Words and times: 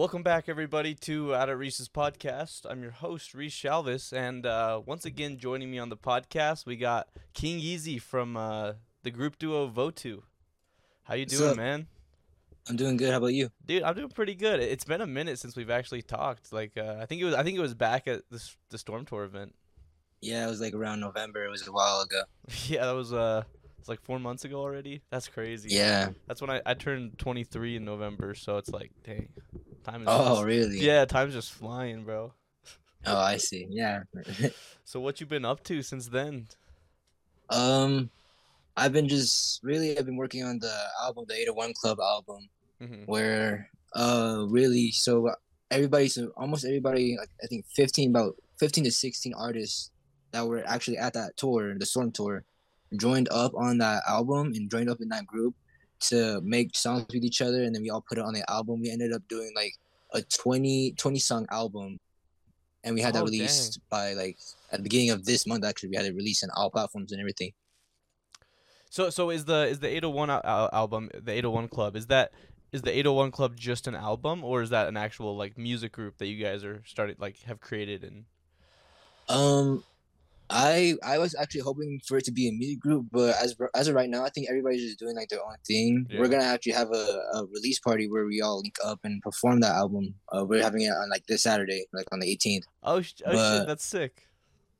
Welcome 0.00 0.22
back, 0.22 0.48
everybody, 0.48 0.94
to 0.94 1.34
Out 1.34 1.50
at 1.50 1.58
Reese's 1.58 1.90
podcast. 1.90 2.64
I'm 2.64 2.80
your 2.80 2.90
host, 2.90 3.34
Reese 3.34 3.54
Shalvis, 3.54 4.14
and 4.14 4.46
uh, 4.46 4.80
once 4.86 5.04
again, 5.04 5.36
joining 5.36 5.70
me 5.70 5.78
on 5.78 5.90
the 5.90 5.96
podcast, 5.98 6.64
we 6.64 6.76
got 6.76 7.08
KingEZ 7.34 8.00
from 8.00 8.34
uh, 8.34 8.72
the 9.02 9.10
group 9.10 9.38
duo 9.38 9.68
Votu. 9.68 10.22
How 11.02 11.16
you 11.16 11.26
doing, 11.26 11.54
man? 11.54 11.86
I'm 12.66 12.76
doing 12.76 12.96
good. 12.96 13.10
How 13.10 13.18
about 13.18 13.34
you? 13.34 13.50
Dude, 13.66 13.82
I'm 13.82 13.94
doing 13.94 14.08
pretty 14.08 14.34
good. 14.34 14.60
It's 14.60 14.84
been 14.84 15.02
a 15.02 15.06
minute 15.06 15.38
since 15.38 15.54
we've 15.54 15.68
actually 15.68 16.00
talked. 16.00 16.50
Like, 16.50 16.78
uh, 16.78 16.96
I 16.98 17.04
think 17.04 17.20
it 17.20 17.26
was, 17.26 17.34
I 17.34 17.42
think 17.42 17.58
it 17.58 17.60
was 17.60 17.74
back 17.74 18.08
at 18.08 18.22
this 18.30 18.56
the 18.70 18.78
Storm 18.78 19.04
Tour 19.04 19.24
event. 19.24 19.54
Yeah, 20.22 20.46
it 20.46 20.48
was 20.48 20.62
like 20.62 20.72
around 20.72 21.00
November. 21.00 21.44
It 21.44 21.50
was 21.50 21.68
a 21.68 21.72
while 21.72 22.00
ago. 22.00 22.22
yeah, 22.68 22.86
that 22.86 22.92
was 22.92 23.12
uh, 23.12 23.42
it's 23.80 23.88
like 23.88 24.00
four 24.02 24.18
months 24.20 24.44
ago 24.44 24.60
already. 24.60 25.00
That's 25.10 25.26
crazy. 25.26 25.70
Yeah. 25.70 26.10
That's 26.28 26.40
when 26.40 26.50
I, 26.50 26.60
I 26.64 26.74
turned 26.74 27.18
23 27.18 27.76
in 27.76 27.84
November, 27.84 28.34
so 28.34 28.58
it's 28.58 28.70
like, 28.70 28.92
dang, 29.04 29.28
time 29.82 30.02
is. 30.02 30.08
Oh, 30.08 30.34
just- 30.36 30.44
really? 30.44 30.78
Yeah, 30.78 31.04
time's 31.06 31.34
just 31.34 31.50
flying, 31.52 32.04
bro. 32.04 32.32
Oh, 33.06 33.16
I 33.16 33.38
see. 33.38 33.66
Yeah. 33.70 34.02
So 34.84 35.00
what 35.00 35.20
you 35.20 35.26
been 35.26 35.44
up 35.46 35.62
to 35.64 35.80
since 35.82 36.08
then? 36.08 36.48
um, 37.48 38.10
I've 38.76 38.92
been 38.92 39.08
just 39.08 39.60
really. 39.62 39.96
I've 39.98 40.04
been 40.06 40.16
working 40.16 40.44
on 40.44 40.58
the 40.58 40.74
album, 41.02 41.24
the 41.28 41.34
801 41.34 41.72
Club 41.74 41.98
album, 42.00 42.48
hmm 42.80 43.04
where 43.06 43.68
uh, 43.94 44.44
really, 44.48 44.90
so 44.90 45.30
everybody's 45.70 46.14
so 46.14 46.32
almost 46.36 46.64
everybody, 46.64 47.16
like 47.18 47.30
I 47.42 47.46
think 47.46 47.66
15, 47.74 48.10
about 48.10 48.36
15 48.58 48.84
to 48.84 48.90
16 48.90 49.34
artists 49.34 49.90
that 50.32 50.46
were 50.46 50.62
actually 50.66 50.98
at 50.98 51.14
that 51.14 51.36
tour, 51.36 51.76
the 51.78 51.86
Storm 51.86 52.12
Tour, 52.12 52.44
joined 52.96 53.28
up 53.30 53.54
on 53.54 53.78
that 53.78 54.02
album 54.08 54.52
and 54.54 54.70
joined 54.70 54.90
up 54.90 55.00
in 55.00 55.08
that 55.10 55.26
group 55.26 55.54
to 56.00 56.40
make 56.42 56.74
songs 56.76 57.06
with 57.12 57.24
each 57.24 57.42
other, 57.42 57.62
and 57.64 57.74
then 57.74 57.82
we 57.82 57.90
all 57.90 58.00
put 58.08 58.18
it 58.18 58.24
on 58.24 58.32
the 58.34 58.48
album. 58.50 58.80
We 58.80 58.90
ended 58.90 59.12
up 59.12 59.22
doing 59.28 59.52
like 59.54 59.74
a 60.12 60.22
20 60.22 60.92
20 60.92 61.18
song 61.18 61.46
album. 61.50 61.98
And 62.82 62.94
we 62.94 63.02
had 63.02 63.14
that 63.14 63.20
Oh, 63.20 63.24
released 63.26 63.78
by 63.90 64.14
like 64.14 64.38
at 64.72 64.78
the 64.78 64.82
beginning 64.82 65.10
of 65.10 65.26
this 65.26 65.46
month 65.46 65.64
actually 65.64 65.90
we 65.90 65.96
had 65.96 66.06
it 66.06 66.14
released 66.14 66.42
on 66.42 66.50
all 66.56 66.70
platforms 66.70 67.12
and 67.12 67.20
everything. 67.20 67.52
So 68.88 69.10
so 69.10 69.30
is 69.30 69.44
the 69.44 69.68
is 69.68 69.80
the 69.80 69.88
801 69.88 70.30
al- 70.30 70.40
al- 70.44 70.70
album 70.72 71.10
the 71.14 71.32
801 71.32 71.68
Club 71.68 71.94
is 71.94 72.06
that 72.06 72.32
is 72.72 72.82
the 72.82 72.90
801 72.90 73.30
Club 73.32 73.54
just 73.56 73.86
an 73.86 73.94
album 73.94 74.42
or 74.42 74.62
is 74.62 74.70
that 74.70 74.88
an 74.88 74.96
actual 74.96 75.36
like 75.36 75.58
music 75.58 75.92
group 75.92 76.16
that 76.18 76.26
you 76.26 76.42
guys 76.42 76.64
are 76.64 76.82
started 76.86 77.20
like 77.20 77.42
have 77.42 77.60
created 77.60 78.02
and 78.02 78.24
um 79.28 79.84
i 80.50 80.94
i 81.04 81.18
was 81.18 81.34
actually 81.34 81.60
hoping 81.60 82.00
for 82.06 82.18
it 82.18 82.24
to 82.24 82.32
be 82.32 82.48
a 82.48 82.52
music 82.52 82.80
group 82.80 83.06
but 83.10 83.34
as 83.42 83.56
as 83.74 83.88
of 83.88 83.94
right 83.94 84.10
now 84.10 84.24
i 84.24 84.28
think 84.30 84.48
everybody's 84.48 84.82
just 84.82 84.98
doing 84.98 85.16
like 85.16 85.28
their 85.28 85.40
own 85.40 85.54
thing. 85.66 86.06
Yeah. 86.10 86.20
we're 86.20 86.28
gonna 86.28 86.44
actually 86.44 86.72
have 86.72 86.90
a, 86.90 87.20
a 87.34 87.46
release 87.52 87.78
party 87.78 88.08
where 88.08 88.26
we 88.26 88.40
all 88.40 88.60
link 88.60 88.76
up 88.84 89.00
and 89.04 89.22
perform 89.22 89.60
that 89.60 89.74
album. 89.74 90.14
Uh, 90.32 90.44
we're 90.44 90.62
having 90.62 90.82
it 90.82 90.90
on 90.90 91.08
like 91.10 91.26
this 91.26 91.42
saturday 91.42 91.86
like 91.92 92.06
on 92.12 92.20
the 92.20 92.26
18th 92.26 92.64
oh, 92.82 93.00
sh- 93.00 93.14
oh 93.26 93.58
shit 93.58 93.66
that's 93.66 93.84
sick. 93.84 94.26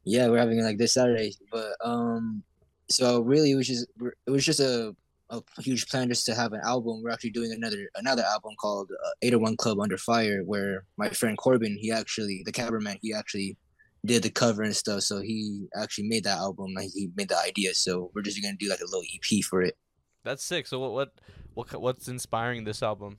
Yeah 0.04 0.28
we're 0.28 0.38
having 0.38 0.58
it 0.58 0.62
like 0.62 0.78
this 0.78 0.94
saturday 0.94 1.32
but 1.50 1.72
um 1.84 2.42
so 2.88 3.20
really 3.20 3.52
it 3.52 3.54
was 3.54 3.68
just 3.68 3.86
it 4.26 4.30
was 4.30 4.44
just 4.44 4.60
a 4.60 4.94
a 5.30 5.42
huge 5.60 5.86
plan 5.86 6.08
just 6.08 6.26
to 6.26 6.34
have 6.34 6.52
an 6.52 6.60
album. 6.64 7.02
We're 7.02 7.10
actually 7.10 7.30
doing 7.30 7.52
another 7.52 7.88
another 7.94 8.22
album 8.22 8.52
called 8.60 8.90
uh, 8.90 9.10
801 9.22 9.56
club 9.56 9.80
under 9.80 9.96
fire 9.96 10.42
where 10.44 10.84
my 10.96 11.08
friend 11.10 11.38
corbin 11.38 11.76
he 11.80 11.90
actually 11.92 12.42
the 12.44 12.52
cameraman 12.52 12.98
he 13.00 13.14
actually 13.14 13.56
did 14.04 14.22
the 14.22 14.30
cover 14.30 14.62
and 14.62 14.74
stuff 14.74 15.02
so 15.02 15.20
he 15.20 15.66
actually 15.76 16.08
made 16.08 16.24
that 16.24 16.38
album 16.38 16.72
like 16.74 16.88
he 16.94 17.10
made 17.16 17.28
the 17.28 17.38
idea 17.38 17.74
so 17.74 18.10
we're 18.14 18.22
just 18.22 18.42
gonna 18.42 18.56
do 18.58 18.68
like 18.68 18.80
a 18.80 18.84
little 18.84 19.02
ep 19.14 19.44
for 19.44 19.62
it. 19.62 19.76
That's 20.24 20.44
sick. 20.44 20.66
So 20.66 20.78
what 20.78 20.92
what 20.92 21.12
what 21.54 21.80
what's 21.80 22.08
inspiring 22.08 22.64
this 22.64 22.82
album? 22.82 23.18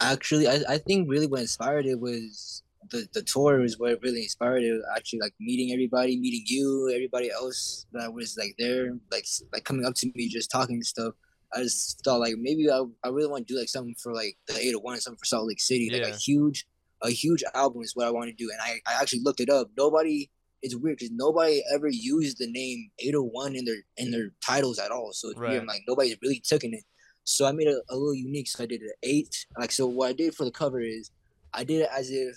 Actually 0.00 0.48
I, 0.48 0.60
I 0.68 0.78
think 0.78 1.10
really 1.10 1.26
what 1.26 1.40
inspired 1.40 1.86
it 1.86 2.00
was 2.00 2.62
the, 2.90 3.06
the 3.12 3.22
tour 3.22 3.62
is 3.62 3.78
what 3.78 4.02
really 4.02 4.22
inspired 4.22 4.62
it 4.62 4.80
actually 4.96 5.20
like 5.20 5.34
meeting 5.38 5.72
everybody 5.72 6.18
meeting 6.18 6.42
you 6.46 6.90
everybody 6.94 7.30
else 7.30 7.86
that 7.92 8.12
was 8.12 8.36
like 8.38 8.54
there 8.58 8.96
like 9.12 9.26
like 9.52 9.64
coming 9.64 9.84
up 9.84 9.94
to 9.96 10.10
me 10.14 10.28
just 10.28 10.50
talking 10.50 10.76
and 10.76 10.86
stuff. 10.86 11.14
I 11.52 11.62
just 11.62 12.00
thought 12.04 12.20
like 12.20 12.34
maybe 12.38 12.70
i, 12.70 12.80
I 13.02 13.08
really 13.08 13.28
want 13.28 13.46
to 13.46 13.52
do 13.52 13.58
like 13.58 13.68
something 13.68 13.96
for 14.00 14.14
like 14.14 14.36
the 14.46 14.54
801 14.54 15.00
something 15.00 15.18
for 15.18 15.24
salt 15.24 15.48
lake 15.48 15.60
city 15.60 15.90
like 15.92 16.14
a 16.14 16.16
huge 16.16 16.64
a 17.02 17.10
huge 17.10 17.42
album 17.54 17.82
is 17.82 17.92
what 17.94 18.06
i 18.06 18.10
want 18.10 18.28
to 18.28 18.34
do 18.34 18.50
and 18.50 18.60
i, 18.62 18.80
I 18.90 19.00
actually 19.00 19.20
looked 19.22 19.40
it 19.40 19.50
up 19.50 19.68
nobody 19.76 20.30
it's 20.62 20.76
weird 20.76 20.98
because 20.98 21.12
nobody 21.12 21.62
ever 21.74 21.88
used 21.88 22.38
the 22.38 22.46
name 22.50 22.90
801 22.98 23.56
in 23.56 23.64
their 23.64 23.76
in 23.96 24.10
their 24.10 24.30
titles 24.46 24.78
at 24.78 24.90
all 24.90 25.10
so 25.12 25.30
it's 25.30 25.38
Right. 25.38 25.50
weird 25.52 25.66
like 25.66 25.82
nobody's 25.88 26.16
really 26.22 26.40
taken 26.46 26.74
it 26.74 26.84
so 27.24 27.46
I 27.46 27.52
made 27.52 27.68
it 27.68 27.76
a 27.90 27.94
little 27.94 28.14
unique. 28.14 28.48
So 28.48 28.64
I 28.64 28.66
did 28.66 28.80
an 28.80 28.90
eight. 29.02 29.46
Like 29.56 29.70
so, 29.70 29.86
what 29.86 30.08
I 30.08 30.12
did 30.14 30.34
for 30.34 30.44
the 30.44 30.50
cover 30.50 30.80
is 30.80 31.10
I 31.52 31.64
did 31.64 31.82
it 31.82 31.88
as 31.94 32.10
if 32.10 32.34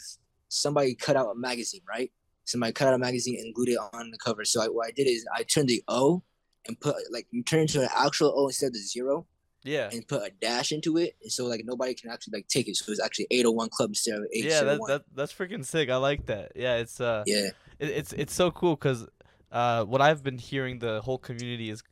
somebody 0.50 0.94
cut 0.94 1.16
out 1.16 1.31
a 1.31 1.35
magazine, 1.35 1.81
right? 1.90 2.12
Somebody 2.44 2.74
cut 2.74 2.90
out 2.90 2.94
a 2.94 2.97
magazine 3.00 3.38
and 3.40 3.56
glued 3.56 3.69
it 3.69 3.80
on 3.94 4.12
the 4.12 4.18
cover. 4.24 4.44
So 4.45 4.62
I, 4.62 4.66
what 4.68 4.88
I 4.88 4.91
did 4.91 5.07
is 5.07 5.25
I 5.34 5.44
turned 5.44 5.69
the 5.69 5.81
O 5.88 6.22
and 6.68 6.80
put 6.80 6.95
like 7.12 7.28
you 7.31 7.44
turn 7.44 7.59
it 7.59 7.63
into 7.63 7.81
an 7.81 7.90
actual 7.95 8.34
O 8.38 8.47
instead 8.47 8.68
of 8.68 8.74
the 8.74 8.80
zero 8.80 9.25
yeah 9.63 9.90
and 9.91 10.07
put 10.07 10.22
a 10.22 10.31
dash 10.41 10.72
into 10.72 10.97
it, 10.97 11.16
and 11.22 11.31
so 11.31 11.46
like 11.46 11.62
nobody 11.66 11.94
can 11.94 12.09
actually 12.09 12.38
like 12.38 12.47
take 12.47 12.68
it. 12.68 12.75
So 12.75 12.91
it's 12.91 13.01
actually 13.01 13.28
801 13.31 13.69
Club 13.69 13.90
instead 13.91 14.16
of 14.16 14.25
801. 14.34 14.50
yeah 14.51 14.63
that, 14.63 14.88
that 14.88 15.16
that's 15.16 15.34
freaking 15.34 15.66
sick 15.66 15.90
i 15.90 15.96
like 15.97 16.25
that 16.28 16.51
yeah 16.56 16.75
it's 16.78 17.00
uh 17.00 17.24
yeah, 17.25 17.50
it, 17.79 17.90
it's 17.90 18.13
it's 18.13 18.34
so 18.34 18.51
cool 18.51 18.75
because 18.75 19.07
uh, 19.51 19.84
what 19.85 20.01
I've 20.01 20.24
been 20.24 20.40
hearing 20.40 20.79
the 20.79 21.01
whole 21.01 21.19
community 21.19 21.69
is 21.69 21.84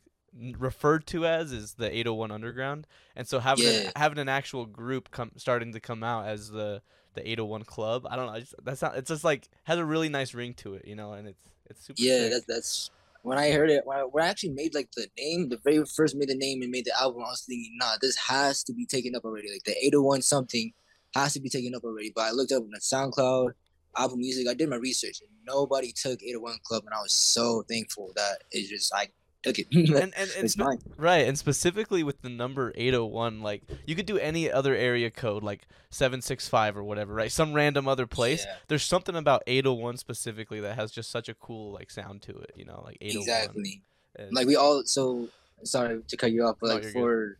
referred 0.57 1.05
to 1.07 1.25
as 1.27 1.51
is 1.51 1.73
the 1.75 1.85
801 1.85 2.31
Underground, 2.31 2.87
and 3.15 3.27
so 3.27 3.39
having 3.39 3.65
Yeah. 3.65 3.91
having 3.95 4.17
an 4.17 4.29
actual 4.29 4.65
group 4.65 5.11
come 5.11 5.31
starting 5.37 5.71
to 5.73 5.79
come 5.79 6.03
out 6.03 6.25
as 6.25 6.49
the 6.49 6.81
the 7.13 7.21
801 7.21 7.63
Club. 7.65 8.07
I 8.09 8.15
don't 8.15 8.25
know. 8.27 8.31
I 8.33 8.39
just, 8.39 8.55
that's 8.63 8.81
not. 8.81 8.95
It's 8.97 9.09
just 9.09 9.23
like 9.23 9.47
has 9.65 9.77
a 9.77 9.85
really 9.85 10.09
nice 10.09 10.33
ring 10.33 10.53
to 10.55 10.73
it, 10.75 10.87
you 10.87 10.95
know, 10.95 11.13
and 11.13 11.27
it's 11.27 11.39
it's 11.69 11.85
super. 11.85 12.01
yeah. 12.01 12.29
That's 12.29 12.45
that's 12.45 12.91
when 13.23 13.37
I 13.37 13.51
heard 13.51 13.69
it. 13.69 13.83
When 13.85 13.99
I, 13.99 14.01
when 14.01 14.23
I 14.23 14.27
actually 14.27 14.51
made 14.51 14.73
like 14.73 14.89
the 14.95 15.07
name, 15.17 15.49
the 15.49 15.59
very 15.63 15.83
first 15.85 16.15
made 16.15 16.29
the 16.29 16.35
name 16.35 16.61
and 16.61 16.71
made 16.71 16.85
the 16.85 16.99
album, 16.99 17.23
I 17.25 17.29
was 17.29 17.43
thinking, 17.47 17.77
nah, 17.79 17.95
this 18.01 18.17
has 18.17 18.63
to 18.63 18.73
be 18.73 18.85
taken 18.85 19.15
up 19.15 19.25
already. 19.25 19.51
Like 19.51 19.63
the 19.63 19.77
801 19.77 20.21
something 20.21 20.71
has 21.15 21.33
to 21.33 21.41
be 21.41 21.49
taken 21.49 21.75
up 21.75 21.83
already. 21.83 22.11
But 22.15 22.25
I 22.25 22.31
looked 22.31 22.51
up 22.51 22.63
on 22.63 22.71
the 22.71 22.79
SoundCloud, 22.79 23.51
Apple 23.97 24.17
Music. 24.17 24.47
I 24.47 24.53
did 24.53 24.69
my 24.69 24.77
research, 24.77 25.21
and 25.21 25.29
nobody 25.45 25.91
took 25.91 26.21
801 26.21 26.57
Club, 26.63 26.83
and 26.85 26.93
I 26.93 27.01
was 27.01 27.13
so 27.13 27.63
thankful 27.69 28.11
that 28.15 28.39
it 28.51 28.69
just 28.69 28.93
I 28.93 29.07
took 29.43 29.59
it. 29.59 29.67
and 29.73 29.89
and, 29.89 30.13
and 30.15 30.29
it's 30.37 30.53
spe- 30.53 30.83
right, 30.97 31.27
and 31.27 31.37
specifically 31.37 32.03
with 32.03 32.21
the 32.21 32.29
number 32.29 32.71
801, 32.75 33.41
like 33.41 33.63
you 33.85 33.95
could 33.95 34.05
do 34.05 34.17
any 34.17 34.51
other 34.51 34.75
area 34.75 35.09
code, 35.09 35.43
like 35.43 35.67
765 35.89 36.77
or 36.77 36.83
whatever, 36.83 37.13
right? 37.13 37.31
Some 37.31 37.53
random 37.53 37.87
other 37.87 38.07
place. 38.07 38.45
Yeah. 38.45 38.55
There's 38.67 38.83
something 38.83 39.15
about 39.15 39.43
801 39.47 39.97
specifically 39.97 40.59
that 40.61 40.75
has 40.75 40.91
just 40.91 41.09
such 41.11 41.29
a 41.29 41.33
cool 41.33 41.73
like 41.73 41.91
sound 41.91 42.21
to 42.23 42.37
it, 42.37 42.51
you 42.55 42.65
know, 42.65 42.81
like 42.85 42.97
801. 43.01 43.21
Exactly. 43.21 43.81
and- 44.15 44.33
Like 44.33 44.47
we 44.47 44.55
all. 44.55 44.83
So 44.85 45.27
sorry 45.63 46.01
to 46.07 46.17
cut 46.17 46.31
you 46.31 46.43
off, 46.45 46.57
but 46.59 46.67
No, 46.67 46.73
like 46.75 46.85
for. 46.85 47.37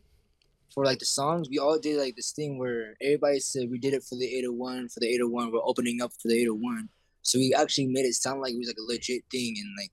For 0.74 0.86
like 0.86 1.00
the 1.00 1.04
songs, 1.04 1.50
we 1.50 1.58
all 1.58 1.78
did 1.78 2.00
like 2.00 2.16
this 2.16 2.32
thing 2.32 2.56
where 2.56 2.94
everybody 3.02 3.40
said 3.40 3.70
we 3.70 3.78
did 3.78 3.92
it 3.92 4.02
for 4.02 4.14
the 4.16 4.24
801, 4.24 4.88
for 4.88 5.00
the 5.00 5.06
801, 5.06 5.52
we're 5.52 5.60
opening 5.62 6.00
up 6.00 6.12
for 6.14 6.28
the 6.28 6.34
801. 6.40 6.88
So 7.20 7.38
we 7.38 7.52
actually 7.52 7.88
made 7.88 8.06
it 8.06 8.14
sound 8.14 8.40
like 8.40 8.54
it 8.54 8.58
was 8.58 8.68
like 8.68 8.78
a 8.78 8.90
legit 8.90 9.22
thing, 9.30 9.54
and 9.58 9.68
like 9.78 9.90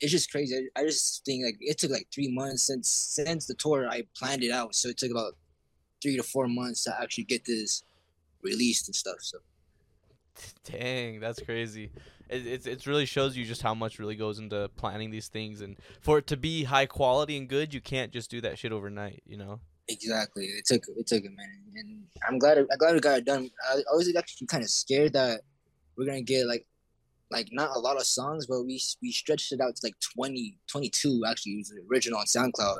it's 0.00 0.12
just 0.12 0.30
crazy. 0.30 0.68
I, 0.76 0.80
I 0.80 0.84
just 0.84 1.24
think 1.24 1.44
like 1.44 1.56
it 1.60 1.78
took 1.78 1.90
like 1.90 2.08
three 2.12 2.28
months 2.28 2.66
since 2.66 2.88
since 2.88 3.46
the 3.46 3.54
tour. 3.54 3.88
I 3.88 4.02
planned 4.16 4.42
it 4.42 4.50
out, 4.50 4.74
so 4.74 4.88
it 4.88 4.98
took 4.98 5.10
about 5.10 5.34
three 6.02 6.16
to 6.16 6.22
four 6.22 6.48
months 6.48 6.84
to 6.84 6.94
actually 7.00 7.24
get 7.24 7.44
this 7.44 7.84
released 8.42 8.88
and 8.88 8.94
stuff. 8.94 9.16
So 9.20 9.38
Dang, 10.64 11.20
that's 11.20 11.40
crazy. 11.40 11.90
It 12.28 12.46
it's 12.46 12.66
it's 12.66 12.86
really 12.86 13.06
shows 13.06 13.36
you 13.36 13.44
just 13.44 13.62
how 13.62 13.74
much 13.74 13.98
really 13.98 14.16
goes 14.16 14.38
into 14.38 14.68
planning 14.76 15.10
these 15.10 15.28
things, 15.28 15.60
and 15.60 15.76
for 16.00 16.18
it 16.18 16.26
to 16.28 16.36
be 16.36 16.64
high 16.64 16.86
quality 16.86 17.36
and 17.36 17.48
good, 17.48 17.72
you 17.72 17.80
can't 17.80 18.12
just 18.12 18.30
do 18.30 18.40
that 18.42 18.58
shit 18.58 18.72
overnight, 18.72 19.22
you 19.26 19.36
know. 19.36 19.60
exactly, 19.88 20.44
it 20.44 20.66
took 20.66 20.82
it 20.96 21.06
took 21.06 21.24
a 21.24 21.30
minute, 21.30 21.76
and 21.76 22.04
I'm 22.28 22.38
glad 22.38 22.58
I'm 22.58 22.66
glad 22.78 22.94
we 22.94 23.00
got 23.00 23.18
it 23.18 23.24
done. 23.24 23.50
I, 23.70 23.76
I 23.76 23.94
was 23.94 24.12
actually 24.16 24.48
kind 24.48 24.64
of 24.64 24.70
scared 24.70 25.12
that 25.14 25.42
we're 25.96 26.06
gonna 26.06 26.22
get 26.22 26.46
like 26.46 26.66
like 27.30 27.48
not 27.52 27.70
a 27.74 27.78
lot 27.78 27.96
of 27.96 28.06
songs, 28.06 28.46
but 28.46 28.62
we 28.62 28.80
we 29.02 29.10
stretched 29.10 29.52
it 29.52 29.60
out 29.60 29.76
to 29.76 29.80
like 29.84 29.94
20, 30.14 30.58
22 30.68 31.22
actually. 31.28 31.52
It 31.52 31.58
was 31.58 31.68
the 31.70 31.82
original 31.90 32.20
on 32.20 32.26
SoundCloud, 32.26 32.78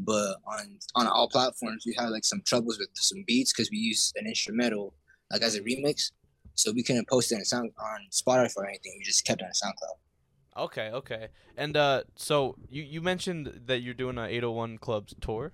but 0.00 0.36
on 0.46 0.78
on 0.94 1.06
all 1.06 1.28
platforms 1.28 1.84
we 1.86 1.94
had 1.98 2.08
like 2.08 2.24
some 2.24 2.42
troubles 2.46 2.78
with 2.78 2.88
some 2.94 3.24
beats 3.26 3.52
because 3.52 3.70
we 3.70 3.78
used 3.78 4.16
an 4.16 4.26
instrumental 4.26 4.94
like 5.30 5.42
as 5.42 5.54
a 5.54 5.60
remix, 5.60 6.12
so 6.54 6.72
we 6.72 6.82
couldn't 6.82 7.08
post 7.08 7.32
it 7.32 7.36
on 7.36 7.44
sound 7.44 7.70
on 7.78 8.00
Spotify 8.10 8.56
or 8.56 8.68
anything. 8.68 8.94
We 8.98 9.04
just 9.04 9.24
kept 9.24 9.42
it 9.42 9.44
on 9.44 9.52
SoundCloud. 9.52 10.64
Okay, 10.64 10.90
okay. 10.90 11.28
And 11.56 11.76
uh, 11.76 12.04
so 12.16 12.56
you 12.68 12.82
you 12.82 13.00
mentioned 13.00 13.60
that 13.66 13.80
you're 13.80 13.94
doing 13.94 14.18
a 14.18 14.24
801 14.24 14.78
Clubs 14.78 15.14
tour. 15.20 15.52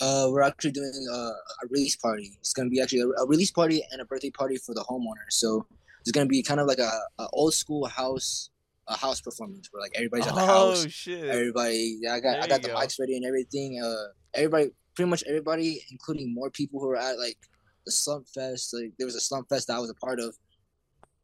Uh, 0.00 0.28
we're 0.30 0.42
actually 0.42 0.70
doing 0.70 1.06
a, 1.12 1.14
a 1.14 1.34
release 1.68 1.96
party. 1.96 2.38
It's 2.40 2.52
gonna 2.52 2.70
be 2.70 2.80
actually 2.80 3.00
a, 3.00 3.22
a 3.22 3.26
release 3.26 3.50
party 3.50 3.82
and 3.90 4.00
a 4.00 4.04
birthday 4.04 4.30
party 4.30 4.56
for 4.56 4.74
the 4.74 4.82
homeowner. 4.82 5.28
So 5.30 5.66
it's 6.00 6.12
gonna 6.12 6.26
be 6.26 6.42
kind 6.42 6.60
of 6.60 6.66
like 6.66 6.78
a, 6.78 6.90
a 7.18 7.28
old 7.32 7.54
school 7.54 7.86
house 7.86 8.50
a 8.90 8.96
house 8.96 9.20
performance 9.20 9.68
where 9.70 9.80
like 9.80 9.92
everybody's 9.94 10.26
at 10.26 10.34
the 10.34 10.40
oh 10.42 10.46
house. 10.46 10.86
shit! 10.90 11.24
Everybody, 11.28 11.98
yeah, 12.02 12.14
I 12.14 12.20
got 12.20 12.32
There 12.32 12.42
I 12.42 12.46
got 12.48 12.62
the 12.62 12.68
go. 12.68 12.74
mics 12.74 12.98
ready 12.98 13.16
and 13.16 13.24
everything. 13.24 13.80
Uh, 13.82 14.08
everybody, 14.34 14.70
pretty 14.94 15.08
much 15.08 15.22
everybody, 15.28 15.84
including 15.90 16.34
more 16.34 16.50
people 16.50 16.80
who 16.80 16.90
are 16.90 16.96
at 16.96 17.18
like 17.18 17.38
the 17.86 17.92
Slump 17.92 18.26
Fest. 18.28 18.74
Like 18.74 18.92
there 18.98 19.06
was 19.06 19.14
a 19.14 19.20
Slump 19.20 19.48
Fest 19.48 19.68
that 19.68 19.76
I 19.76 19.78
was 19.78 19.90
a 19.90 19.94
part 19.94 20.18
of. 20.20 20.36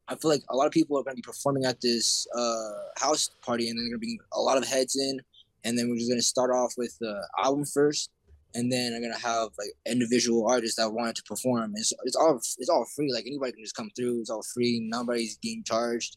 I 0.09 0.15
feel 0.15 0.31
like 0.31 0.43
a 0.49 0.57
lot 0.57 0.67
of 0.67 0.73
people 0.73 0.97
are 0.97 1.03
going 1.03 1.17
to 1.17 1.21
be 1.21 1.27
performing 1.27 1.65
at 1.65 1.81
this 1.81 2.29
uh, 2.37 2.71
house 2.97 3.29
party, 3.45 3.69
and 3.69 3.77
then 3.77 3.85
they're 3.85 3.99
going 3.99 4.01
to 4.01 4.07
be 4.07 4.21
a 4.33 4.41
lot 4.41 4.57
of 4.57 4.65
heads 4.67 4.95
in, 4.97 5.21
and 5.65 5.77
then 5.77 5.89
we're 5.89 5.97
just 5.97 6.09
going 6.09 6.21
to 6.21 6.25
start 6.27 6.53
off 6.53 6.75
with 6.79 6.97
the 7.01 7.27
album 7.43 7.65
first, 7.65 8.11
and 8.55 8.73
then 8.73 8.95
I'm 8.95 9.03
gonna 9.03 9.19
have 9.19 9.51
like 9.59 9.73
individual 9.87 10.47
artists 10.49 10.77
that 10.77 10.91
wanted 10.91 11.17
to 11.17 11.23
perform. 11.25 11.73
It's 11.77 11.93
it's 12.05 12.17
all 12.17 12.37
it's 12.37 12.69
all 12.69 12.87
free. 12.95 13.13
Like 13.13 13.25
anybody 13.27 13.53
can 13.53 13.65
just 13.65 13.77
come 13.77 13.91
through. 13.97 14.21
It's 14.21 14.31
all 14.31 14.43
free. 14.55 14.81
Nobody's 14.83 15.37
being 15.39 15.63
charged. 15.65 16.17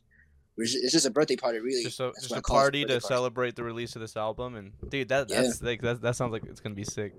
It's 0.58 0.92
just 0.92 1.06
a 1.06 1.10
birthday 1.10 1.38
party, 1.38 1.60
really. 1.60 1.84
Just 1.84 2.02
a, 2.02 2.12
just 2.20 2.36
a 2.36 2.42
party 2.42 2.84
to 2.84 2.94
party. 2.94 3.08
celebrate 3.08 3.56
the 3.56 3.64
release 3.64 3.96
of 3.96 4.02
this 4.02 4.18
album, 4.18 4.56
and 4.56 4.74
dude, 4.90 5.08
that 5.10 5.30
yeah. 5.30 5.42
that's 5.42 5.62
like 5.62 5.82
that, 5.82 6.02
that 6.02 6.16
sounds 6.16 6.34
like 6.34 6.44
it's 6.46 6.60
gonna 6.60 6.76
be 6.76 6.84
sick. 6.84 7.14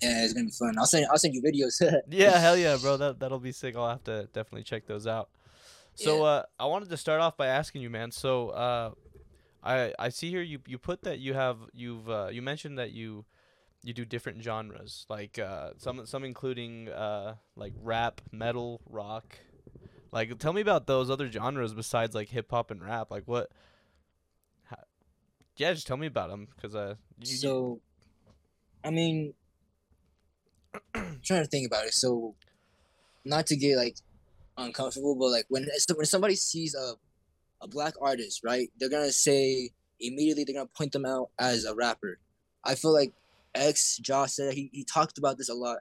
Yeah, 0.00 0.24
it's 0.24 0.32
gonna 0.32 0.46
be 0.46 0.52
fun. 0.52 0.78
I'll 0.78 0.86
send 0.86 1.06
I'll 1.10 1.18
send 1.18 1.34
you 1.34 1.42
videos. 1.42 1.82
yeah, 2.10 2.38
hell 2.38 2.56
yeah, 2.56 2.76
bro. 2.80 2.96
That 2.96 3.18
that'll 3.20 3.40
be 3.40 3.52
sick. 3.52 3.76
I'll 3.76 3.88
have 3.88 4.04
to 4.04 4.28
definitely 4.32 4.62
check 4.62 4.86
those 4.86 5.06
out. 5.06 5.30
So 5.94 6.18
yeah. 6.18 6.22
uh, 6.22 6.42
I 6.58 6.66
wanted 6.66 6.90
to 6.90 6.96
start 6.96 7.20
off 7.20 7.36
by 7.36 7.48
asking 7.48 7.82
you, 7.82 7.90
man. 7.90 8.12
So 8.12 8.50
uh, 8.50 8.90
I 9.62 9.92
I 9.98 10.08
see 10.08 10.30
here 10.30 10.42
you 10.42 10.60
you 10.66 10.78
put 10.78 11.02
that 11.02 11.18
you 11.18 11.34
have 11.34 11.58
you've 11.74 12.08
uh, 12.08 12.28
you 12.30 12.40
mentioned 12.40 12.78
that 12.78 12.92
you 12.92 13.24
you 13.82 13.92
do 13.94 14.04
different 14.04 14.42
genres, 14.42 15.06
like 15.08 15.38
uh, 15.38 15.70
some 15.78 16.06
some 16.06 16.24
including 16.24 16.88
uh, 16.88 17.36
like 17.56 17.72
rap, 17.82 18.20
metal, 18.32 18.80
rock, 18.88 19.38
like, 20.12 20.38
tell 20.38 20.52
me 20.52 20.60
about 20.60 20.86
those 20.86 21.08
other 21.08 21.30
genres 21.30 21.72
besides 21.72 22.14
like 22.14 22.28
hip 22.28 22.50
hop 22.50 22.70
and 22.70 22.82
rap. 22.82 23.10
Like, 23.10 23.24
what? 23.26 23.50
How, 24.64 24.78
yeah, 25.56 25.72
just 25.72 25.86
tell 25.86 25.96
me 25.96 26.08
about 26.08 26.30
them, 26.30 26.48
cause 26.60 26.74
uh. 26.74 26.94
You, 27.20 27.26
so, 27.26 27.80
I 28.84 28.90
mean, 28.90 29.34
I'm 30.94 31.20
trying 31.22 31.44
to 31.44 31.48
think 31.48 31.66
about 31.66 31.86
it. 31.86 31.94
So, 31.94 32.34
not 33.24 33.46
to 33.48 33.56
get 33.56 33.76
like 33.76 33.96
uncomfortable, 34.56 35.14
but 35.14 35.28
like 35.28 35.46
when 35.48 35.68
when 35.94 36.06
somebody 36.06 36.34
sees 36.34 36.74
a 36.74 36.94
a 37.60 37.68
black 37.68 37.94
artist, 38.00 38.42
right? 38.42 38.70
They're 38.78 38.90
gonna 38.90 39.12
say 39.12 39.70
immediately 40.00 40.44
they're 40.44 40.54
gonna 40.54 40.70
point 40.76 40.92
them 40.92 41.06
out 41.06 41.30
as 41.38 41.64
a 41.64 41.74
rapper. 41.74 42.18
I 42.64 42.74
feel 42.74 42.92
like 42.92 43.12
X 43.54 43.98
Josh 43.98 44.32
said 44.32 44.54
he, 44.54 44.70
he 44.72 44.84
talked 44.84 45.18
about 45.18 45.38
this 45.38 45.48
a 45.48 45.54
lot 45.54 45.78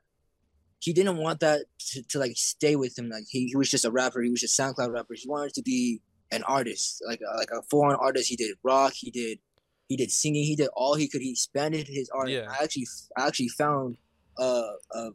he 0.79 0.93
didn't 0.93 1.17
want 1.17 1.41
that 1.41 1.65
to, 1.91 2.01
to 2.03 2.19
like 2.19 2.33
stay 2.35 2.75
with 2.75 2.97
him. 2.97 3.09
Like 3.09 3.25
he, 3.29 3.47
he 3.47 3.55
was 3.55 3.69
just 3.69 3.85
a 3.85 3.91
rapper. 3.91 4.21
He 4.21 4.29
was 4.29 4.41
just 4.41 4.57
SoundCloud 4.57 4.93
rapper. 4.93 5.13
He 5.13 5.27
wanted 5.27 5.53
to 5.55 5.61
be 5.61 6.01
an 6.31 6.43
artist, 6.43 7.03
like 7.05 7.19
a, 7.21 7.37
like 7.37 7.51
a 7.51 7.61
full-on 7.69 7.95
artist. 7.95 8.29
He 8.29 8.35
did 8.35 8.55
rock. 8.63 8.93
He 8.95 9.11
did 9.11 9.39
he 9.87 9.97
did 9.97 10.11
singing. 10.11 10.43
He 10.43 10.55
did 10.55 10.69
all 10.75 10.95
he 10.95 11.07
could. 11.07 11.21
He 11.21 11.31
expanded 11.31 11.87
his 11.87 12.09
art. 12.13 12.29
Yeah. 12.29 12.47
I 12.49 12.63
actually 12.63 12.87
I 13.17 13.27
actually 13.27 13.49
found 13.49 13.97
uh, 14.37 14.71
a, 14.93 15.09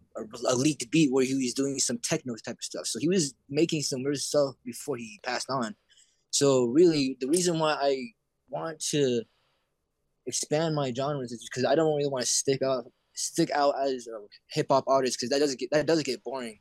a, 0.49 0.55
leaked 0.55 0.91
beat 0.91 1.11
where 1.11 1.25
he 1.25 1.35
was 1.35 1.55
doing 1.55 1.79
some 1.79 1.97
techno 1.99 2.35
type 2.45 2.57
of 2.59 2.65
stuff. 2.65 2.87
So 2.87 2.99
he 2.99 3.09
was 3.09 3.35
making 3.49 3.81
some 3.81 4.03
weird 4.03 4.19
stuff 4.19 4.55
before 4.65 4.97
he 4.97 5.19
passed 5.23 5.49
on. 5.49 5.75
So 6.31 6.67
really, 6.67 7.17
the 7.21 7.29
reason 7.29 7.59
why 7.59 7.73
I 7.81 8.09
want 8.51 8.81
to 8.91 9.23
expand 10.27 10.75
my 10.75 10.93
genres 10.93 11.37
because 11.51 11.65
I 11.65 11.75
don't 11.75 11.95
really 11.97 12.09
want 12.09 12.25
to 12.25 12.31
stick 12.31 12.63
out 12.63 12.85
stick 13.15 13.51
out 13.53 13.75
as 13.81 14.09
a 14.09 14.19
hip 14.49 14.67
hop 14.71 14.85
artist 14.87 15.19
because 15.19 15.31
that 15.31 15.39
doesn't 15.39 15.59
get 15.59 15.71
that 15.71 15.87
doesn't 15.87 16.07
get 16.07 16.23
boring. 16.23 16.59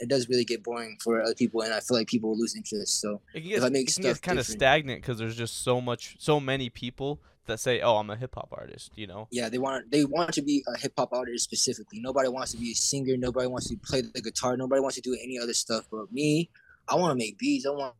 It 0.00 0.08
does 0.08 0.28
really 0.28 0.44
get 0.44 0.64
boring 0.64 0.98
for 1.02 1.22
other 1.22 1.36
people, 1.36 1.62
and 1.62 1.72
I 1.72 1.78
feel 1.78 1.96
like 1.96 2.08
people 2.08 2.30
will 2.30 2.38
lose 2.38 2.56
interest. 2.56 3.00
So 3.00 3.20
it 3.32 3.40
can 3.40 3.48
get, 3.48 3.58
if 3.58 3.64
I 3.64 3.68
make 3.68 3.88
stuff 3.88 4.20
kind 4.20 4.38
of 4.38 4.46
stagnant 4.46 5.00
because 5.00 5.18
there's 5.18 5.36
just 5.36 5.62
so 5.62 5.80
much, 5.80 6.16
so 6.18 6.40
many 6.40 6.68
people 6.68 7.20
that 7.46 7.60
say, 7.60 7.80
"Oh, 7.80 7.96
I'm 7.96 8.10
a 8.10 8.16
hip 8.16 8.34
hop 8.34 8.48
artist," 8.52 8.90
you 8.96 9.06
know? 9.06 9.28
Yeah, 9.30 9.48
they 9.48 9.58
want 9.58 9.90
they 9.92 10.04
want 10.04 10.32
to 10.34 10.42
be 10.42 10.64
a 10.66 10.78
hip 10.78 10.94
hop 10.98 11.12
artist 11.12 11.44
specifically. 11.44 12.00
Nobody 12.00 12.28
wants 12.28 12.52
to 12.52 12.58
be 12.58 12.72
a 12.72 12.74
singer. 12.74 13.16
Nobody 13.16 13.46
wants 13.46 13.68
to 13.68 13.76
play 13.76 14.02
the 14.02 14.20
guitar. 14.20 14.56
Nobody 14.56 14.80
wants 14.80 14.96
to 14.96 15.02
do 15.02 15.16
any 15.22 15.38
other 15.38 15.54
stuff. 15.54 15.86
But 15.90 16.12
me, 16.12 16.50
I 16.88 16.96
want 16.96 17.12
to 17.12 17.16
make 17.16 17.38
beats. 17.38 17.64
I 17.66 17.70
want 17.70 17.94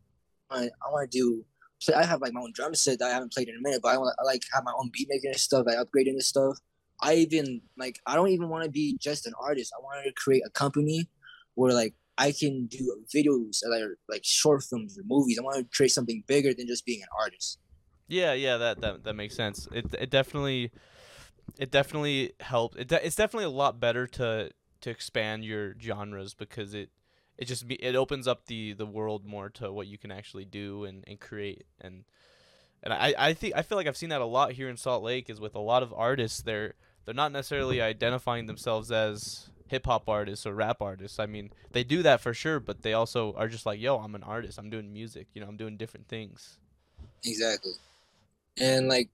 I 0.50 0.68
want 0.90 1.10
to 1.10 1.18
do. 1.18 1.44
So 1.84 1.94
I 1.94 2.02
have 2.02 2.22
like 2.22 2.32
my 2.32 2.40
own 2.40 2.52
drum 2.54 2.74
set 2.74 2.98
that 3.00 3.10
I 3.10 3.12
haven't 3.12 3.34
played 3.34 3.50
in 3.50 3.56
a 3.56 3.60
minute, 3.60 3.80
but 3.82 3.88
I 3.92 3.98
want 3.98 4.16
I 4.18 4.24
like 4.24 4.42
have 4.54 4.64
my 4.64 4.72
own 4.78 4.88
beat 4.90 5.06
making 5.10 5.32
and 5.32 5.38
stuff. 5.38 5.66
I 5.68 5.74
upgrading 5.74 6.16
this 6.16 6.26
stuff. 6.26 6.56
I 7.02 7.16
even 7.16 7.60
like 7.76 8.00
I 8.06 8.14
don't 8.14 8.30
even 8.30 8.48
want 8.48 8.64
to 8.64 8.70
be 8.70 8.96
just 8.98 9.26
an 9.26 9.34
artist. 9.38 9.70
I 9.78 9.82
wanted 9.82 10.04
to 10.04 10.12
create 10.12 10.42
a 10.46 10.50
company 10.50 11.10
where 11.56 11.74
like 11.74 11.92
I 12.16 12.32
can 12.32 12.68
do 12.68 13.04
videos 13.14 13.62
are 13.66 13.98
like 14.08 14.24
short 14.24 14.62
films 14.62 14.98
or 14.98 15.02
movies. 15.04 15.38
I 15.38 15.42
want 15.42 15.58
to 15.58 15.76
create 15.76 15.90
something 15.90 16.24
bigger 16.26 16.54
than 16.54 16.66
just 16.66 16.86
being 16.86 17.02
an 17.02 17.08
artist. 17.20 17.58
Yeah, 18.08 18.32
yeah, 18.32 18.56
that 18.56 18.80
that 18.80 19.04
that 19.04 19.14
makes 19.14 19.36
sense. 19.36 19.68
It 19.70 19.94
it 19.98 20.08
definitely 20.08 20.70
it 21.58 21.70
definitely 21.70 22.32
helped. 22.40 22.78
It 22.78 22.88
de- 22.88 23.06
it's 23.06 23.16
definitely 23.16 23.44
a 23.44 23.50
lot 23.50 23.78
better 23.78 24.06
to 24.06 24.50
to 24.80 24.90
expand 24.90 25.44
your 25.44 25.74
genres 25.78 26.32
because 26.32 26.72
it 26.72 26.88
it 27.36 27.46
just 27.46 27.66
be, 27.66 27.74
it 27.76 27.96
opens 27.96 28.28
up 28.28 28.46
the 28.46 28.72
the 28.72 28.86
world 28.86 29.24
more 29.24 29.48
to 29.50 29.72
what 29.72 29.86
you 29.86 29.98
can 29.98 30.10
actually 30.10 30.44
do 30.44 30.84
and, 30.84 31.04
and 31.06 31.20
create 31.20 31.64
and 31.80 32.04
and 32.82 32.92
I, 32.92 33.14
I 33.16 33.32
think 33.32 33.54
I 33.56 33.62
feel 33.62 33.78
like 33.78 33.86
I've 33.86 33.96
seen 33.96 34.10
that 34.10 34.20
a 34.20 34.26
lot 34.26 34.52
here 34.52 34.68
in 34.68 34.76
Salt 34.76 35.02
Lake 35.02 35.30
is 35.30 35.40
with 35.40 35.54
a 35.54 35.60
lot 35.60 35.82
of 35.82 35.92
artists 35.92 36.42
they're 36.42 36.74
they're 37.04 37.14
not 37.14 37.32
necessarily 37.32 37.80
identifying 37.80 38.46
themselves 38.46 38.90
as 38.90 39.50
hip 39.68 39.86
hop 39.86 40.08
artists 40.08 40.46
or 40.46 40.54
rap 40.54 40.80
artists. 40.80 41.18
I 41.18 41.26
mean, 41.26 41.50
they 41.72 41.84
do 41.84 42.02
that 42.02 42.20
for 42.20 42.34
sure, 42.34 42.60
but 42.60 42.82
they 42.82 42.92
also 42.92 43.34
are 43.34 43.48
just 43.48 43.66
like, 43.66 43.80
yo, 43.80 43.98
I'm 43.98 44.14
an 44.14 44.22
artist. 44.22 44.58
I'm 44.58 44.70
doing 44.70 44.92
music. 44.92 45.28
You 45.34 45.40
know, 45.40 45.48
I'm 45.48 45.56
doing 45.56 45.76
different 45.76 46.08
things. 46.08 46.58
Exactly. 47.24 47.72
And 48.58 48.88
like 48.88 49.08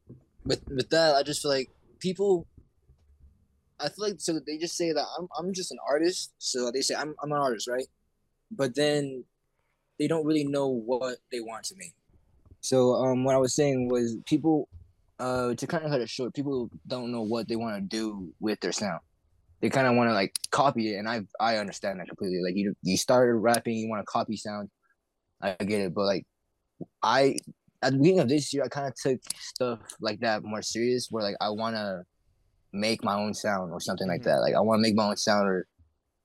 with 0.45 0.63
with 0.69 0.91
that, 0.91 1.15
I 1.15 1.23
just 1.23 1.43
feel 1.43 1.51
like 1.51 1.71
people 1.99 2.47
I 3.79 3.89
feel 3.89 4.09
like 4.09 4.21
so 4.21 4.39
they 4.39 4.59
just 4.59 4.77
say 4.77 4.93
that 4.93 5.07
I'm 5.19 5.29
I'm 5.39 5.53
just 5.53 5.73
an 5.73 5.79
artist. 5.89 6.33
So 6.39 6.71
they 6.71 6.83
say 6.83 6.95
I'm 6.95 7.15
I'm 7.23 7.33
an 7.33 7.39
artist, 7.39 7.69
right? 7.69 7.87
But 8.51 8.75
then 8.75 9.25
they 9.99 10.09
don't 10.09 10.27
really 10.27 10.45
know 10.45 10.69
what 10.69 11.19
they 11.31 11.41
want 11.41 11.65
to 11.65 11.75
make. 11.77 11.95
So 12.61 12.95
um, 12.95 13.25
what 13.25 13.35
I 13.35 13.39
was 13.39 13.55
saying 13.55 13.89
was 13.89 14.17
people, 14.27 14.69
uh, 15.19 15.55
to 15.55 15.67
kind 15.67 15.85
of 15.85 15.91
cut 15.91 16.01
it 16.01 16.09
short, 16.09 16.35
people 16.35 16.71
don't 16.87 17.13
know 17.13 17.23
what 17.23 17.49
they 17.49 17.57
want 17.57 17.77
to 17.77 17.83
do 17.83 18.33
with 18.41 18.61
their 18.61 18.73
sound. 18.73 19.01
They 19.61 19.69
kind 19.69 19.87
of 19.87 19.95
want 19.95 20.09
to 20.09 20.15
like 20.15 20.35
copy 20.51 20.95
it, 20.95 20.99
and 20.99 21.07
I 21.07 21.21
I 21.39 21.59
understand 21.59 22.01
that 22.01 22.09
completely. 22.09 22.41
Like 22.43 22.57
you 22.57 22.75
you 22.83 22.97
started 22.97 23.35
rapping, 23.35 23.77
you 23.77 23.91
want 23.91 24.01
to 24.01 24.11
copy 24.11 24.37
sound, 24.37 24.71
I 25.43 25.55
get 25.59 25.83
it. 25.83 25.95
But 25.95 26.05
like 26.07 26.27
I 27.03 27.37
at 27.83 27.93
the 27.93 27.99
beginning 27.99 28.21
of 28.21 28.29
this 28.31 28.55
year, 28.55 28.65
I 28.65 28.69
kind 28.69 28.87
of 28.87 28.95
took 28.95 29.21
stuff 29.39 29.81
like 30.01 30.21
that 30.21 30.45
more 30.45 30.63
serious, 30.63 31.09
where 31.11 31.23
like 31.23 31.37
I 31.43 31.51
want 31.51 31.77
to 31.77 32.05
make 32.73 33.05
my 33.05 33.15
own 33.15 33.35
sound 33.35 33.73
or 33.73 33.81
something 33.81 34.07
mm-hmm. 34.07 34.13
like 34.13 34.23
that. 34.23 34.41
Like 34.41 34.55
I 34.55 34.61
want 34.61 34.79
to 34.79 34.83
make 34.83 34.95
my 34.95 35.09
own 35.09 35.17
sound 35.17 35.47
or 35.47 35.67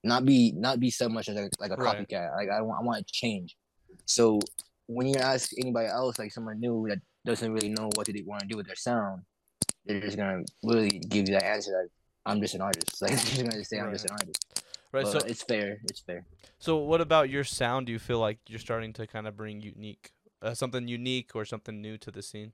not 0.05 0.23
be 0.23 0.53
not 0.55 0.79
be 0.79 0.91
so 0.91 1.09
much 1.09 1.27
as 1.29 1.35
a, 1.35 1.49
like 1.59 1.71
a 1.71 1.75
right. 1.75 1.97
copycat. 1.97 2.35
Like 2.35 2.49
I 2.49 2.61
want 2.61 2.79
I 2.81 2.85
want 2.85 3.05
to 3.05 3.13
change. 3.13 3.57
So 4.05 4.39
when 4.87 5.07
you 5.07 5.15
ask 5.15 5.51
anybody 5.59 5.87
else, 5.87 6.19
like 6.19 6.31
someone 6.31 6.59
new 6.59 6.85
that 6.89 6.99
doesn't 7.25 7.51
really 7.51 7.69
know 7.69 7.89
what 7.95 8.05
they 8.05 8.23
want 8.25 8.41
to 8.41 8.47
do 8.47 8.55
with 8.55 8.67
their 8.67 8.75
sound, 8.75 9.23
they're 9.85 9.99
just 9.99 10.15
gonna 10.15 10.43
really 10.63 10.99
give 10.99 11.27
you 11.27 11.33
that 11.33 11.43
answer 11.43 11.71
like 11.81 11.91
I'm 12.25 12.39
just 12.39 12.53
an 12.55 12.61
artist. 12.61 12.95
Like 13.01 13.11
they're 13.11 13.19
just 13.19 13.49
gonna 13.49 13.65
say 13.65 13.79
I'm 13.79 13.91
just 13.91 14.05
an 14.05 14.11
artist. 14.11 14.45
Right. 14.91 15.03
But 15.03 15.11
so 15.11 15.27
it's 15.27 15.41
fair. 15.41 15.79
It's 15.85 15.99
fair. 15.99 16.25
So 16.59 16.77
what 16.77 17.01
about 17.01 17.29
your 17.29 17.43
sound? 17.43 17.87
Do 17.87 17.91
you 17.91 17.99
feel 17.99 18.19
like 18.19 18.37
you're 18.47 18.59
starting 18.59 18.93
to 18.93 19.07
kind 19.07 19.27
of 19.27 19.35
bring 19.35 19.59
unique, 19.59 20.11
uh, 20.41 20.53
something 20.53 20.87
unique 20.87 21.31
or 21.35 21.45
something 21.45 21.81
new 21.81 21.97
to 21.97 22.11
the 22.11 22.21
scene? 22.21 22.53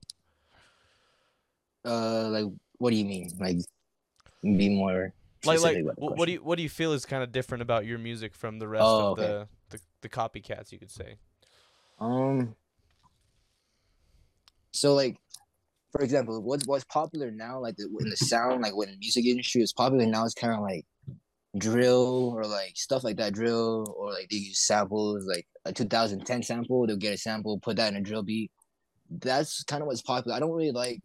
Uh, 1.84 2.30
like 2.30 2.46
what 2.78 2.92
do 2.92 2.96
you 2.96 3.06
mean? 3.06 3.30
Like 3.40 3.58
be 4.42 4.70
more 4.70 5.14
like 5.46 5.60
like 5.60 5.84
what, 5.96 6.18
what 6.18 6.26
do 6.26 6.34
you 6.34 6.40
what 6.40 6.58
do 6.58 6.64
you 6.64 6.70
feel 6.70 6.94
is 6.94 7.06
kind 7.06 7.24
of 7.24 7.32
different 7.32 7.62
about 7.62 7.86
your 7.86 7.98
music 7.98 8.34
from 8.34 8.60
the 8.60 8.68
rest 8.68 8.84
oh, 8.86 9.12
of 9.12 9.20
okay. 9.20 9.28
the, 9.28 9.48
the 9.70 9.80
the 10.02 10.10
copycats? 10.10 10.72
You 10.72 10.80
could 10.80 10.92
say. 10.92 11.16
Um. 12.00 12.56
So 14.72 14.94
like, 14.94 15.18
for 15.92 16.02
example, 16.02 16.42
what's 16.42 16.66
what's 16.68 16.86
popular 16.86 17.32
now, 17.32 17.60
like 17.60 17.76
the, 17.76 17.90
in 18.00 18.10
the 18.10 18.18
sound, 18.18 18.62
like 18.62 18.76
when 18.76 18.90
the 18.90 18.98
music 18.98 19.26
industry 19.26 19.62
is 19.62 19.74
popular 19.74 20.06
now, 20.06 20.26
it's 20.26 20.34
kind 20.34 20.54
of 20.54 20.62
like 20.62 20.86
drill 21.58 22.34
or 22.36 22.46
like 22.46 22.74
stuff 22.76 23.04
like 23.04 23.18
that, 23.18 23.34
drill 23.34 23.94
or 23.98 24.12
like 24.12 24.30
they 24.30 24.38
use 24.38 24.60
samples, 24.60 25.26
like 25.26 25.46
a 25.66 25.74
2010 25.74 26.44
sample, 26.44 26.88
they'll 26.88 26.96
get 26.96 27.14
a 27.14 27.18
sample, 27.18 27.60
put 27.60 27.78
that 27.78 27.92
in 27.92 27.98
a 27.98 28.02
drill 28.02 28.24
beat. 28.24 28.52
That's 29.10 29.64
kind 29.64 29.82
of 29.82 29.88
what's 29.88 30.02
popular. 30.02 30.36
I 30.36 30.40
don't 30.40 30.52
really 30.52 30.72
like 30.72 31.04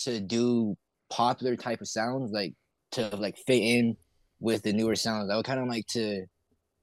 to 0.00 0.20
do 0.20 0.76
popular 1.10 1.56
type 1.56 1.80
of 1.80 1.88
sounds, 1.88 2.32
like 2.32 2.54
to 2.92 3.14
like 3.16 3.36
fit 3.38 3.62
in 3.62 3.96
with 4.40 4.62
the 4.62 4.72
newer 4.72 4.96
sounds. 4.96 5.30
I 5.30 5.36
would 5.36 5.44
kind 5.44 5.60
of 5.60 5.68
like 5.68 5.86
to 5.88 6.24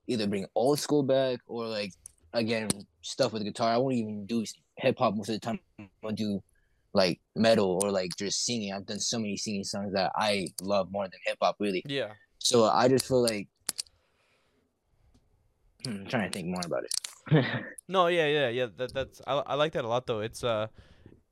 either 0.07 0.27
bring 0.27 0.45
old 0.55 0.79
school 0.79 1.03
back 1.03 1.39
or 1.47 1.67
like 1.67 1.91
again 2.33 2.69
stuff 3.01 3.33
with 3.33 3.43
guitar. 3.43 3.73
I 3.73 3.77
won't 3.77 3.95
even 3.95 4.25
do 4.25 4.45
hip 4.77 4.99
hop 4.99 5.15
most 5.15 5.29
of 5.29 5.35
the 5.35 5.39
time. 5.39 5.59
I'll 6.03 6.11
do 6.11 6.41
like 6.93 7.19
metal 7.35 7.79
or 7.83 7.91
like 7.91 8.11
just 8.17 8.45
singing. 8.45 8.73
I've 8.73 8.85
done 8.85 8.99
so 8.99 9.19
many 9.19 9.37
singing 9.37 9.63
songs 9.63 9.93
that 9.93 10.11
I 10.15 10.47
love 10.61 10.91
more 10.91 11.03
than 11.03 11.19
hip 11.25 11.37
hop, 11.41 11.57
really. 11.59 11.83
Yeah. 11.87 12.13
So 12.39 12.65
I 12.65 12.87
just 12.87 13.07
feel 13.07 13.21
like 13.21 13.47
hmm, 15.83 15.91
I'm 15.91 16.05
trying 16.07 16.31
to 16.31 16.33
think 16.33 16.47
more 16.47 16.61
about 16.65 16.83
it. 16.83 17.45
no, 17.87 18.07
yeah, 18.07 18.27
yeah, 18.27 18.49
yeah. 18.49 18.67
That 18.77 18.93
that's 18.93 19.21
I, 19.27 19.33
I 19.33 19.55
like 19.55 19.73
that 19.73 19.85
a 19.85 19.87
lot 19.87 20.05
though. 20.05 20.21
It's 20.21 20.43
uh, 20.43 20.67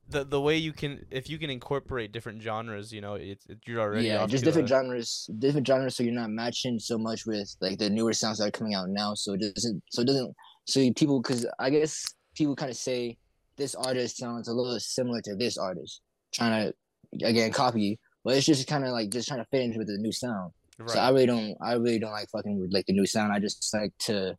the 0.08 0.24
the 0.24 0.40
way 0.40 0.56
you 0.56 0.72
can 0.72 1.04
if 1.10 1.30
you 1.30 1.38
can 1.38 1.50
incorporate 1.50 2.12
different 2.12 2.42
genres, 2.42 2.92
you 2.92 3.00
know, 3.00 3.14
it's 3.14 3.46
it, 3.46 3.58
you're 3.66 3.80
already 3.80 4.06
yeah, 4.06 4.26
just 4.26 4.44
different 4.44 4.66
a- 4.66 4.74
genres, 4.74 5.28
different 5.38 5.66
genres. 5.66 5.96
So 5.96 6.02
you're 6.02 6.12
not 6.12 6.30
matching 6.30 6.78
so 6.78 6.98
much 6.98 7.26
with 7.26 7.54
like 7.60 7.78
the 7.78 7.88
newer 7.90 8.12
sounds 8.12 8.38
that 8.38 8.48
are 8.48 8.50
coming 8.50 8.74
out 8.74 8.88
now. 8.88 9.14
So 9.14 9.32
it 9.34 9.40
doesn't, 9.40 9.82
so 9.90 10.02
it 10.02 10.06
doesn't, 10.06 10.34
so 10.66 10.80
people, 10.92 11.20
because 11.20 11.46
I 11.58 11.70
guess 11.70 12.04
people 12.34 12.54
kind 12.54 12.70
of 12.70 12.76
say 12.76 13.16
this 13.56 13.74
artist 13.74 14.18
sounds 14.18 14.48
a 14.48 14.52
little 14.52 14.78
similar 14.78 15.20
to 15.22 15.36
this 15.36 15.56
artist, 15.56 16.02
trying 16.32 16.72
to 17.20 17.26
again 17.26 17.50
copy, 17.52 17.98
but 18.24 18.36
it's 18.36 18.46
just 18.46 18.66
kind 18.66 18.84
of 18.84 18.90
like 18.90 19.10
just 19.10 19.28
trying 19.28 19.40
to 19.40 19.46
fit 19.50 19.62
into 19.62 19.78
with 19.78 19.88
the 19.88 19.98
new 19.98 20.12
sound. 20.12 20.52
right. 20.78 20.90
So 20.90 20.98
I 20.98 21.10
really 21.10 21.26
don't, 21.26 21.56
I 21.62 21.74
really 21.74 21.98
don't 21.98 22.12
like 22.12 22.28
fucking 22.30 22.60
with 22.60 22.72
like 22.72 22.86
the 22.86 22.92
new 22.92 23.06
sound. 23.06 23.32
I 23.32 23.38
just 23.38 23.72
like 23.72 23.92
to 24.00 24.36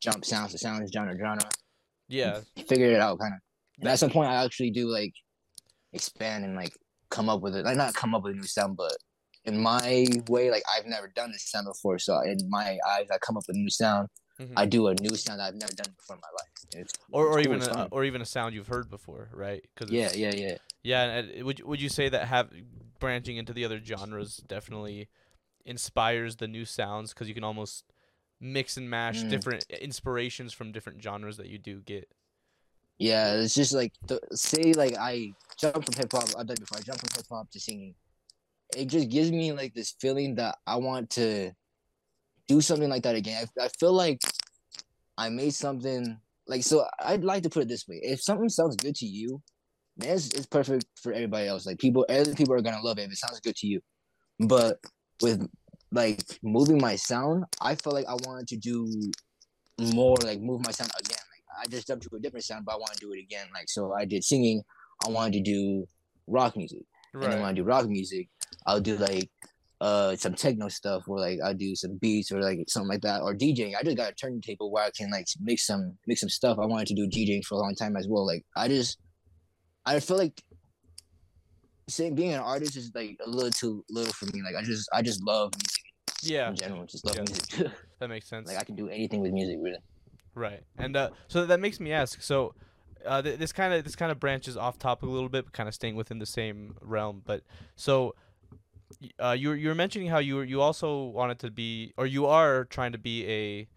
jump 0.00 0.24
sounds 0.24 0.52
to 0.52 0.58
sounds, 0.58 0.92
genre 0.92 1.16
genre, 1.18 1.48
yeah, 2.08 2.40
figure 2.68 2.92
it 2.92 3.00
out 3.00 3.18
kind 3.18 3.34
of. 3.34 3.40
And 3.80 3.88
at 3.88 3.98
some 3.98 4.10
point, 4.10 4.30
I 4.30 4.44
actually 4.44 4.70
do 4.70 4.88
like 4.88 5.12
expand 5.92 6.44
and 6.44 6.54
like 6.56 6.76
come 7.10 7.28
up 7.28 7.40
with 7.40 7.54
it. 7.56 7.64
Like 7.64 7.76
not 7.76 7.94
come 7.94 8.14
up 8.14 8.22
with 8.22 8.32
a 8.34 8.36
new 8.36 8.46
sound, 8.46 8.76
but 8.76 8.92
in 9.44 9.58
my 9.58 10.06
way, 10.28 10.50
like 10.50 10.62
I've 10.76 10.86
never 10.86 11.08
done 11.08 11.32
this 11.32 11.50
sound 11.50 11.66
before. 11.66 11.98
So 11.98 12.20
in 12.20 12.38
my 12.48 12.78
eyes, 12.88 13.08
I 13.12 13.18
come 13.18 13.36
up 13.36 13.44
with 13.48 13.56
a 13.56 13.58
new 13.58 13.70
sound. 13.70 14.08
mhm. 14.40 14.52
I 14.56 14.66
do 14.66 14.86
a 14.88 14.94
new 14.94 15.14
sound 15.16 15.40
that 15.40 15.48
I've 15.48 15.54
never 15.56 15.72
done 15.72 15.92
before 15.96 16.16
in 16.16 16.20
my 16.20 16.28
life. 16.36 16.82
It's, 16.82 16.92
or 17.10 17.26
or 17.26 17.32
cool, 17.32 17.40
even 17.40 17.62
a, 17.62 17.88
or 17.90 18.04
even 18.04 18.22
a 18.22 18.26
sound 18.26 18.54
you've 18.54 18.68
heard 18.68 18.88
before, 18.88 19.30
right? 19.32 19.64
Cause 19.76 19.90
yeah, 19.90 20.12
yeah, 20.14 20.32
yeah. 20.34 20.56
Yeah, 20.84 21.02
and 21.04 21.44
would 21.44 21.58
you- 21.60 21.66
would 21.66 21.80
you 21.80 21.88
say 21.88 22.08
that 22.08 22.26
have 22.28 22.50
branching 22.98 23.36
into 23.36 23.52
the 23.52 23.64
other 23.64 23.80
genres 23.82 24.36
definitely 24.38 25.08
inspires 25.64 26.36
the 26.36 26.48
new 26.48 26.64
sounds 26.64 27.12
because 27.12 27.28
you 27.28 27.34
can 27.34 27.44
almost 27.44 27.84
mix 28.40 28.76
and 28.76 28.88
mash 28.90 29.22
Mm. 29.22 29.28
different 29.30 29.64
inspirations 29.70 30.52
from 30.52 30.72
different 30.72 31.02
genres 31.02 31.36
that 31.36 31.48
you 31.48 31.58
do 31.58 31.80
get. 31.80 32.10
Yeah, 33.02 33.34
it's 33.34 33.56
just 33.56 33.72
like 33.72 33.92
the, 34.06 34.20
say 34.30 34.74
like 34.74 34.96
I 34.96 35.32
jump 35.58 35.84
from 35.84 35.94
hip 35.96 36.12
hop. 36.12 36.28
I've 36.38 36.46
done 36.46 36.56
before. 36.60 36.78
I 36.78 36.82
jump 36.82 37.00
from 37.00 37.08
hip 37.16 37.26
hop 37.28 37.50
to 37.50 37.58
singing. 37.58 37.96
It 38.76 38.86
just 38.86 39.08
gives 39.08 39.32
me 39.32 39.50
like 39.50 39.74
this 39.74 39.96
feeling 40.00 40.36
that 40.36 40.58
I 40.68 40.76
want 40.76 41.10
to 41.18 41.50
do 42.46 42.60
something 42.60 42.88
like 42.88 43.02
that 43.02 43.16
again. 43.16 43.44
I, 43.58 43.64
I 43.64 43.68
feel 43.80 43.92
like 43.92 44.20
I 45.18 45.30
made 45.30 45.52
something 45.52 46.16
like 46.46 46.62
so. 46.62 46.86
I'd 47.00 47.24
like 47.24 47.42
to 47.42 47.50
put 47.50 47.64
it 47.64 47.68
this 47.68 47.88
way: 47.88 47.98
if 48.04 48.22
something 48.22 48.48
sounds 48.48 48.76
good 48.76 48.94
to 48.94 49.06
you, 49.06 49.42
man, 49.96 50.10
it's, 50.10 50.28
it's 50.28 50.46
perfect 50.46 50.84
for 51.02 51.12
everybody 51.12 51.48
else. 51.48 51.66
Like 51.66 51.80
people, 51.80 52.06
other 52.08 52.36
people 52.36 52.54
are 52.54 52.62
gonna 52.62 52.82
love 52.82 53.00
it 53.00 53.06
if 53.06 53.10
it 53.10 53.18
sounds 53.18 53.40
good 53.40 53.56
to 53.56 53.66
you. 53.66 53.80
But 54.38 54.78
with 55.20 55.44
like 55.90 56.22
moving 56.40 56.80
my 56.80 56.94
sound, 56.94 57.46
I 57.60 57.74
felt 57.74 57.96
like 57.96 58.06
I 58.06 58.14
wanted 58.14 58.46
to 58.46 58.56
do 58.58 58.86
more, 59.92 60.14
like 60.22 60.40
move 60.40 60.64
my 60.64 60.70
sound 60.70 60.92
again. 61.04 61.18
I 61.62 61.66
just 61.68 61.86
jumped 61.86 62.04
to 62.08 62.16
a 62.16 62.20
different 62.20 62.44
sound, 62.44 62.64
but 62.64 62.72
I 62.74 62.76
want 62.76 62.92
to 62.94 63.00
do 63.00 63.12
it 63.12 63.20
again. 63.20 63.46
Like 63.54 63.68
so, 63.68 63.92
I 63.92 64.04
did 64.04 64.24
singing. 64.24 64.62
I 65.04 65.08
wanted 65.10 65.32
to 65.34 65.42
do 65.42 65.86
rock 66.26 66.56
music, 66.56 66.82
and 67.14 67.22
then 67.24 67.32
when 67.40 67.42
Right. 67.42 67.50
I 67.50 67.52
do 67.54 67.62
rock 67.64 67.86
music, 67.88 68.28
I'll 68.66 68.80
do 68.80 68.96
like 68.96 69.30
uh 69.80 70.14
some 70.16 70.34
techno 70.34 70.68
stuff, 70.68 71.02
or 71.08 71.18
like 71.20 71.38
I'll 71.44 71.54
do 71.54 71.74
some 71.76 71.98
beats, 71.98 72.30
or 72.32 72.40
like 72.40 72.58
something 72.68 72.88
like 72.88 73.02
that, 73.02 73.22
or 73.22 73.34
DJing. 73.34 73.74
I 73.78 73.82
just 73.82 73.96
got 73.96 74.10
a 74.12 74.14
turntable 74.14 74.70
where 74.70 74.84
I 74.84 74.90
can 74.96 75.10
like 75.10 75.26
mix 75.40 75.66
some 75.66 75.98
mix 76.06 76.20
some 76.20 76.28
stuff. 76.28 76.58
I 76.60 76.66
wanted 76.66 76.88
to 76.88 76.94
do 76.94 77.08
DJing 77.08 77.44
for 77.44 77.54
a 77.56 77.58
long 77.58 77.74
time 77.74 77.96
as 77.96 78.06
well. 78.08 78.26
Like 78.26 78.44
I 78.56 78.68
just, 78.68 78.98
I 79.86 79.98
feel 80.00 80.18
like 80.18 80.40
saying 81.88 82.14
being 82.14 82.32
an 82.32 82.40
artist 82.40 82.76
is 82.76 82.90
like 82.94 83.16
a 83.24 83.28
little 83.28 83.50
too 83.50 83.84
little 83.90 84.12
for 84.12 84.26
me. 84.26 84.40
Like 84.44 84.54
I 84.56 84.64
just 84.64 84.88
I 84.92 85.02
just 85.02 85.22
love 85.24 85.52
music 85.56 85.82
Yeah, 86.32 86.48
in 86.50 86.56
general. 86.56 86.86
Just 86.86 87.04
love 87.06 87.16
Yeah. 87.16 87.22
music. 87.22 87.72
that 88.00 88.08
makes 88.08 88.28
sense. 88.28 88.48
like 88.48 88.58
I 88.58 88.64
can 88.64 88.76
do 88.76 88.88
anything 88.88 89.20
with 89.20 89.32
music 89.32 89.56
really. 89.60 89.78
Right, 90.34 90.62
and 90.78 90.96
uh, 90.96 91.10
so 91.28 91.46
that 91.46 91.60
makes 91.60 91.78
me 91.78 91.92
ask. 91.92 92.22
So, 92.22 92.54
uh, 93.04 93.20
th- 93.22 93.38
this 93.38 93.52
kind 93.52 93.74
of 93.74 93.84
this 93.84 93.96
kind 93.96 94.10
of 94.10 94.18
branches 94.18 94.56
off 94.56 94.78
topic 94.78 95.08
a 95.08 95.12
little 95.12 95.28
bit, 95.28 95.44
but 95.44 95.52
kind 95.52 95.68
of 95.68 95.74
staying 95.74 95.96
within 95.96 96.18
the 96.18 96.26
same 96.26 96.76
realm. 96.80 97.22
But 97.24 97.42
so, 97.76 98.14
uh, 99.18 99.36
you 99.38 99.50
were 99.50 99.56
you 99.56 99.68
were 99.68 99.74
mentioning 99.74 100.08
how 100.08 100.18
you 100.18 100.36
were, 100.36 100.44
you 100.44 100.60
also 100.60 101.04
wanted 101.04 101.38
to 101.40 101.50
be, 101.50 101.92
or 101.96 102.06
you 102.06 102.26
are 102.26 102.64
trying 102.64 102.92
to 102.92 102.98
be 102.98 103.26
a 103.28 103.68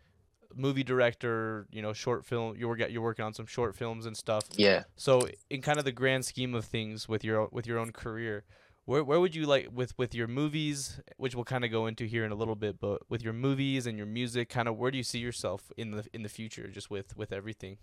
movie 0.56 0.84
director. 0.84 1.68
You 1.72 1.82
know, 1.82 1.94
short 1.94 2.26
film. 2.26 2.56
You 2.58 2.68
were 2.68 2.76
get 2.76 2.92
you're 2.92 3.02
working 3.02 3.26
on 3.26 3.34
some 3.34 3.46
short 3.46 3.76
films 3.76 4.06
and 4.06 4.16
stuff. 4.16 4.46
Yeah. 4.56 4.84
So, 4.96 5.28
in 5.50 5.62
kind 5.62 5.78
of 5.78 5.86
the 5.86 5.92
grand 5.92 6.26
scheme 6.26 6.56
of 6.56 6.66
things 6.66 7.10
with 7.10 7.24
your 7.24 7.50
with 7.52 7.68
your 7.68 7.80
own 7.80 7.92
career, 7.92 8.44
where 8.86 9.04
where 9.04 9.20
would 9.20 9.34
you 9.34 9.46
like 9.46 9.70
with 9.74 9.98
with 9.98 10.13
your 10.13 10.27
movies, 10.27 11.01
which 11.18 11.36
we'll 11.36 11.44
kind 11.44 11.65
of 11.65 11.72
go 11.72 11.88
into 11.88 12.06
here 12.06 12.24
in 12.24 12.32
a 12.32 12.36
little 12.36 12.56
bit, 12.56 12.80
but 12.80 13.01
with 13.10 13.24
your 13.24 13.34
movies 13.34 13.88
and 13.88 13.98
your 13.98 14.08
music, 14.08 14.50
kind 14.50 14.68
of 14.68 14.77
where 14.77 14.92
do 14.92 14.98
you 14.98 15.04
see 15.04 15.20
yourself 15.20 15.72
in 15.75 15.92
the 15.92 16.06
in 16.13 16.22
the 16.22 16.30
future, 16.30 16.68
just 16.68 16.92
with 16.92 17.18
with 17.18 17.32
everything? 17.32 17.77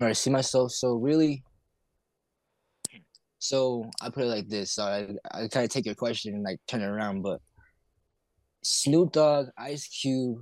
I 0.00 0.12
see 0.12 0.30
myself. 0.30 0.72
So 0.72 0.94
really. 0.94 1.42
So 3.38 3.90
I 4.00 4.08
put 4.08 4.22
it 4.24 4.28
like 4.28 4.48
this. 4.48 4.72
So 4.72 4.84
I 4.84 5.08
I 5.32 5.48
kind 5.48 5.64
of 5.64 5.70
take 5.70 5.86
your 5.86 5.96
question 5.96 6.34
and 6.34 6.44
like 6.44 6.60
turn 6.68 6.80
it 6.80 6.86
around, 6.86 7.22
but 7.22 7.40
Snoop 8.62 9.12
Dogg, 9.12 9.48
Ice 9.58 9.86
Cube, 9.88 10.38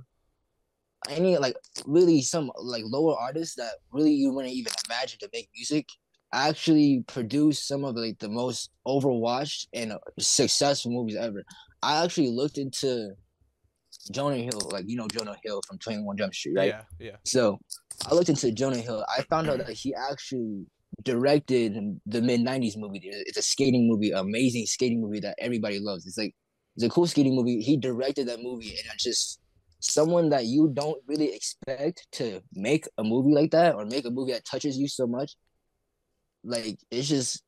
any 1.09 1.37
like 1.37 1.55
really 1.85 2.21
some 2.21 2.51
like 2.57 2.83
lower 2.85 3.17
artists 3.17 3.55
that 3.55 3.73
really 3.91 4.13
you 4.13 4.31
wouldn't 4.31 4.53
even 4.53 4.71
imagine 4.85 5.19
to 5.19 5.29
make 5.33 5.49
music 5.55 5.87
actually 6.33 7.03
produced 7.07 7.67
some 7.67 7.85
of 7.85 7.95
like 7.95 8.19
the 8.19 8.29
most 8.29 8.71
overwatched 8.87 9.67
and 9.73 9.93
successful 10.19 10.91
movies 10.91 11.15
ever. 11.15 11.43
I 11.81 12.03
actually 12.03 12.29
looked 12.29 12.57
into 12.57 13.11
Jonah 14.11 14.37
Hill, 14.37 14.69
like 14.71 14.85
you 14.87 14.97
know 14.97 15.07
Jonah 15.07 15.37
Hill 15.43 15.61
from 15.67 15.77
Twenty 15.77 16.01
One 16.01 16.17
Jump 16.17 16.33
Street, 16.33 16.55
right? 16.55 16.67
Yeah, 16.67 16.81
yeah. 16.99 17.15
So 17.25 17.59
I 18.09 18.15
looked 18.15 18.29
into 18.29 18.51
Jonah 18.51 18.77
Hill. 18.77 19.05
I 19.15 19.21
found 19.23 19.49
out 19.49 19.59
that 19.59 19.69
he 19.69 19.93
actually 19.93 20.65
directed 21.03 21.99
the 22.05 22.19
Mid90s 22.19 22.77
movie. 22.77 23.01
It's 23.03 23.37
a 23.37 23.41
skating 23.41 23.87
movie, 23.87 24.11
amazing 24.11 24.65
skating 24.65 25.01
movie 25.01 25.19
that 25.21 25.35
everybody 25.39 25.79
loves. 25.79 26.05
It's 26.05 26.17
like 26.17 26.35
it's 26.75 26.83
a 26.83 26.89
cool 26.89 27.07
skating 27.07 27.35
movie. 27.35 27.61
He 27.61 27.77
directed 27.77 28.27
that 28.27 28.41
movie, 28.41 28.69
and 28.69 28.87
it's 28.93 29.03
just 29.03 29.39
someone 29.79 30.29
that 30.29 30.45
you 30.45 30.71
don't 30.73 31.01
really 31.07 31.33
expect 31.33 32.07
to 32.13 32.41
make 32.53 32.87
a 32.97 33.03
movie 33.03 33.33
like 33.33 33.51
that 33.51 33.75
or 33.75 33.85
make 33.85 34.05
a 34.05 34.09
movie 34.09 34.31
that 34.31 34.45
touches 34.45 34.77
you 34.77 34.87
so 34.87 35.05
much. 35.05 35.35
Like 36.43 36.77
it's 36.91 37.07
just. 37.07 37.41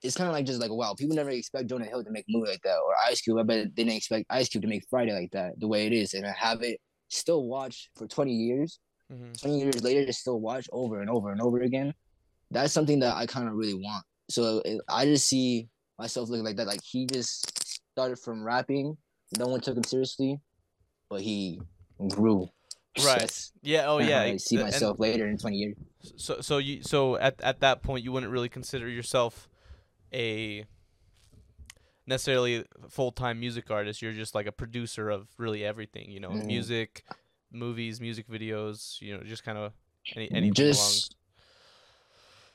It's 0.00 0.16
kind 0.16 0.28
of 0.28 0.32
like 0.32 0.46
just 0.46 0.60
like 0.60 0.70
wow, 0.70 0.94
people 0.96 1.16
never 1.16 1.30
expect 1.30 1.66
Jonah 1.68 1.84
Hill 1.84 2.04
to 2.04 2.10
make 2.12 2.24
a 2.28 2.32
movie 2.32 2.48
like 2.50 2.62
that, 2.62 2.76
or 2.76 2.94
Ice 3.08 3.20
Cube. 3.20 3.36
I 3.36 3.42
bet 3.42 3.74
they 3.74 3.82
didn't 3.82 3.96
expect 3.96 4.26
Ice 4.30 4.48
Cube 4.48 4.62
to 4.62 4.68
make 4.68 4.84
Friday 4.88 5.12
like 5.12 5.32
that, 5.32 5.58
the 5.58 5.66
way 5.66 5.86
it 5.88 5.92
is, 5.92 6.14
and 6.14 6.24
I 6.24 6.30
have 6.38 6.62
it 6.62 6.78
still 7.08 7.48
watched 7.48 7.90
for 7.96 8.06
twenty 8.06 8.32
years. 8.32 8.78
hmm 9.10 9.32
20 9.40 9.58
years 9.58 9.82
later 9.82 10.06
to 10.06 10.12
still 10.12 10.38
watch 10.40 10.68
over 10.70 11.00
and 11.00 11.10
over 11.10 11.32
and 11.32 11.40
over 11.40 11.62
again 11.62 11.92
that's 12.50 12.72
something 12.72 12.98
that 13.00 13.16
i 13.16 13.24
kind 13.26 13.48
of 13.48 13.54
really 13.54 13.74
want 13.74 14.04
so 14.28 14.60
it, 14.64 14.80
i 14.88 15.04
just 15.04 15.26
see 15.26 15.68
myself 15.98 16.28
looking 16.28 16.44
like 16.44 16.56
that 16.56 16.66
like 16.66 16.80
he 16.82 17.06
just 17.06 17.50
started 17.92 18.18
from 18.18 18.44
rapping 18.44 18.96
no 19.38 19.46
one 19.46 19.60
took 19.60 19.76
him 19.76 19.82
seriously 19.84 20.38
but 21.10 21.20
he 21.22 21.60
grew 22.08 22.46
Right. 23.04 23.20
That's 23.20 23.52
Yeah. 23.62 23.86
Oh 23.86 23.98
yeah. 23.98 24.20
i 24.20 24.36
see 24.36 24.56
and 24.56 24.64
myself 24.64 24.98
later 24.98 25.26
in 25.28 25.38
20 25.38 25.56
years 25.56 25.76
So 26.16 26.40
so 26.40 26.58
you 26.58 26.82
so 26.82 27.16
at 27.16 27.40
at 27.42 27.60
that 27.60 27.82
point 27.82 28.04
you 28.04 28.12
wouldn't 28.12 28.32
really 28.32 28.48
consider 28.48 28.88
yourself 28.88 29.48
a 30.12 30.64
necessarily 32.06 32.64
full 32.88 33.12
time 33.12 33.38
music 33.40 33.70
artist. 33.70 34.00
You're 34.00 34.12
just 34.12 34.34
like 34.34 34.46
a 34.46 34.52
producer 34.52 35.10
of 35.10 35.28
really 35.36 35.64
everything. 35.64 36.10
You 36.10 36.20
know, 36.20 36.30
Mhm. 36.30 36.46
music, 36.46 37.04
movies, 37.52 38.00
music 38.00 38.26
videos. 38.28 39.00
You 39.00 39.16
know, 39.18 39.22
just 39.24 39.44
kind 39.44 39.58
of 39.58 39.72
any 40.16 40.30
anything 40.32 40.64
along. 40.64 40.74
just 40.74 41.14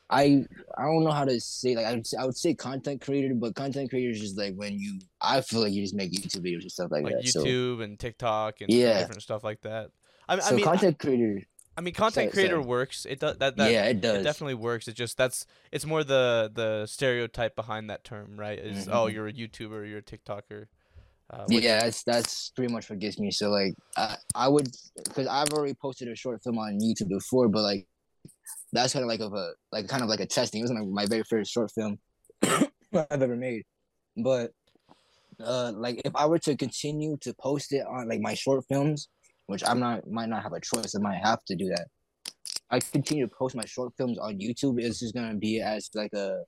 I 0.10 0.46
I 0.78 0.84
don't 0.84 1.04
know 1.04 1.12
how 1.12 1.26
to 1.26 1.40
say 1.40 1.76
like 1.76 1.86
I 1.86 1.94
would 1.94 2.06
say, 2.08 2.18
I 2.18 2.26
would 2.26 2.36
say 2.38 2.54
content 2.54 3.02
creator, 3.02 3.34
but 3.36 3.56
content 3.56 3.90
creator 3.90 4.12
is 4.12 4.20
just 4.20 4.38
like 4.38 4.56
when 4.56 4.78
you 4.80 5.00
I 5.22 5.42
feel 5.42 5.62
like 5.62 5.74
you 5.74 5.82
just 5.82 5.96
make 5.96 6.12
YouTube 6.12 6.44
videos 6.46 6.62
and 6.62 6.72
stuff 6.72 6.92
like, 6.92 7.04
like 7.04 7.14
that. 7.16 7.28
So 7.28 7.44
YouTube 7.44 7.84
and 7.84 8.00
TikTok 8.00 8.62
and 8.62 8.72
Yeah. 8.72 9.00
different 9.00 9.22
stuff 9.22 9.44
like 9.44 9.62
that. 9.62 9.92
I, 10.28 10.40
so 10.40 10.54
I 10.54 10.56
mean, 10.56 10.66
content 10.66 11.00
creator, 11.00 11.42
I 11.78 11.82
mean, 11.82 11.94
content 11.94 12.14
sorry, 12.14 12.32
creator 12.32 12.56
sorry. 12.56 12.66
works. 12.66 13.06
It 13.06 13.20
does 13.20 13.38
that. 13.38 13.58
that 13.58 13.72
yeah, 13.72 13.86
it 13.86 13.98
It 13.98 14.02
does. 14.02 14.24
definitely 14.24 14.54
works. 14.56 14.88
It 14.88 14.94
just 14.96 15.18
that's 15.18 15.46
it's 15.72 15.86
more 15.86 16.04
the 16.04 16.52
the 16.54 16.86
stereotype 16.86 17.56
behind 17.56 17.90
that 17.90 18.04
term, 18.04 18.38
right? 18.40 18.60
Is 18.60 18.88
oh 18.88 19.06
Mhm. 19.08 19.14
you're 19.14 19.28
a 19.28 19.34
YouTuber, 19.34 19.90
you're 19.90 20.00
a 20.00 20.04
TikToker. 20.04 20.68
Uh, 21.30 21.46
yeah, 21.50 21.82
that's 21.84 22.04
that's 22.04 22.50
pretty 22.52 22.72
much 22.72 22.90
what 22.90 23.00
gets 23.00 23.18
me. 23.18 23.32
So 23.32 23.50
like, 23.50 23.74
I 23.98 24.18
I 24.36 24.48
would 24.48 24.70
because 25.04 25.26
I've 25.28 25.50
already 25.50 25.74
posted 25.74 26.08
a 26.10 26.16
short 26.16 26.44
film 26.44 26.60
on 26.60 26.80
YouTube 26.80 27.10
before, 27.10 27.48
but 27.48 27.64
like, 27.64 27.88
that's 28.72 28.94
kind 28.94 29.04
of 29.04 29.10
like 29.10 29.22
of 29.22 29.34
a 29.34 29.54
like 29.72 29.88
kind 29.88 30.04
of 30.04 30.10
like 30.10 30.20
a 30.20 30.28
testing. 30.28 30.60
It 30.60 30.64
wasn't 30.66 30.80
like 30.82 30.90
my 30.90 31.06
very 31.08 31.24
first 31.24 31.52
short 31.52 31.72
film 31.72 31.98
I've 32.44 32.68
ever 33.24 33.36
made, 33.36 33.64
but 34.18 34.52
uh, 35.40 35.72
like 35.74 36.02
if 36.06 36.16
I 36.16 36.28
were 36.28 36.40
to 36.40 36.56
continue 36.56 37.18
to 37.22 37.34
post 37.34 37.74
it 37.74 37.84
on 37.88 38.08
like 38.08 38.20
my 38.22 38.36
short 38.36 38.66
films, 38.70 39.08
which 39.48 39.64
I'm 39.68 39.80
not 39.80 40.10
might 40.10 40.30
not 40.30 40.44
have 40.44 40.54
a 40.54 40.60
choice, 40.60 40.96
I 40.96 41.00
might 41.00 41.18
have 41.24 41.44
to 41.46 41.56
do 41.56 41.68
that. 41.70 41.88
I 42.70 42.80
continue 42.80 43.28
to 43.28 43.34
post 43.38 43.56
my 43.56 43.66
short 43.66 43.94
films 43.98 44.18
on 44.18 44.40
YouTube. 44.40 44.80
It's 44.82 45.00
just 45.00 45.14
gonna 45.14 45.36
be 45.36 45.62
as 45.62 45.90
like 45.94 46.14
a 46.14 46.42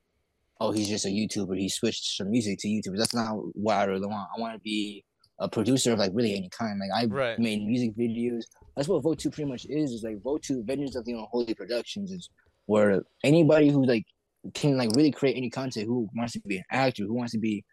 oh, 0.62 0.72
he's 0.72 0.88
just 0.88 1.06
a 1.06 1.10
YouTuber. 1.10 1.58
He 1.58 1.70
switched 1.70 2.16
from 2.18 2.32
music 2.32 2.60
to 2.60 2.68
YouTube. 2.68 2.98
That's 2.98 3.14
not 3.14 3.34
what 3.54 3.76
I 3.76 3.84
really 3.86 4.08
want. 4.08 4.30
I 4.36 4.40
want 4.40 4.54
to 4.54 4.60
be 4.60 5.04
a 5.40 5.50
producer 5.50 5.92
of 5.92 6.00
like 6.00 6.12
really 6.14 6.36
any 6.36 6.50
kind. 6.50 6.80
Like 6.80 7.04
I 7.04 7.06
Right. 7.08 7.38
made 7.38 7.66
music 7.66 7.96
videos. 7.98 8.44
That's 8.76 8.88
what 8.88 9.04
Votu 9.04 9.32
pretty 9.34 9.50
much 9.50 9.66
is. 9.70 9.92
Is 9.92 10.04
like 10.04 10.18
Votu 10.20 10.66
Vengeance 10.66 10.96
of 10.96 11.06
the 11.06 11.14
Unholy 11.14 11.54
Productions 11.54 12.12
is 12.12 12.30
where 12.68 13.04
anybody 13.24 13.70
who 13.70 13.86
like 13.86 14.06
can 14.54 14.78
like 14.78 14.90
really 14.96 15.12
create 15.12 15.36
any 15.36 15.50
content, 15.50 15.88
who 15.88 16.08
wants 16.16 16.34
to 16.34 16.40
be 16.42 16.58
an 16.58 16.64
actor, 16.72 17.04
who 17.04 17.14
wants 17.14 17.34
to 17.34 17.40
be 17.40 17.64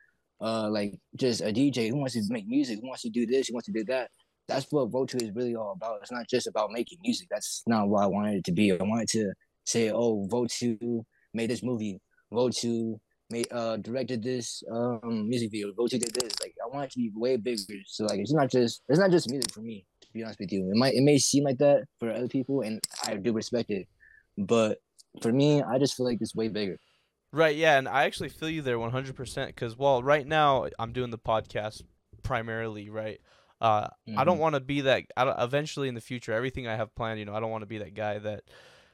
uh 0.41 0.69
like 0.69 0.99
just 1.17 1.41
a 1.41 1.53
DJ, 1.53 1.89
who 1.89 1.97
wants 1.97 2.15
to 2.15 2.23
make 2.31 2.47
music, 2.49 2.81
who 2.81 2.89
wants 2.89 3.03
to 3.03 3.11
do 3.11 3.25
this, 3.27 3.49
who 3.49 3.55
wants 3.55 3.67
to 3.67 3.73
do 3.73 3.85
that. 3.85 4.11
That's 4.49 4.67
what 4.71 5.09
Two 5.09 5.19
is 5.19 5.35
really 5.35 5.55
all 5.55 5.73
about. 5.73 6.01
It's 6.03 6.13
not 6.13 6.29
just 6.29 6.47
about 6.47 6.71
making 6.73 6.99
music. 7.03 7.29
That's 7.31 7.63
not 7.67 7.89
what 7.89 8.03
I 8.03 8.07
wanted 8.07 8.39
it 8.39 8.45
to 8.45 8.53
be. 8.53 8.73
I 8.73 8.83
wanted 8.83 9.09
to 9.11 9.33
say, 9.65 9.91
oh, 9.91 10.27
Votu 10.31 11.05
made 11.33 11.51
this 11.51 11.63
movie. 11.63 12.01
Votu 12.33 12.99
made 13.31 13.47
uh 13.51 13.79
directed 13.79 14.23
this 14.23 14.63
um 14.71 15.29
music 15.29 15.51
video. 15.51 15.73
Votu 15.73 15.99
did 15.99 16.13
this. 16.15 16.35
Like 16.41 16.55
I 16.63 16.75
want 16.75 16.87
it 16.87 16.93
to 16.93 16.99
be 16.99 17.11
way 17.15 17.37
bigger. 17.37 17.63
So 17.87 18.05
like 18.05 18.19
it's 18.19 18.33
not 18.33 18.51
just 18.51 18.83
it's 18.89 18.99
not 18.99 19.11
just 19.11 19.31
music 19.31 19.53
for 19.53 19.61
me. 19.61 19.87
To 20.03 20.09
be 20.13 20.25
honest 20.25 20.41
with 20.41 20.53
you, 20.53 20.69
it 20.71 20.77
might 20.77 20.95
it 20.95 21.03
may 21.03 21.19
seem 21.19 21.45
like 21.45 21.59
that 21.59 21.85
for 21.99 22.11
other 22.11 22.29
people, 22.29 22.63
and 22.63 22.81
I 23.05 23.15
do 23.15 23.33
respect 23.33 23.71
it. 23.71 23.87
But 24.37 24.79
for 25.21 25.33
me, 25.33 25.63
I 25.63 25.79
just 25.79 25.95
feel 25.97 26.07
like 26.07 26.19
it's 26.21 26.35
way 26.35 26.49
bigger. 26.49 26.79
Right, 27.35 27.57
yeah, 27.57 27.79
and 27.79 27.89
I 27.89 28.05
actually 28.05 28.29
feel 28.29 28.51
you 28.51 28.61
there 28.61 28.77
100% 28.77 29.47
because, 29.47 29.79
well, 29.79 30.03
right 30.03 30.27
now 30.27 30.67
I'm 30.79 30.93
doing 30.93 31.09
the 31.09 31.19
podcast 31.19 31.81
primarily, 32.23 32.91
right? 32.91 33.21
Uh, 33.63 33.85
mm-hmm. 33.85 34.19
I 34.19 34.25
don't 34.25 34.35
mm-hmm. 34.35 34.43
want 34.43 34.55
to 34.57 34.61
be 34.61 34.81
that. 34.81 35.05
I 35.17 35.25
don't, 35.25 35.39
eventually, 35.39 35.87
in 35.87 35.95
the 35.95 36.01
future, 36.01 36.33
everything 36.33 36.67
I 36.67 36.75
have 36.75 36.93
planned, 36.97 37.21
you 37.21 37.25
know, 37.25 37.33
I 37.33 37.39
don't 37.39 37.53
want 37.53 37.63
to 37.63 37.67
be 37.67 37.79
that 37.79 37.95
guy 37.95 38.19
that, 38.19 38.43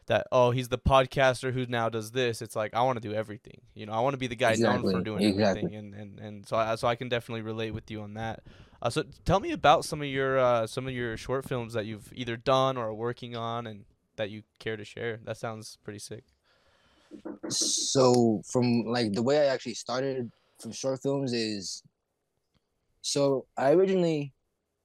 that 0.08 0.26
oh, 0.30 0.50
he's 0.50 0.68
the 0.68 0.76
podcaster 0.76 1.54
who 1.54 1.64
now 1.64 1.88
does 1.88 2.10
this. 2.10 2.42
It's 2.42 2.54
like 2.54 2.74
I 2.74 2.82
want 2.82 3.00
to 3.00 3.08
do 3.08 3.14
everything. 3.14 3.62
You 3.74 3.86
know, 3.86 3.92
I 3.92 4.00
want 4.00 4.12
to 4.12 4.18
be 4.18 4.26
the 4.26 4.36
guy 4.36 4.50
exactly. 4.50 4.92
known 4.92 5.00
for 5.00 5.02
doing 5.02 5.22
exactly. 5.22 5.62
everything, 5.62 5.78
and, 5.78 5.94
and 5.94 6.20
and 6.20 6.46
so 6.46 6.56
I 6.56 6.74
so 6.74 6.86
I 6.86 6.96
can 6.96 7.08
definitely 7.08 7.40
relate 7.40 7.72
with 7.72 7.90
you 7.90 8.02
on 8.02 8.12
that. 8.14 8.42
Uh, 8.82 8.90
so 8.90 9.04
tell 9.24 9.40
me 9.40 9.52
about 9.52 9.86
some 9.86 10.02
of 10.02 10.08
your 10.08 10.38
uh, 10.38 10.66
some 10.66 10.86
of 10.86 10.92
your 10.92 11.16
short 11.16 11.48
films 11.48 11.72
that 11.72 11.86
you've 11.86 12.12
either 12.14 12.36
done 12.36 12.76
or 12.76 12.88
are 12.88 12.94
working 12.94 13.36
on, 13.36 13.66
and 13.66 13.86
that 14.16 14.28
you 14.28 14.42
care 14.58 14.76
to 14.76 14.84
share. 14.84 15.18
That 15.24 15.38
sounds 15.38 15.78
pretty 15.82 15.98
sick. 15.98 16.24
So 17.48 18.42
from 18.44 18.84
like 18.84 19.14
the 19.14 19.22
way 19.22 19.38
I 19.38 19.46
actually 19.46 19.74
started 19.74 20.30
from 20.58 20.72
short 20.72 21.00
films 21.00 21.32
is 21.32 21.82
so 23.00 23.46
I 23.56 23.72
originally 23.72 24.34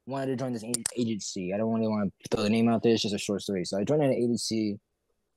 wanted 0.06 0.28
to 0.28 0.36
join 0.36 0.54
this 0.54 0.64
agency. 0.98 1.54
I 1.54 1.58
don't 1.58 1.74
really 1.74 1.88
want 1.88 2.14
to 2.24 2.30
throw 2.30 2.44
the 2.44 2.50
name 2.50 2.70
out 2.70 2.84
there. 2.84 2.94
It's 2.94 3.04
just 3.04 3.16
a 3.16 3.20
short 3.20 3.42
story. 3.42 3.66
So 3.66 3.78
I 3.78 3.84
joined 3.84 4.04
an 4.04 4.14
agency, 4.14 4.80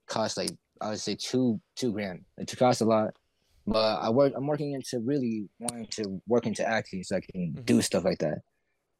cost 0.07 0.37
like 0.37 0.51
I 0.81 0.89
would 0.89 0.99
say 0.99 1.15
two 1.15 1.59
two 1.75 1.91
grand. 1.91 2.25
It 2.37 2.55
cost 2.57 2.81
a 2.81 2.85
lot, 2.85 3.13
but 3.65 3.99
I 4.01 4.09
work. 4.09 4.33
I'm 4.35 4.47
working 4.47 4.73
into 4.73 4.99
really 5.05 5.49
wanting 5.59 5.87
to 5.91 6.21
work 6.27 6.45
into 6.45 6.67
acting 6.67 7.03
so 7.03 7.17
I 7.17 7.21
can 7.21 7.53
mm-hmm. 7.53 7.63
do 7.63 7.81
stuff 7.81 8.03
like 8.03 8.19
that. 8.19 8.39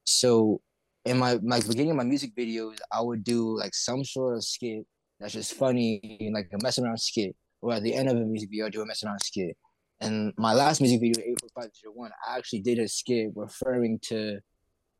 So 0.05 0.61
in 1.05 1.17
my 1.17 1.39
my 1.43 1.59
beginning 1.59 1.91
of 1.91 1.97
my 1.97 2.03
music 2.03 2.35
videos, 2.35 2.77
I 2.91 3.01
would 3.01 3.23
do 3.23 3.57
like 3.57 3.75
some 3.75 4.03
sort 4.03 4.37
of 4.37 4.43
skit 4.43 4.85
that's 5.19 5.33
just 5.33 5.53
funny, 5.53 6.31
like 6.33 6.49
a 6.53 6.63
mess 6.63 6.77
around 6.79 6.99
skit 6.99 7.35
or 7.61 7.73
at 7.73 7.83
the 7.83 7.93
end 7.93 8.09
of 8.09 8.17
a 8.17 8.25
music 8.25 8.49
video, 8.49 8.67
I 8.67 8.69
do 8.69 8.81
a 8.81 8.85
messing 8.85 9.09
around 9.09 9.19
skit. 9.19 9.55
And 9.99 10.33
my 10.37 10.53
last 10.53 10.79
music 10.79 10.99
video, 10.99 11.19
84501, 11.21 12.11
I 12.27 12.37
actually 12.37 12.61
did 12.61 12.79
a 12.79 12.87
skit 12.87 13.31
referring 13.35 13.99
to 14.03 14.39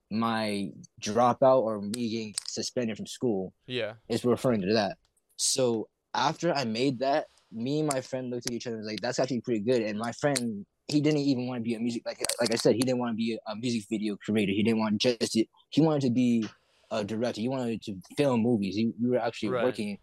my 0.10 0.70
dropout 1.02 1.62
or 1.62 1.82
me 1.82 2.10
getting 2.10 2.36
suspended 2.48 2.98
from 2.98 3.08
school. 3.08 3.54
Yeah. 3.66 3.94
It's 4.08 4.24
referring 4.24 4.62
to 4.62 4.74
that. 4.74 4.98
So 5.38 5.88
after 6.14 6.54
I 6.54 6.64
made 6.64 7.00
that, 7.00 7.28
me 7.52 7.80
and 7.80 7.90
my 7.92 8.02
friend 8.02 8.30
looked 8.30 8.48
at 8.48 8.54
each 8.54 8.68
other 8.68 8.76
and 8.76 8.84
was 8.84 8.92
like, 8.92 9.02
that's 9.02 9.20
actually 9.20 9.42
pretty 9.42 9.62
good. 9.62 9.82
And 9.82 9.98
my 9.98 10.12
friend, 10.14 10.66
he 10.88 11.02
didn't 11.02 11.20
even 11.20 11.48
want 11.48 11.60
to 11.60 11.64
be 11.64 11.76
a 11.76 11.80
music 11.80 12.04
like 12.06 12.20
like 12.40 12.54
I 12.54 12.56
said, 12.56 12.76
he 12.76 12.82
didn't 12.82 13.00
want 13.00 13.12
to 13.12 13.18
be 13.18 13.38
a, 13.48 13.56
music 13.56 13.84
video 13.90 14.16
creator. 14.18 14.54
He 14.54 14.64
didn't 14.64 14.80
want 14.80 15.00
just 15.00 15.34
to, 15.34 15.46
he 15.70 15.82
wanted 15.82 16.02
to 16.02 16.12
be 16.12 16.48
a 16.92 17.04
director. 17.04 17.42
He 17.42 17.50
wanted 17.50 17.82
to 17.84 17.96
film 18.16 18.42
movies. 18.42 18.76
He, 18.76 18.92
we 19.02 19.10
were 19.10 19.20
actually 19.20 19.50
right. 19.50 19.66
working 19.66 19.98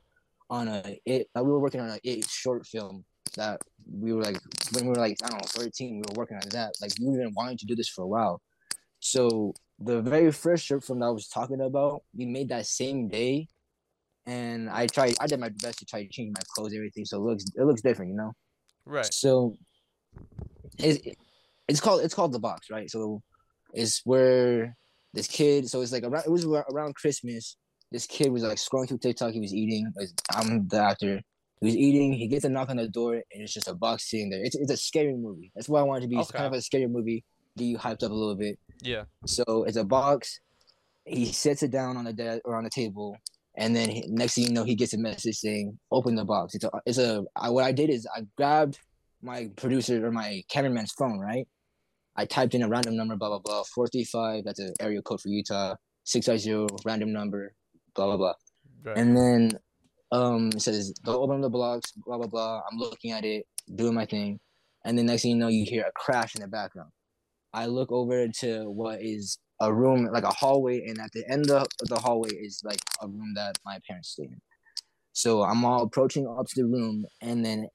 on 0.50 0.68
a 0.68 1.00
it 1.06 1.26
like 1.34 1.44
we 1.44 1.50
were 1.50 1.60
working 1.60 1.80
on 1.80 1.88
a 1.88 1.98
it 2.04 2.28
short 2.28 2.66
film 2.66 3.04
that 3.36 3.60
we 3.90 4.12
were 4.12 4.22
like 4.22 4.38
when 4.72 4.84
we 4.84 4.90
were 4.90 4.96
like 4.96 5.16
I 5.24 5.28
don't 5.28 5.40
know 5.40 5.62
13 5.62 5.96
we 5.96 6.02
were 6.08 6.18
working 6.18 6.36
on 6.36 6.48
that 6.50 6.74
like 6.82 6.92
we 7.00 7.06
have 7.06 7.24
been 7.24 7.34
wanting 7.34 7.56
to 7.58 7.66
do 7.66 7.74
this 7.74 7.88
for 7.88 8.02
a 8.02 8.06
while 8.06 8.42
so 9.00 9.54
the 9.78 10.00
very 10.02 10.30
first 10.32 10.64
short 10.64 10.84
film 10.84 11.00
that 11.00 11.06
I 11.06 11.10
was 11.10 11.28
talking 11.28 11.60
about 11.60 12.02
we 12.16 12.26
made 12.26 12.48
that 12.50 12.66
same 12.66 13.08
day 13.08 13.48
and 14.26 14.70
I 14.70 14.86
tried 14.86 15.14
I 15.20 15.26
did 15.26 15.40
my 15.40 15.50
best 15.62 15.78
to 15.80 15.86
try 15.86 16.02
to 16.02 16.08
change 16.08 16.34
my 16.34 16.42
clothes 16.54 16.74
everything 16.74 17.04
so 17.04 17.18
it 17.18 17.28
looks 17.28 17.44
it 17.56 17.64
looks 17.64 17.82
different 17.82 18.10
you 18.10 18.16
know 18.16 18.32
right 18.86 19.12
so 19.12 19.56
it's 20.78 21.16
it's 21.68 21.80
called 21.80 22.02
it's 22.02 22.14
called 22.14 22.32
the 22.32 22.38
box 22.38 22.70
right 22.70 22.90
so 22.90 23.22
it's 23.72 24.00
where 24.04 24.76
this 25.12 25.26
kid 25.26 25.68
so 25.68 25.80
it's 25.80 25.92
like 25.92 26.04
around 26.04 26.24
it 26.24 26.30
was 26.30 26.44
around 26.44 26.94
Christmas 26.94 27.56
this 27.94 28.08
kid 28.08 28.32
was 28.32 28.42
like 28.42 28.58
scrolling 28.58 28.88
through 28.88 28.98
TikTok. 28.98 29.32
He 29.32 29.40
was 29.40 29.54
eating. 29.54 29.92
I'm 30.34 30.66
the 30.66 30.82
actor. 30.82 31.20
He 31.60 31.66
was 31.66 31.76
eating. 31.76 32.12
He 32.12 32.26
gets 32.26 32.44
a 32.44 32.48
knock 32.48 32.68
on 32.68 32.76
the 32.76 32.88
door, 32.88 33.14
and 33.14 33.24
it's 33.30 33.54
just 33.54 33.68
a 33.68 33.74
box 33.74 34.10
sitting 34.10 34.30
there. 34.30 34.42
It's, 34.42 34.56
it's 34.56 34.72
a 34.72 34.76
scary 34.76 35.14
movie. 35.14 35.52
That's 35.54 35.68
why 35.68 35.78
I 35.78 35.84
wanted 35.84 36.02
to 36.02 36.08
be. 36.08 36.16
Okay. 36.16 36.22
It's 36.22 36.30
kind 36.32 36.46
of 36.46 36.52
a 36.54 36.60
scary 36.60 36.88
movie. 36.88 37.24
Get 37.56 37.64
you 37.64 37.78
hyped 37.78 38.02
up 38.02 38.10
a 38.10 38.14
little 38.14 38.34
bit. 38.34 38.58
Yeah. 38.82 39.04
So 39.26 39.64
it's 39.64 39.76
a 39.76 39.84
box. 39.84 40.40
He 41.04 41.26
sets 41.26 41.62
it 41.62 41.70
down 41.70 41.96
on 41.96 42.04
the 42.04 42.12
desk 42.12 42.42
or 42.44 42.56
on 42.56 42.64
the 42.64 42.70
table, 42.70 43.16
and 43.56 43.76
then 43.76 43.90
he, 43.90 44.04
next 44.08 44.34
thing 44.34 44.44
you 44.44 44.52
know, 44.52 44.64
he 44.64 44.74
gets 44.74 44.94
a 44.94 44.98
message 44.98 45.36
saying, 45.36 45.78
"Open 45.90 46.14
the 46.14 46.24
box." 46.24 46.54
It's 46.54 46.64
a. 46.64 46.70
It's 46.86 46.98
a. 46.98 47.24
I, 47.36 47.50
what 47.50 47.64
I 47.64 47.72
did 47.72 47.90
is 47.90 48.06
I 48.16 48.22
grabbed 48.36 48.78
my 49.22 49.50
producer 49.56 50.04
or 50.06 50.10
my 50.10 50.42
cameraman's 50.48 50.92
phone. 50.92 51.18
Right. 51.18 51.46
I 52.16 52.24
typed 52.24 52.54
in 52.54 52.62
a 52.62 52.68
random 52.68 52.96
number, 52.96 53.16
blah 53.16 53.28
blah 53.28 53.40
blah, 53.40 53.64
four 53.74 53.86
three 53.88 54.04
five. 54.04 54.44
That's 54.44 54.60
an 54.60 54.72
area 54.80 55.02
code 55.02 55.20
for 55.20 55.28
Utah. 55.28 55.74
Six 56.04 56.26
five 56.26 56.40
zero 56.40 56.66
random 56.84 57.12
number 57.12 57.54
blah 57.94 58.06
blah 58.06 58.16
blah. 58.16 58.34
Right. 58.84 58.98
And 58.98 59.16
then 59.16 59.50
um 60.12 60.50
it 60.54 60.60
says 60.60 60.92
don't 61.04 61.16
open 61.16 61.40
the 61.40 61.48
blocks, 61.48 61.92
blah 61.92 62.18
blah 62.18 62.26
blah. 62.26 62.60
I'm 62.70 62.78
looking 62.78 63.12
at 63.12 63.24
it, 63.24 63.46
doing 63.74 63.94
my 63.94 64.06
thing, 64.06 64.38
and 64.84 64.98
then 64.98 65.06
next 65.06 65.22
thing 65.22 65.32
you 65.32 65.36
know, 65.38 65.48
you 65.48 65.64
hear 65.64 65.84
a 65.84 65.92
crash 65.92 66.34
in 66.34 66.42
the 66.42 66.48
background. 66.48 66.90
I 67.54 67.66
look 67.66 67.92
over 67.92 68.26
to 68.40 68.68
what 68.68 69.00
is 69.00 69.38
a 69.60 69.72
room, 69.72 70.06
like 70.12 70.24
a 70.24 70.34
hallway, 70.34 70.84
and 70.86 70.98
at 71.00 71.12
the 71.12 71.24
end 71.30 71.50
of 71.50 71.66
the 71.84 71.98
hallway 71.98 72.30
is 72.30 72.60
like 72.64 72.80
a 73.00 73.06
room 73.06 73.32
that 73.36 73.56
my 73.64 73.78
parents 73.86 74.10
stay 74.10 74.24
in. 74.24 74.40
So 75.12 75.44
I'm 75.44 75.64
all 75.64 75.84
approaching 75.84 76.26
up 76.26 76.48
to 76.48 76.62
the 76.62 76.66
room, 76.66 77.06
and 77.22 77.44
then 77.44 77.68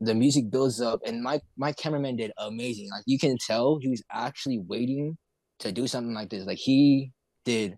the 0.00 0.14
music 0.14 0.50
builds 0.50 0.80
up, 0.80 1.00
and 1.04 1.20
my 1.20 1.40
my 1.56 1.72
cameraman 1.72 2.14
did 2.14 2.30
amazing. 2.38 2.88
Like 2.90 3.02
you 3.06 3.18
can 3.18 3.36
tell, 3.36 3.78
he 3.80 3.88
was 3.88 4.02
actually 4.12 4.60
waiting 4.60 5.18
to 5.58 5.72
do 5.72 5.88
something 5.88 6.14
like 6.14 6.30
this. 6.30 6.46
Like 6.46 6.58
he 6.58 7.10
did 7.44 7.76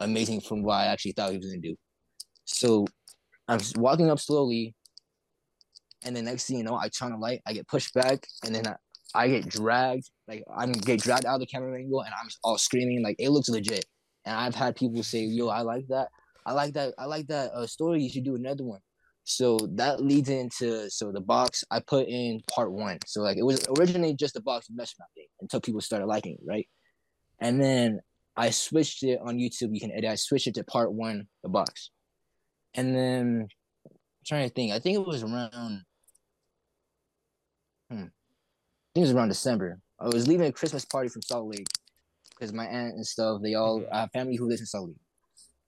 amazing 0.00 0.40
from 0.40 0.64
what 0.64 0.74
I 0.74 0.86
actually 0.86 1.12
thought 1.12 1.30
he 1.30 1.38
was 1.38 1.46
gonna 1.46 1.60
do. 1.60 1.76
So 2.46 2.84
I'm 3.46 3.60
walking 3.76 4.10
up 4.10 4.18
slowly, 4.18 4.74
and 6.04 6.16
the 6.16 6.22
next 6.22 6.46
thing 6.46 6.58
you 6.58 6.64
know, 6.64 6.74
I 6.74 6.88
turn 6.88 7.12
a 7.12 7.18
light, 7.18 7.42
I 7.46 7.52
get 7.52 7.68
pushed 7.68 7.94
back, 7.94 8.26
and 8.44 8.52
then 8.52 8.66
I, 8.66 8.74
I 9.14 9.28
get 9.28 9.48
dragged. 9.48 10.10
Like 10.28 10.44
I'm 10.54 10.72
get 10.72 11.00
dragged 11.00 11.26
out 11.26 11.34
of 11.34 11.40
the 11.40 11.46
camera 11.46 11.78
angle, 11.78 12.02
and 12.02 12.12
I'm 12.12 12.28
all 12.42 12.58
screaming. 12.58 13.02
Like 13.02 13.16
it 13.18 13.30
looks 13.30 13.48
legit. 13.48 13.84
And 14.24 14.36
I've 14.36 14.54
had 14.54 14.74
people 14.74 15.02
say, 15.02 15.20
"Yo, 15.20 15.48
I 15.48 15.60
like 15.60 15.86
that. 15.88 16.08
I 16.44 16.52
like 16.52 16.74
that. 16.74 16.94
I 16.98 17.04
like 17.06 17.26
that 17.28 17.52
uh, 17.52 17.66
story. 17.66 18.02
You 18.02 18.10
should 18.10 18.24
do 18.24 18.34
another 18.34 18.64
one." 18.64 18.80
So 19.28 19.58
that 19.74 20.00
leads 20.00 20.28
into 20.28 20.88
so 20.88 21.10
the 21.10 21.20
box 21.20 21.64
I 21.70 21.80
put 21.80 22.06
in 22.06 22.40
part 22.48 22.72
one. 22.72 22.98
So 23.06 23.22
like 23.22 23.36
it 23.36 23.44
was 23.44 23.66
originally 23.76 24.14
just 24.14 24.36
a 24.36 24.40
box 24.40 24.68
mesh 24.70 24.94
thing 25.16 25.26
until 25.40 25.60
people 25.60 25.80
started 25.80 26.06
liking 26.06 26.34
it, 26.34 26.40
right? 26.46 26.68
And 27.40 27.60
then 27.60 28.00
I 28.36 28.50
switched 28.50 29.02
it 29.02 29.18
on 29.20 29.38
YouTube. 29.38 29.74
You 29.74 29.80
can 29.80 29.90
edit. 29.90 30.10
I 30.10 30.14
switched 30.14 30.46
it 30.46 30.54
to 30.54 30.64
part 30.64 30.92
one, 30.92 31.26
the 31.42 31.48
box, 31.48 31.90
and 32.74 32.94
then 32.94 33.48
I'm 33.84 33.96
trying 34.24 34.48
to 34.48 34.54
think. 34.54 34.72
I 34.72 34.78
think 34.78 34.96
it 34.96 35.06
was 35.06 35.24
around. 35.24 35.82
Hmm, 37.90 37.96
I 37.96 37.96
think 37.98 38.10
it 38.94 39.00
was 39.00 39.12
around 39.12 39.28
December. 39.28 39.80
I 40.00 40.06
was 40.08 40.28
leaving 40.28 40.46
a 40.46 40.52
Christmas 40.52 40.84
party 40.84 41.08
from 41.08 41.22
Salt 41.22 41.48
Lake 41.48 41.66
because 42.30 42.52
my 42.52 42.66
aunt 42.66 42.94
and 42.94 43.06
stuff. 43.06 43.40
They 43.42 43.54
all 43.54 43.80
mm-hmm. 43.80 44.06
Family 44.12 44.36
who 44.36 44.48
lives 44.48 44.60
in 44.60 44.66
Salt 44.66 44.88
Lake. 44.88 44.96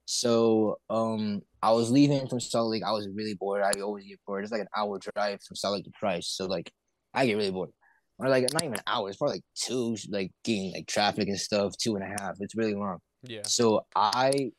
So 0.05 0.79
um, 0.89 1.43
I 1.63 1.73
was 1.73 1.91
leaving 1.91 2.29
from 2.29 2.41
Salt 2.41 2.71
Lake. 2.71 2.83
I 2.87 2.93
was 2.93 3.09
really 3.15 3.35
bored. 3.35 3.63
I 3.63 3.81
always 3.81 4.07
get 4.07 4.19
bored. 4.27 4.43
It's 4.43 4.53
like 4.53 4.63
an 4.63 4.69
hour 4.77 4.99
drive 4.99 5.43
from 5.43 5.57
Salt 5.57 5.75
Lake 5.75 5.85
to 5.85 5.91
Price. 5.99 6.29
So 6.29 6.47
like 6.47 6.71
I 7.15 7.27
get 7.27 7.37
really 7.37 7.51
bored 7.51 7.71
or 8.19 8.29
like 8.29 8.53
not 8.53 8.65
even 8.65 8.79
hours, 8.87 9.17
probably 9.17 9.37
like 9.37 9.45
two, 9.55 9.97
like 10.11 10.33
getting 10.45 10.73
like 10.73 10.87
traffic 10.87 11.29
and 11.29 11.39
stuff, 11.39 11.77
two 11.77 11.97
and 11.97 12.05
a 12.05 12.23
half. 12.23 12.37
It's 12.41 12.57
really 12.57 12.75
long. 12.75 12.99
Yeah. 13.23 13.43
So 13.45 13.87
I, 13.95 14.51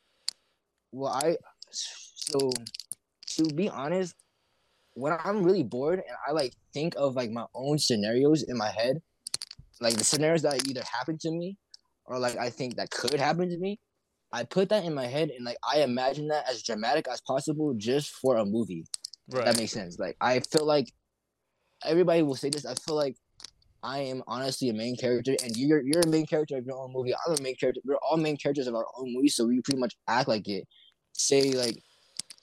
well, 0.92 1.12
I, 1.12 1.36
so 1.72 2.52
to 3.32 3.44
be 3.54 3.70
honest, 3.70 4.16
when 4.94 5.18
I'm 5.24 5.44
really 5.44 5.64
bored 5.64 6.00
and 6.00 6.18
I 6.28 6.32
like 6.32 6.54
think 6.74 6.94
of 6.98 7.16
like 7.16 7.32
my 7.32 7.46
own 7.54 7.78
scenarios 7.78 8.44
in 8.44 8.58
my 8.58 8.72
head, 8.72 9.02
like 9.82 9.96
the 9.96 10.04
scenarios 10.04 10.42
that 10.44 10.68
either 10.68 10.84
happened 10.92 11.20
to 11.22 11.32
me 11.32 11.58
or 12.06 12.20
like 12.20 12.38
I 12.38 12.50
think 12.50 12.76
that 12.76 12.92
could 12.92 13.20
happen 13.20 13.50
to 13.50 13.58
me, 13.58 13.80
I 14.32 14.44
put 14.44 14.70
that 14.70 14.84
in 14.84 14.94
my 14.94 15.06
head 15.06 15.30
and 15.30 15.46
like 15.46 15.58
I 15.68 15.82
imagine 15.82 16.28
that 16.30 16.50
as 16.50 16.64
dramatic 16.64 17.08
as 17.08 17.22
possible 17.22 17.74
just 17.78 18.12
for 18.12 18.38
a 18.38 18.46
movie. 18.46 18.86
Right. 19.30 19.46
That 19.46 19.58
makes 19.58 19.72
sense. 19.72 20.00
Like 20.00 20.18
I 20.20 20.40
feel 20.40 20.66
like 20.66 20.92
everybody 21.86 22.24
will 22.24 22.36
say 22.36 22.50
this. 22.50 22.66
I 22.66 22.76
feel 22.76 22.96
like 22.96 23.16
I 23.82 24.00
am 24.00 24.24
honestly 24.28 24.70
a 24.70 24.74
main 24.74 24.98
character, 24.98 25.36
and 25.44 25.56
you're 25.56 25.82
you're 25.82 26.02
a 26.04 26.08
main 26.08 26.26
character 26.26 26.58
of 26.58 26.66
your 26.66 26.78
own 26.78 26.92
movie. 26.92 27.14
I'm 27.14 27.36
a 27.40 27.42
main 27.42 27.56
character. 27.56 27.82
We're 27.86 27.96
all 27.98 28.18
main 28.18 28.38
characters 28.38 28.68
of 28.68 28.76
our 28.76 28.86
own 28.98 29.14
movie, 29.14 29.30
so 29.30 29.46
we 29.46 29.62
pretty 29.62 29.80
much 29.80 29.96
act 30.08 30.28
like 30.28 30.48
it. 30.48 30.68
Say 31.14 31.52
like, 31.52 31.82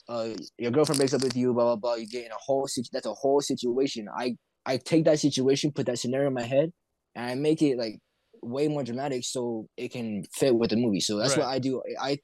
uh, 0.09 0.29
your 0.57 0.71
girlfriend 0.71 0.97
breaks 0.97 1.13
up 1.13 1.21
with 1.21 1.35
you, 1.35 1.53
blah 1.53 1.65
blah 1.65 1.75
blah. 1.75 1.95
You 1.95 2.07
get 2.07 2.25
in 2.25 2.31
a 2.31 2.37
whole 2.39 2.67
situ- 2.67 2.89
that's 2.91 3.05
a 3.05 3.13
whole 3.13 3.41
situation. 3.41 4.07
I 4.15 4.35
I 4.65 4.77
take 4.77 5.05
that 5.05 5.19
situation, 5.19 5.71
put 5.71 5.85
that 5.85 5.99
scenario 5.99 6.27
in 6.27 6.33
my 6.33 6.43
head, 6.43 6.71
and 7.17 7.25
I 7.31 7.35
make 7.35 7.61
it 7.61 7.77
like 7.77 7.99
way 8.43 8.67
more 8.67 8.83
dramatic 8.83 9.25
so 9.25 9.67
it 9.75 9.91
can 9.91 10.23
fit 10.31 10.55
with 10.55 10.69
the 10.69 10.77
movie. 10.77 11.01
So 11.01 11.17
that's 11.17 11.35
Right. 11.35 11.43
what 11.43 11.49
I 11.49 11.59
do. 11.59 11.81
I 11.99 12.19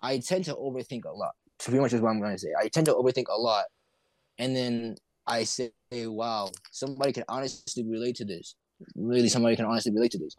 I 0.00 0.18
tend 0.18 0.44
to 0.46 0.54
overthink 0.54 1.04
a 1.06 1.12
lot. 1.12 1.32
Pretty 1.58 1.78
much 1.78 1.94
is 1.94 2.02
what 2.02 2.10
I'm 2.10 2.20
gonna 2.20 2.38
say. 2.38 2.52
I 2.58 2.68
tend 2.68 2.86
to 2.86 2.94
overthink 2.94 3.28
a 3.28 3.40
lot, 3.40 3.64
and 4.38 4.54
then 4.54 4.96
I 5.26 5.44
say, 5.44 5.72
"Wow, 5.92 6.50
somebody 6.72 7.12
can 7.12 7.24
honestly 7.28 7.84
relate 7.84 8.16
to 8.16 8.24
this. 8.26 8.56
Really, 8.94 9.28
somebody 9.28 9.56
can 9.56 9.64
honestly 9.64 9.92
relate 9.92 10.10
to 10.12 10.18
this." 10.18 10.36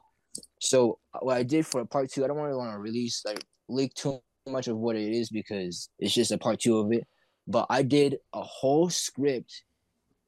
So 0.61 0.99
uh, 1.13 1.19
what 1.21 1.37
I 1.37 1.43
did 1.43 1.65
for 1.65 1.81
a 1.81 1.85
part 1.85 2.11
two, 2.11 2.23
I 2.23 2.27
don't 2.27 2.37
really 2.37 2.57
want 2.57 2.73
to 2.73 2.79
release 2.79 3.23
like 3.25 3.43
leak 3.69 3.93
too 3.95 4.21
much 4.45 4.67
of 4.67 4.77
what 4.77 4.95
it 4.95 5.11
is 5.11 5.29
because 5.29 5.89
it's 5.97 6.13
just 6.13 6.31
a 6.31 6.37
part 6.37 6.59
two 6.59 6.77
of 6.77 6.91
it. 6.91 7.07
But 7.47 7.65
I 7.69 7.81
did 7.81 8.19
a 8.33 8.43
whole 8.43 8.89
script, 8.89 9.63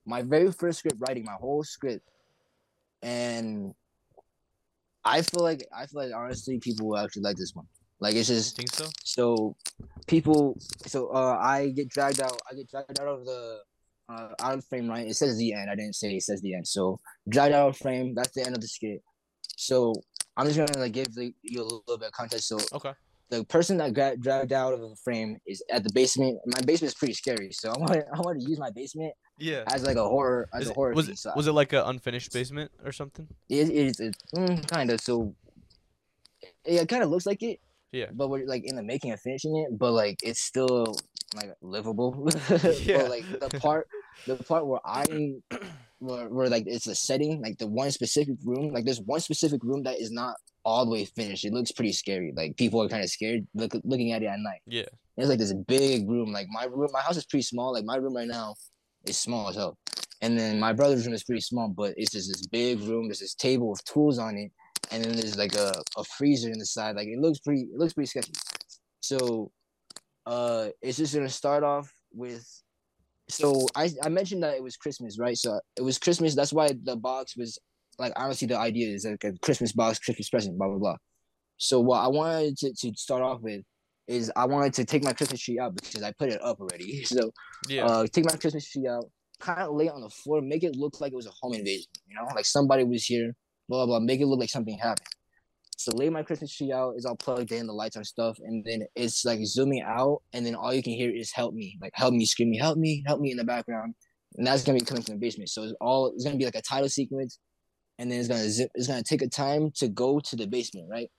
my 0.06 0.22
very 0.22 0.52
first 0.52 0.80
script 0.80 0.98
writing, 1.02 1.26
my 1.26 1.34
whole 1.34 1.64
script, 1.64 2.10
and 3.02 3.74
I 5.06 5.22
feel 5.22 5.44
like 5.44 5.66
I 5.76 5.86
feel 5.86 6.04
like 6.04 6.14
honestly 6.16 6.60
people 6.60 6.88
will 6.88 6.98
actually 6.98 7.24
like 7.24 7.38
this 7.38 7.54
one. 7.54 7.66
Like 8.00 8.16
it's 8.16 8.28
just 8.28 8.56
Think 8.56 8.74
so? 8.74 8.90
so 9.04 9.56
people 10.08 10.58
so 10.86 11.08
uh 11.10 11.38
I 11.40 11.70
get 11.70 11.90
dragged 11.90 12.22
out 12.22 12.40
I 12.50 12.56
get 12.56 12.70
dragged 12.70 13.00
out 13.00 13.08
of 13.08 13.26
the 13.26 13.60
uh 14.10 14.30
out 14.42 14.58
of 14.58 14.66
frame 14.66 14.90
right? 14.90 15.08
It 15.08 15.16
says 15.16 15.38
the 15.38 15.54
end. 15.54 15.70
I 15.70 15.76
didn't 15.76 15.96
say 15.96 16.16
it 16.16 16.24
says 16.24 16.42
the 16.42 16.54
end. 16.56 16.68
So 16.68 17.00
dragged 17.28 17.54
out 17.54 17.70
of 17.70 17.78
frame 17.78 18.14
that's 18.16 18.32
the 18.32 18.46
end 18.46 18.56
of 18.56 18.62
the 18.62 18.68
skit. 18.68 19.02
So 19.56 19.94
I'm 20.38 20.46
just 20.46 20.58
gonna 20.58 20.80
like 20.80 20.94
give 20.94 21.14
the, 21.16 21.34
you 21.42 21.62
a 21.62 21.64
little, 21.64 21.84
bit 21.88 22.08
of 22.08 22.12
context. 22.14 22.48
So 22.48 22.58
Okay. 22.74 22.94
the 23.30 23.44
person 23.46 23.78
that 23.78 23.94
got 23.94 24.20
dragged 24.22 24.54
out 24.54 24.74
of 24.74 24.80
the 24.80 24.96
frame 25.04 25.38
is 25.46 25.62
at 25.70 25.84
the 25.84 25.92
basement. 25.94 26.40
My 26.46 26.62
basement 26.62 26.94
is 26.94 26.98
pretty 26.98 27.14
scary. 27.14 27.52
So 27.52 27.70
I 27.76 27.78
want 27.78 27.92
I 27.92 28.22
want 28.22 28.40
to 28.40 28.50
use 28.50 28.60
my 28.60 28.72
basement 28.72 29.14
Yeah. 29.40 29.64
as 29.68 29.84
like 29.84 29.98
a 29.98 30.04
horror 30.04 30.50
as 30.54 30.64
Is 30.64 30.68
a 30.68 30.72
it- 30.72 30.76
horror 30.76 30.94
was 30.94 31.06
thing, 31.08 31.16
it, 31.32 31.36
was 31.38 31.48
it 31.48 31.54
like 31.54 31.74
an 31.74 31.84
unfinished 31.86 32.34
basement 32.34 32.72
or 32.84 32.92
something? 32.92 33.28
it, 33.50 33.70
it 33.70 33.76
is 33.88 34.00
it's, 34.00 34.18
mm, 34.36 34.68
kind 34.68 34.90
of 34.92 35.00
so 35.02 35.34
it 36.66 36.88
kind 36.88 37.04
of 37.04 37.10
looks 37.10 37.26
like 37.26 37.42
it 37.44 37.60
Yeah. 37.92 38.08
but 38.14 38.30
we're 38.30 38.46
like 38.46 38.64
in 38.66 38.76
the 38.76 38.84
making 38.84 39.12
of 39.12 39.20
finishing 39.22 39.56
it 39.58 39.78
but 39.78 39.92
like 39.92 40.20
it's 40.24 40.40
still 40.42 40.96
like 41.36 41.56
livable 41.62 42.30
Yeah. 42.82 42.98
but 43.00 43.10
like 43.10 43.26
the 43.40 43.60
part 43.60 43.88
the 44.28 44.36
part 44.36 44.66
where 44.68 44.80
i'm 44.86 45.42
where, 46.00 46.28
where 46.30 46.50
like 46.50 46.64
it's 46.68 46.88
a 46.88 46.96
setting 46.96 47.42
like 47.42 47.58
the 47.58 47.68
one 47.68 47.92
specific 47.92 48.36
room 48.44 48.72
like 48.74 48.86
there's 48.86 49.02
one 49.02 49.20
specific 49.20 49.64
room 49.64 49.84
that 49.84 50.00
is 50.00 50.12
not 50.12 50.36
all 50.66 50.86
the 50.86 50.92
way 50.92 51.06
finished 51.06 51.46
it 51.46 51.54
looks 51.54 51.72
pretty 51.72 51.94
scary 51.94 52.34
like 52.36 52.58
people 52.58 52.82
are 52.82 52.90
kind 52.90 53.04
of 53.04 53.10
scared 53.10 53.46
look, 53.54 53.74
looking 53.84 54.12
at 54.12 54.22
it 54.24 54.28
at 54.28 54.40
night 54.40 54.62
Yeah. 54.68 54.86
it's 55.18 55.30
like 55.30 55.40
this 55.40 55.54
big 55.54 56.08
room. 56.10 56.32
Like 56.32 56.48
my 56.50 56.66
room, 56.66 56.90
my 56.92 57.02
house 57.02 57.18
is 57.18 57.26
pretty 57.26 57.44
small. 57.44 57.74
Like 57.74 57.86
my 57.86 57.96
room 57.98 58.16
right 58.16 58.28
now 58.28 58.56
is 59.06 59.18
small 59.18 59.50
as 59.50 59.56
hell. 59.56 59.78
And 60.22 60.38
then 60.38 60.60
my 60.60 60.74
brother's 60.74 61.06
room 61.06 61.14
is 61.14 61.24
pretty 61.24 61.42
small, 61.42 61.70
but 61.70 61.94
it's 61.96 62.12
just 62.12 62.30
this 62.30 62.46
big 62.48 62.82
room. 62.82 63.08
There's 63.08 63.20
this 63.20 63.36
table 63.36 63.70
with 63.70 63.84
tools 63.86 64.20
on 64.20 64.36
it, 64.38 64.52
and 64.92 65.04
then 65.04 65.14
there's 65.14 65.38
like 65.38 65.56
a, 65.56 65.72
a 65.98 66.04
freezer 66.04 66.52
in 66.52 66.60
the 66.60 66.66
side. 66.66 66.96
Like 66.96 67.08
it 67.08 67.20
looks 67.20 67.40
pretty. 67.40 67.62
It 67.62 67.78
looks 67.78 67.94
pretty 67.94 68.08
sketchy. 68.08 68.34
So, 69.00 69.52
uh, 70.26 70.70
it's 70.82 70.98
just 70.98 71.16
gonna 71.16 71.30
start 71.30 71.64
off 71.64 71.92
with. 72.12 72.46
So 73.30 73.68
I 73.76 73.90
I 74.04 74.10
mentioned 74.10 74.44
that 74.44 74.56
it 74.56 74.64
was 74.64 74.76
Christmas, 74.76 75.18
right? 75.18 75.38
So 75.38 75.60
it 75.78 75.82
was 75.82 75.98
Christmas. 75.98 76.36
That's 76.36 76.52
why 76.52 76.72
the 76.84 76.98
box 76.98 77.38
was 77.38 77.58
like 77.98 78.14
honestly 78.16 78.48
the 78.48 78.58
idea 78.58 78.94
is 78.94 79.06
like 79.06 79.24
a 79.24 79.34
Christmas 79.40 79.72
box, 79.72 80.00
Christmas 80.00 80.30
present, 80.30 80.58
blah 80.58 80.68
blah 80.68 80.78
blah. 80.78 80.98
So 81.58 81.80
what 81.80 82.00
I 82.00 82.08
wanted 82.08 82.58
to, 82.58 82.74
to 82.74 82.94
start 82.96 83.22
off 83.22 83.42
with 83.42 83.62
is 84.10 84.32
I 84.36 84.46
wanted 84.46 84.74
to 84.74 84.86
take 84.86 85.04
my 85.04 85.14
Christmas 85.14 85.40
tree 85.40 85.60
out 85.60 85.76
because 85.76 86.02
I 86.04 86.12
put 86.12 86.30
it 86.30 86.42
up 86.42 86.60
already. 86.60 87.04
So 87.06 87.32
Yeah. 87.68 87.86
uh, 87.86 88.08
take 88.12 88.26
my 88.26 88.36
Christmas 88.36 88.70
tree 88.70 88.88
out, 88.88 89.06
kind 89.40 89.62
of 89.62 89.76
lay 89.76 89.86
it 89.86 89.94
on 89.94 90.02
the 90.02 90.10
floor, 90.10 90.42
make 90.42 90.64
it 90.64 90.76
look 90.76 91.00
like 91.00 91.14
it 91.14 91.16
was 91.16 91.28
a 91.28 91.32
home 91.42 91.54
invasion. 91.54 91.88
You 92.08 92.16
know, 92.16 92.28
like 92.36 92.46
somebody 92.46 92.84
was 92.84 93.06
here, 93.06 93.36
blah 93.70 93.86
blah. 93.86 94.00
blah 94.00 94.06
make 94.06 94.20
it 94.20 94.26
look 94.26 94.40
like 94.40 94.50
something 94.50 94.78
happened. 94.78 95.08
So 95.78 95.92
lay 95.96 96.10
my 96.10 96.24
Christmas 96.24 96.54
tree 96.54 96.74
out, 96.74 96.96
it's 96.98 97.06
all 97.06 97.16
plugged 97.16 97.52
in, 97.54 97.68
the 97.68 97.74
lights 97.74 97.96
and 97.96 98.06
stuff, 98.06 98.38
and 98.44 98.66
then 98.66 98.84
it's 98.96 99.24
like 99.24 99.40
zooming 99.46 99.82
out, 99.82 100.22
and 100.34 100.46
then 100.46 100.56
all 100.56 100.74
you 100.74 100.84
can 100.84 100.94
hear 100.94 101.10
is 101.10 101.32
"help 101.32 101.54
me," 101.54 101.78
like 101.82 101.94
"help 101.94 102.14
me," 102.14 102.26
screaming 102.26 102.60
"help 102.60 102.78
me," 102.78 103.04
"help 103.08 103.22
me" 103.22 103.32
in 103.32 103.38
the 103.38 103.46
background, 103.46 103.94
and 104.36 104.46
that's 104.46 104.64
gonna 104.64 104.78
be 104.80 104.84
coming 104.84 105.04
from 105.04 105.14
the 105.16 105.20
basement. 105.20 105.50
So 105.50 105.64
it's 105.64 105.74
all 105.80 106.08
it's 106.14 106.26
gonna 106.26 106.36
be 106.38 106.46
like 106.46 106.56
a 106.56 106.62
title 106.64 106.90
sequence, 106.90 107.40
and 108.00 108.12
then 108.12 108.20
it's 108.20 108.28
gonna 108.28 108.50
zip. 108.50 108.70
It's 108.76 108.88
gonna 108.88 109.04
take 109.04 109.22
a 109.22 109.30
time 109.30 109.72
to 109.76 109.88
go 109.88 110.20
to 110.20 110.36
the 110.36 110.48
basement, 110.48 110.88
right? 110.90 111.10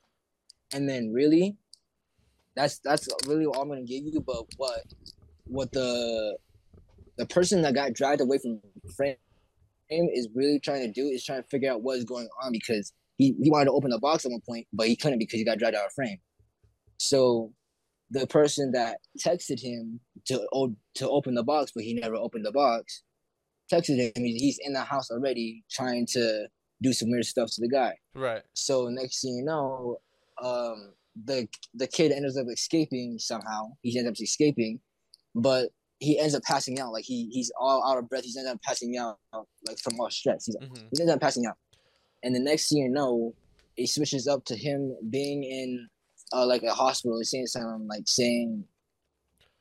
And 0.74 0.88
then 0.88 1.11
really, 1.12 1.57
that's 2.56 2.78
that's 2.80 3.08
really 3.26 3.46
all 3.46 3.62
I'm 3.62 3.68
gonna 3.68 3.82
give 3.82 4.04
you. 4.04 4.20
But 4.20 4.44
what 4.56 4.84
what 5.44 5.72
the 5.72 6.36
the 7.16 7.26
person 7.26 7.62
that 7.62 7.74
got 7.74 7.92
dragged 7.92 8.20
away 8.20 8.38
from 8.38 8.60
frame 8.96 9.16
is 9.90 10.28
really 10.34 10.60
trying 10.60 10.82
to 10.82 10.92
do 10.92 11.06
is 11.06 11.24
trying 11.24 11.42
to 11.42 11.48
figure 11.48 11.70
out 11.70 11.82
what 11.82 11.98
is 11.98 12.04
going 12.04 12.28
on 12.42 12.52
because 12.52 12.92
he, 13.18 13.34
he 13.42 13.50
wanted 13.50 13.66
to 13.66 13.72
open 13.72 13.90
the 13.90 13.98
box 13.98 14.24
at 14.24 14.30
one 14.30 14.40
point, 14.40 14.66
but 14.72 14.86
he 14.86 14.96
couldn't 14.96 15.18
because 15.18 15.38
he 15.38 15.44
got 15.44 15.58
dragged 15.58 15.76
out 15.76 15.86
of 15.86 15.92
frame. 15.92 16.18
So 16.96 17.52
the 18.10 18.26
person 18.26 18.72
that 18.72 18.98
texted 19.18 19.60
him 19.60 20.00
to 20.26 20.46
to 20.94 21.08
open 21.08 21.34
the 21.34 21.42
box, 21.42 21.72
but 21.74 21.84
he 21.84 21.94
never 21.94 22.14
opened 22.14 22.46
the 22.46 22.52
box, 22.52 23.02
texted 23.72 23.98
him. 23.98 24.24
He's 24.24 24.58
in 24.62 24.72
the 24.72 24.80
house 24.80 25.10
already 25.10 25.64
trying 25.70 26.06
to 26.12 26.46
do 26.82 26.92
some 26.92 27.10
weird 27.10 27.26
stuff 27.26 27.50
to 27.52 27.60
the 27.60 27.68
guy. 27.68 27.94
right. 28.14 28.42
So 28.54 28.88
next 28.88 29.20
thing 29.20 29.36
you 29.36 29.44
know, 29.44 29.98
um, 30.42 30.92
the 31.24 31.48
the 31.74 31.87
kid 31.87 32.12
ends 32.12 32.37
up 32.37 32.46
escaping 32.50 33.18
somehow. 33.18 33.72
He 33.83 33.98
ends 33.98 34.11
up 34.11 34.20
escaping, 34.20 34.80
but 35.35 35.70
he 35.98 36.18
ends 36.18 36.35
up 36.35 36.42
passing 36.42 36.80
out. 36.80 36.92
Like 36.92 37.04
he 37.04 37.28
he's 37.30 37.52
all 37.59 37.87
out 37.87 37.98
of 37.98 38.09
breath. 38.09 38.24
He 38.24 38.35
ends 38.38 38.50
up 38.50 38.61
passing 38.62 38.96
out 38.96 39.18
like 39.66 39.78
from 39.78 40.00
all 40.00 40.11
stress. 40.11 40.46
He's, 40.46 40.56
hmm 40.56 40.74
he 40.92 41.00
ends 41.00 41.12
up 41.12 41.20
passing 41.20 41.46
out. 41.46 41.56
And 42.22 42.35
the 42.35 42.40
next 42.40 42.68
thing 42.68 42.78
you 42.78 42.88
know, 42.88 43.35
it 43.76 43.88
switches 43.88 44.26
up 44.26 44.44
to 44.46 44.56
him 44.56 44.96
being 45.09 45.44
in 45.44 45.88
uh, 46.33 46.46
like 46.46 46.62
a 46.62 46.74
hospital 46.74 47.16
and 47.16 47.26
saying 47.26 47.46
something 47.46 47.87
like 47.88 48.04
saying 48.06 48.64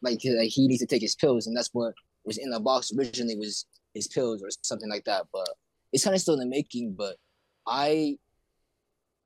like, 0.02 0.20
like 0.24 0.50
he 0.50 0.68
needs 0.68 0.82
to 0.82 0.88
take 0.88 1.02
his 1.02 1.16
pills, 1.16 1.48
and 1.48 1.56
that's 1.56 1.70
what 1.74 1.94
was 2.24 2.38
in 2.38 2.50
the 2.50 2.60
box 2.60 2.92
originally 2.98 3.36
was 3.36 3.66
his 3.94 4.08
pills 4.08 4.42
or 4.42 4.50
something 4.62 4.90
like 4.90 5.06
that. 5.06 5.26
But 5.32 5.50
it's 5.92 6.04
kind 6.04 6.16
of 6.16 6.22
still 6.22 6.36
in 6.36 6.40
the 6.42 6.46
making. 6.46 6.94
But 6.98 7.16
I 7.68 8.18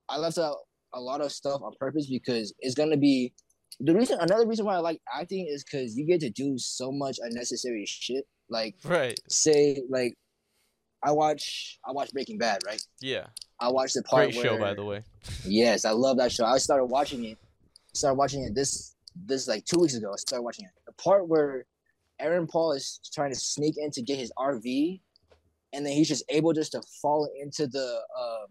I 0.10 0.18
left 0.18 0.38
out 0.38 0.58
a 0.94 1.00
lot 1.00 1.22
of 1.22 1.32
stuff 1.32 1.62
on 1.62 1.74
purpose 1.80 2.08
because 2.08 2.54
it's 2.60 2.76
gonna 2.76 2.98
be 2.98 3.34
the 3.80 3.94
reason. 3.96 4.18
Another 4.20 4.48
reason 4.48 4.66
why 4.66 4.76
I 4.76 4.80
like 4.80 5.02
acting 5.14 5.48
is 5.50 5.64
because 5.64 5.98
you 5.98 6.06
get 6.06 6.20
to 6.22 6.30
do 6.30 6.58
so 6.58 6.92
much 6.92 7.18
unnecessary 7.22 7.86
shit. 7.88 8.26
Like 8.50 8.76
Right. 8.86 9.20
say 9.30 9.82
like 9.90 10.16
I 11.04 11.12
watch 11.12 11.80
I 11.88 11.92
watch 11.92 12.12
Breaking 12.14 12.38
Bad, 12.38 12.62
right? 12.66 12.82
Yeah. 13.02 13.28
I 13.60 13.70
watched 13.72 13.96
the 13.96 14.04
part 14.04 14.32
Great 14.32 14.42
show, 14.44 14.58
by 14.58 14.74
the 14.74 14.86
way. 14.86 15.04
Yes, 15.46 15.86
I 15.86 15.92
love 15.92 16.18
that 16.18 16.32
show. 16.32 16.46
I 16.46 16.58
started 16.58 16.86
watching 16.86 17.24
it. 17.24 17.38
Started 17.94 18.18
watching 18.18 18.44
it 18.44 18.54
this 18.56 18.96
this 19.16 19.48
like 19.48 19.66
two 19.66 19.80
weeks 19.80 19.96
ago. 19.96 20.12
I 20.12 20.16
started 20.18 20.44
watching 20.44 20.66
it. 20.66 20.72
The 20.86 20.94
part 20.94 21.28
where 21.28 21.66
Aaron 22.20 22.48
Paul 22.48 22.74
is 22.74 23.00
trying 23.14 23.32
to 23.32 23.40
sneak 23.40 23.76
in 23.78 23.90
to 23.92 24.02
get 24.02 24.18
his 24.18 24.32
RV, 24.38 25.00
and 25.74 25.86
then 25.86 25.94
he's 25.94 26.08
just 26.08 26.24
able 26.30 26.54
just 26.54 26.72
to 26.74 26.82
fall 27.02 27.30
into 27.42 27.68
the 27.68 28.02
uh, 28.20 28.46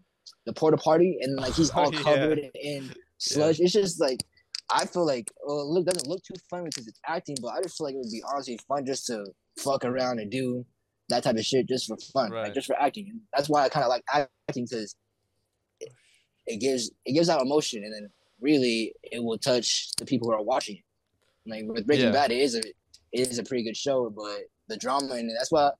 the 0.46 0.52
porta 0.52 0.76
potty, 0.76 1.18
and 1.20 1.36
like 1.36 1.54
he's 1.54 1.70
all 1.74 1.88
oh, 1.88 1.92
Yeah. 1.92 2.02
covered 2.02 2.40
in 2.54 2.90
sludge. 3.18 3.60
It's 3.60 3.72
just 3.72 4.00
like 4.00 4.22
I 4.70 4.86
feel 4.86 5.06
like 5.06 5.30
well, 5.46 5.60
it 5.60 5.66
look 5.66 5.86
doesn't 5.86 6.08
look 6.08 6.22
too 6.22 6.34
fun 6.48 6.64
because 6.64 6.86
it's 6.86 7.00
acting, 7.06 7.36
but 7.42 7.48
I 7.48 7.62
just 7.62 7.76
feel 7.76 7.86
like 7.86 7.94
it 7.94 7.98
would 7.98 8.10
be 8.10 8.22
honestly 8.32 8.58
fun 8.68 8.86
just 8.86 9.06
to 9.06 9.24
fuck 9.58 9.84
around 9.84 10.18
and 10.18 10.30
do 10.30 10.64
that 11.08 11.24
type 11.24 11.36
of 11.36 11.44
shit 11.44 11.68
just 11.68 11.88
for 11.88 11.96
fun, 12.12 12.30
Right. 12.30 12.44
like 12.44 12.54
just 12.54 12.66
for 12.66 12.80
acting. 12.80 13.06
And 13.10 13.20
that's 13.34 13.48
why 13.48 13.64
I 13.64 13.68
kind 13.68 13.84
of 13.84 13.90
like 13.90 14.04
acting 14.48 14.64
because 14.68 14.96
it, 15.80 15.88
oh, 15.90 15.94
it 16.46 16.56
gives 16.60 16.90
it 17.04 17.12
gives 17.12 17.28
out 17.28 17.42
emotion, 17.42 17.84
and 17.84 17.92
then 17.92 18.08
really 18.40 18.94
it 19.02 19.22
will 19.22 19.38
touch 19.38 19.90
the 19.98 20.04
people 20.06 20.28
who 20.28 20.34
are 20.34 20.42
watching 20.42 20.76
it. 20.76 20.84
Like 21.50 21.64
with 21.66 21.86
Breaking 21.86 22.06
Yeah. 22.06 22.12
Bad, 22.12 22.32
it 22.32 22.40
is 22.40 22.54
a 22.54 22.60
it 23.12 23.28
is 23.28 23.38
a 23.38 23.42
pretty 23.42 23.64
good 23.64 23.76
show, 23.76 24.08
but 24.10 24.40
the 24.68 24.76
drama 24.76 25.14
and 25.14 25.30
that's 25.30 25.52
why 25.52 25.70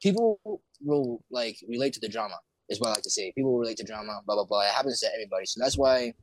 people 0.00 0.40
will 0.80 1.22
like 1.30 1.56
relate 1.68 1.92
to 1.94 2.00
the 2.00 2.08
drama. 2.08 2.34
Is 2.68 2.80
what 2.80 2.88
I 2.88 2.92
like 2.92 3.02
to 3.02 3.10
say. 3.10 3.32
People 3.32 3.58
relate 3.58 3.76
to 3.78 3.84
drama, 3.84 4.20
blah 4.26 4.34
blah 4.36 4.44
blah. 4.44 4.62
It 4.62 4.68
happens 4.70 5.00
to 5.00 5.08
everybody, 5.12 5.46
so 5.46 5.60
that's 5.60 5.76
why 5.76 6.14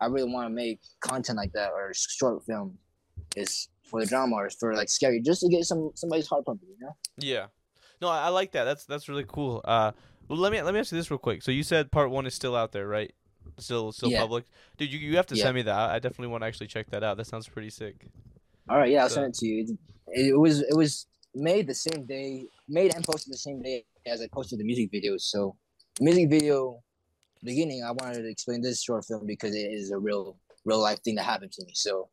I 0.00 0.06
really 0.06 0.30
want 0.30 0.46
to 0.48 0.54
make 0.54 0.80
content 1.00 1.38
like 1.38 1.52
that 1.52 1.70
or 1.72 1.92
short 1.94 2.44
film 2.44 2.76
is 3.36 3.68
for 3.84 4.00
the 4.00 4.06
drama 4.06 4.34
or 4.36 4.50
for 4.50 4.74
like 4.74 4.88
scary, 4.88 5.20
just 5.20 5.40
to 5.42 5.48
get 5.48 5.64
some 5.64 5.90
somebody's 5.94 6.26
heart 6.26 6.44
pumping. 6.44 6.68
You 6.68 6.86
know? 6.86 6.96
Yeah. 7.18 7.46
No, 8.02 8.08
I, 8.08 8.24
I 8.24 8.28
like 8.28 8.52
that. 8.52 8.64
That's 8.64 8.84
that's 8.84 9.08
really 9.08 9.24
cool. 9.26 9.60
Uh, 9.64 9.92
well, 10.28 10.38
let 10.38 10.52
me 10.52 10.60
let 10.62 10.74
me 10.74 10.80
ask 10.80 10.90
you 10.92 10.98
this 10.98 11.10
real 11.10 11.18
quick. 11.18 11.42
So 11.42 11.50
you 11.52 11.62
said 11.62 11.90
part 11.90 12.10
one 12.10 12.26
is 12.26 12.34
still 12.34 12.56
out 12.56 12.72
there, 12.72 12.88
right? 12.88 13.12
Still 13.58 13.92
still 13.92 14.10
Yeah. 14.10 14.20
public. 14.20 14.44
Dude, 14.76 14.92
you 14.92 14.98
you 14.98 15.16
have 15.16 15.26
to 15.28 15.36
Yeah. 15.36 15.44
send 15.44 15.54
me 15.54 15.62
that. 15.62 15.90
I 15.90 16.00
definitely 16.00 16.28
want 16.28 16.42
to 16.42 16.46
actually 16.48 16.66
check 16.66 16.90
that 16.90 17.02
out. 17.04 17.16
That 17.18 17.26
sounds 17.26 17.48
pretty 17.48 17.70
sick. 17.70 18.06
All 18.68 18.78
right, 18.78 18.90
yeah, 18.90 19.02
I'll 19.04 19.08
So- 19.08 19.16
send 19.16 19.26
it 19.28 19.34
to 19.34 19.46
you. 19.46 19.78
It, 20.08 20.26
it 20.32 20.38
was 20.38 20.60
it 20.60 20.74
was 20.76 21.06
made 21.34 21.66
the 21.66 21.74
same 21.74 22.04
day, 22.06 22.46
made 22.68 22.94
and 22.94 23.04
posted 23.04 23.32
the 23.32 23.38
same 23.38 23.62
day 23.62 23.84
as 24.06 24.20
I 24.20 24.26
posted 24.32 24.58
the 24.58 24.64
music 24.64 24.90
video. 24.90 25.16
So, 25.18 25.56
music 26.00 26.30
video 26.30 26.80
beginning, 27.42 27.84
I 27.84 27.92
wanted 27.92 28.22
to 28.22 28.28
explain 28.28 28.62
this 28.62 28.82
short 28.82 29.04
film 29.04 29.26
because 29.26 29.54
it 29.54 29.70
is 29.72 29.90
a 29.90 29.98
real 29.98 30.36
real 30.64 30.80
life 30.80 30.98
thing 31.04 31.16
that 31.16 31.24
happened 31.24 31.52
to 31.52 31.64
me. 31.64 31.72
So, 31.74 32.08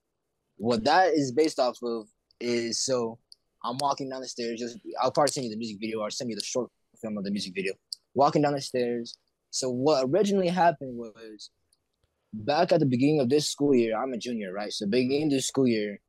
what 0.57 0.83
that 0.83 1.13
is 1.13 1.31
based 1.31 1.59
off 1.59 1.77
of 1.83 2.07
is 2.39 2.83
so 2.83 3.17
I'm 3.63 3.77
walking 3.79 4.09
down 4.09 4.21
the 4.21 4.27
stairs. 4.27 4.59
Just 4.59 4.77
I'll 5.01 5.11
probably 5.11 5.31
send 5.31 5.45
you 5.45 5.51
the 5.51 5.57
music 5.57 5.77
video 5.79 5.99
or 5.99 6.09
send 6.09 6.29
you 6.29 6.35
the 6.35 6.43
short 6.43 6.69
film 7.01 7.17
of 7.17 7.23
the 7.23 7.31
music 7.31 7.53
video. 7.55 7.73
Walking 8.13 8.41
down 8.41 8.53
the 8.53 8.61
stairs. 8.61 9.17
So 9.51 9.69
what 9.69 10.05
originally 10.07 10.47
happened 10.47 10.97
was 10.97 11.49
back 12.33 12.71
at 12.71 12.79
the 12.79 12.85
beginning 12.85 13.19
of 13.19 13.29
this 13.29 13.49
school 13.49 13.75
year, 13.75 14.01
I'm 14.01 14.13
a 14.13 14.17
junior, 14.17 14.53
right? 14.53 14.71
So 14.71 14.85
beginning 14.87 15.25
of 15.25 15.31
this 15.31 15.47
school 15.47 15.67
year, 15.67 15.99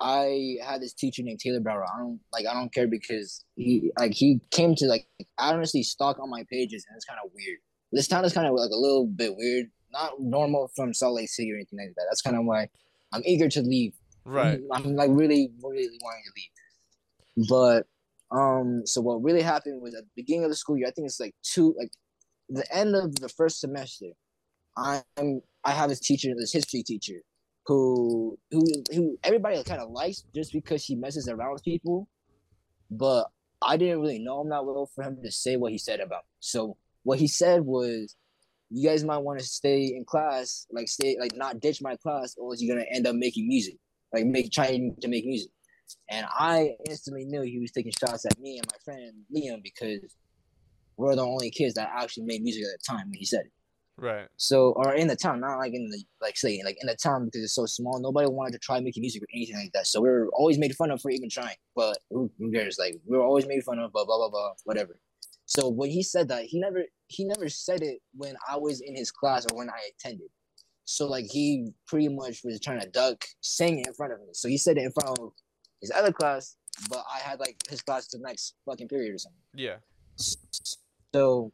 I 0.00 0.56
had 0.64 0.82
this 0.82 0.92
teacher 0.92 1.22
named 1.22 1.40
Taylor 1.40 1.60
Brower. 1.60 1.84
I 1.84 1.98
don't 1.98 2.20
like 2.32 2.46
I 2.46 2.54
don't 2.54 2.72
care 2.72 2.86
because 2.86 3.44
he 3.56 3.90
like 3.98 4.12
he 4.12 4.40
came 4.50 4.74
to 4.76 4.86
like 4.86 5.06
I 5.38 5.52
honestly 5.52 5.82
stalk 5.82 6.18
on 6.18 6.30
my 6.30 6.44
pages 6.50 6.84
and 6.88 6.96
it's 6.96 7.04
kind 7.04 7.20
of 7.24 7.30
weird. 7.34 7.58
This 7.92 8.08
town 8.08 8.24
is 8.24 8.32
kind 8.32 8.46
of 8.46 8.54
like 8.54 8.70
a 8.70 8.76
little 8.76 9.06
bit 9.06 9.36
weird, 9.36 9.66
not 9.92 10.12
normal 10.18 10.70
from 10.74 10.92
Salt 10.92 11.14
Lake 11.14 11.28
City 11.28 11.52
or 11.52 11.56
anything 11.56 11.78
like 11.78 11.94
that. 11.96 12.06
That's 12.10 12.22
kind 12.22 12.36
of 12.36 12.44
why 12.44 12.68
I'm 13.12 13.22
eager 13.24 13.48
to 13.48 13.60
leave. 13.62 13.94
Right. 14.24 14.60
I'm, 14.72 14.84
I'm 14.84 14.96
like 14.96 15.10
really, 15.12 15.52
really 15.62 15.98
wanting 16.02 16.22
to 16.24 16.32
leave. 16.36 17.48
But 17.48 17.86
um, 18.36 18.82
so 18.84 19.00
what 19.00 19.22
really 19.22 19.42
happened 19.42 19.80
was 19.80 19.94
at 19.94 20.04
the 20.04 20.10
beginning 20.16 20.44
of 20.44 20.50
the 20.50 20.56
school 20.56 20.76
year, 20.76 20.88
I 20.88 20.90
think 20.90 21.06
it's 21.06 21.20
like 21.20 21.34
two 21.42 21.74
like 21.78 21.90
the 22.48 22.66
end 22.74 22.96
of 22.96 23.14
the 23.16 23.28
first 23.28 23.60
semester, 23.60 24.08
I'm 24.76 25.40
I 25.64 25.70
have 25.70 25.88
this 25.88 26.00
teacher, 26.00 26.30
this 26.36 26.52
history 26.52 26.82
teacher, 26.82 27.20
who 27.66 28.38
who 28.50 28.64
who 28.92 29.18
everybody 29.24 29.62
kind 29.64 29.80
of 29.80 29.90
likes 29.90 30.24
just 30.34 30.52
because 30.52 30.84
he 30.84 30.94
messes 30.94 31.28
around 31.28 31.52
with 31.52 31.64
people, 31.64 32.08
but 32.90 33.28
I 33.62 33.76
didn't 33.76 34.00
really 34.00 34.18
know 34.18 34.42
him 34.42 34.50
that 34.50 34.64
well 34.64 34.90
for 34.94 35.04
him 35.04 35.18
to 35.22 35.30
say 35.30 35.56
what 35.56 35.72
he 35.72 35.78
said 35.78 36.00
about. 36.00 36.24
Me. 36.24 36.36
So 36.40 36.76
what 37.02 37.18
he 37.18 37.26
said 37.26 37.62
was, 37.62 38.16
you 38.70 38.88
guys 38.88 39.04
might 39.04 39.18
want 39.18 39.38
to 39.38 39.44
stay 39.44 39.94
in 39.96 40.04
class, 40.04 40.66
like 40.70 40.88
stay 40.88 41.16
like 41.18 41.36
not 41.36 41.60
ditch 41.60 41.80
my 41.80 41.96
class, 41.96 42.34
or 42.38 42.52
else 42.52 42.60
you're 42.60 42.74
gonna 42.74 42.86
end 42.90 43.06
up 43.06 43.16
making 43.16 43.48
music, 43.48 43.76
like 44.12 44.26
make 44.26 44.52
trying 44.52 44.94
to 45.00 45.08
make 45.08 45.24
music. 45.24 45.50
And 46.10 46.26
I 46.30 46.76
instantly 46.88 47.24
knew 47.24 47.42
he 47.42 47.58
was 47.58 47.70
taking 47.70 47.92
shots 47.92 48.24
at 48.24 48.38
me 48.38 48.58
and 48.58 48.66
my 48.70 48.78
friend 48.84 49.12
Liam 49.34 49.62
because 49.62 50.00
we're 50.96 51.14
the 51.16 51.22
only 51.22 51.50
kids 51.50 51.74
that 51.74 51.90
actually 51.94 52.24
made 52.24 52.42
music 52.42 52.64
at 52.64 52.78
the 52.78 52.92
time 52.92 53.08
when 53.08 53.18
he 53.18 53.24
said 53.24 53.46
it. 53.46 53.52
Right. 53.96 54.26
So, 54.36 54.72
or 54.72 54.94
in 54.94 55.06
the 55.06 55.14
town, 55.14 55.40
not 55.40 55.58
like 55.58 55.72
in 55.72 55.88
the 55.88 56.02
like 56.20 56.36
say 56.36 56.60
like 56.64 56.76
in 56.80 56.88
the 56.88 56.96
town 56.96 57.26
because 57.26 57.44
it's 57.44 57.54
so 57.54 57.66
small. 57.66 58.00
Nobody 58.00 58.28
wanted 58.28 58.52
to 58.52 58.58
try 58.58 58.80
making 58.80 59.02
music 59.02 59.22
or 59.22 59.26
anything 59.32 59.56
like 59.56 59.72
that. 59.72 59.86
So 59.86 60.00
we 60.00 60.08
were 60.08 60.28
always 60.32 60.58
made 60.58 60.74
fun 60.74 60.90
of 60.90 61.00
for 61.00 61.10
even 61.10 61.30
trying. 61.30 61.56
But 61.76 61.98
who, 62.10 62.30
who 62.38 62.50
cares? 62.50 62.76
Like 62.78 63.00
we 63.06 63.16
were 63.16 63.24
always 63.24 63.46
made 63.46 63.62
fun 63.62 63.78
of. 63.78 63.92
Blah 63.92 64.04
blah 64.04 64.16
blah 64.16 64.30
blah. 64.30 64.52
Whatever. 64.64 64.98
So 65.46 65.68
when 65.68 65.90
he 65.90 66.02
said 66.02 66.28
that, 66.28 66.44
he 66.44 66.58
never 66.58 66.84
he 67.06 67.24
never 67.24 67.48
said 67.48 67.82
it 67.82 68.00
when 68.14 68.34
I 68.48 68.56
was 68.56 68.80
in 68.80 68.96
his 68.96 69.12
class 69.12 69.46
or 69.50 69.56
when 69.56 69.70
I 69.70 69.90
attended. 69.96 70.28
So 70.84 71.06
like 71.06 71.26
he 71.30 71.68
pretty 71.86 72.08
much 72.08 72.42
was 72.44 72.60
trying 72.60 72.80
to 72.80 72.88
duck 72.88 73.24
saying 73.40 73.78
it 73.80 73.86
in 73.86 73.94
front 73.94 74.12
of 74.12 74.20
me. 74.20 74.28
So 74.32 74.48
he 74.48 74.56
said 74.56 74.76
it 74.76 74.84
in 74.84 74.92
front 74.92 75.18
of 75.18 75.32
his 75.80 75.92
other 75.94 76.12
class, 76.12 76.56
but 76.90 77.04
I 77.14 77.18
had 77.18 77.38
like 77.38 77.56
his 77.68 77.80
class 77.80 78.08
the 78.08 78.18
next 78.18 78.54
fucking 78.66 78.88
period 78.88 79.14
or 79.14 79.18
something. 79.18 79.40
Yeah. 79.54 79.76
So 81.12 81.52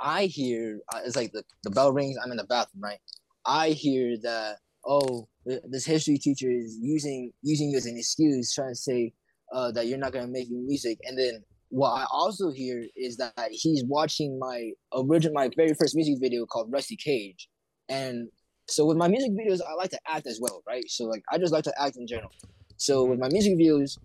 I 0.00 0.26
hear 0.26 0.80
uh, 0.94 1.00
it's 1.04 1.16
like 1.16 1.32
the, 1.32 1.42
the 1.62 1.70
bell 1.70 1.92
rings. 1.92 2.16
I'm 2.22 2.30
in 2.30 2.36
the 2.36 2.44
bathroom, 2.44 2.82
right? 2.82 2.98
I 3.46 3.70
hear 3.70 4.16
that 4.22 4.58
oh, 4.86 5.28
this 5.44 5.84
history 5.84 6.18
teacher 6.18 6.50
is 6.50 6.78
using 6.80 7.32
using 7.42 7.70
you 7.70 7.76
as 7.76 7.86
an 7.86 7.96
excuse, 7.96 8.54
trying 8.54 8.72
to 8.72 8.76
say 8.76 9.12
uh, 9.52 9.72
that 9.72 9.86
you're 9.86 9.98
not 9.98 10.12
gonna 10.12 10.26
make 10.26 10.48
music. 10.50 10.98
And 11.04 11.18
then 11.18 11.42
what 11.68 11.90
I 11.90 12.06
also 12.10 12.50
hear 12.50 12.84
is 12.96 13.16
that 13.16 13.48
he's 13.50 13.84
watching 13.84 14.38
my 14.38 14.70
original, 14.94 15.34
my 15.34 15.50
very 15.56 15.74
first 15.74 15.96
music 15.96 16.16
video 16.20 16.46
called 16.46 16.70
Rusty 16.72 16.96
Cage, 16.96 17.48
and 17.88 18.28
so 18.68 18.84
with 18.84 18.96
my 18.96 19.08
music 19.08 19.32
videos, 19.32 19.60
I 19.66 19.74
like 19.74 19.90
to 19.90 20.00
act 20.08 20.26
as 20.26 20.40
well, 20.40 20.62
right? 20.66 20.84
So 20.88 21.04
like 21.04 21.22
I 21.30 21.38
just 21.38 21.52
like 21.52 21.64
to 21.64 21.72
act 21.80 21.96
in 21.96 22.06
general. 22.06 22.30
So 22.76 23.04
with 23.04 23.18
my 23.18 23.28
music 23.28 23.54
videos, 23.56 23.98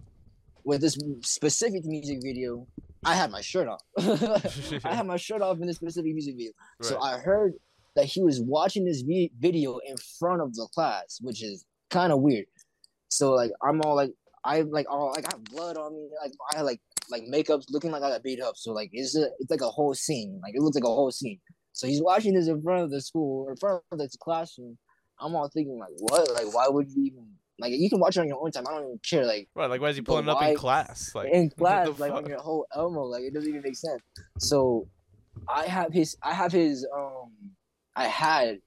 with 0.63 0.82
this 0.82 0.97
specific 1.24 1.86
music 1.86 2.19
video, 2.24 2.67
I 3.06 3.15
had 3.15 3.32
my 3.32 3.41
shirt 3.41 3.67
off. 3.67 3.82
I 4.86 4.95
had 4.95 5.08
my 5.08 5.17
shirt 5.17 5.41
off 5.41 5.60
in 5.60 5.67
this 5.67 5.78
specific 5.78 6.13
music 6.13 6.36
video. 6.36 6.52
Right. 6.80 6.89
So 6.89 7.00
I 7.00 7.17
heard 7.17 7.54
that 7.95 8.06
he 8.06 8.21
was 8.21 8.41
watching 8.41 8.86
this 8.86 9.02
vi- 9.02 9.32
video 9.39 9.80
in 9.80 9.95
front 10.19 10.41
of 10.41 10.54
the 10.56 10.67
class, 10.74 11.19
which 11.21 11.43
is 11.43 11.65
kind 11.89 12.12
of 12.12 12.21
weird. 12.21 12.45
So 13.10 13.34
like 13.34 13.52
I'm 13.63 13.82
all 13.82 13.95
like 13.95 14.12
I 14.43 14.62
like 14.62 14.86
all 14.89 15.13
like 15.15 15.26
I 15.28 15.32
got 15.32 15.43
blood 15.45 15.78
on 15.78 15.95
me, 15.95 16.10
like 16.21 16.32
I 16.52 16.58
had 16.58 16.65
like 16.65 16.80
like 17.10 17.24
makeup 17.24 17.62
looking 17.69 17.91
like 17.91 18.04
I 18.04 18.10
got 18.10 18.24
beat 18.24 18.41
up. 18.41 18.56
So 18.56 18.71
like 18.71 18.89
it's 18.93 19.15
a, 19.15 19.28
it's 19.39 19.52
like 19.52 19.62
a 19.62 19.69
whole 19.69 19.93
scene. 19.93 20.39
Like 20.41 20.56
it 20.56 20.62
looks 20.62 20.76
like 20.76 20.84
a 20.84 20.88
whole 20.88 21.12
scene. 21.12 21.39
So 21.74 21.88
he's 21.88 22.02
watching 22.02 22.34
this 22.34 22.47
in 22.47 22.62
front 22.62 22.84
of 22.84 22.91
the 22.91 23.02
school, 23.02 23.50
in 23.50 23.56
front 23.56 23.82
of 23.91 23.97
the 23.97 24.10
classroom. 24.19 24.78
I'm 25.19 25.36
all 25.36 25.50
thinking 25.50 25.78
like, 25.78 25.93
what? 26.00 26.32
Like, 26.34 26.54
why 26.54 26.67
would 26.67 26.89
you 26.89 27.04
even 27.06 27.28
like 27.62 27.74
you 27.74 27.89
can 27.89 28.00
watch 28.00 28.17
it 28.17 28.21
on 28.21 28.28
your 28.28 28.43
own 28.43 28.52
time. 28.52 28.65
I 28.67 28.74
don't 28.74 28.84
even 28.84 29.00
care. 29.08 29.26
Like 29.26 29.47
right, 29.56 29.69
like 29.69 29.82
why 29.82 29.89
is 29.89 29.95
he 29.95 30.02
pulling 30.02 30.28
up 30.28 30.41
in 30.41 30.56
class? 30.56 31.12
Like 31.13 31.32
in 31.32 31.50
class, 31.58 32.00
like 32.00 32.12
on 32.12 32.26
your 32.26 32.39
whole 32.39 32.65
Elmo. 32.76 33.04
Like 33.04 33.24
it 33.24 33.34
doesn't 33.34 33.50
even 33.50 33.62
make 33.62 33.76
sense. 33.76 34.02
So 34.39 34.88
I 35.47 35.65
have 35.65 35.93
his 35.93 36.17
I 36.24 36.34
have 36.34 36.52
his 36.52 36.86
um 36.95 37.32
I 37.95 38.06
had 38.06 38.58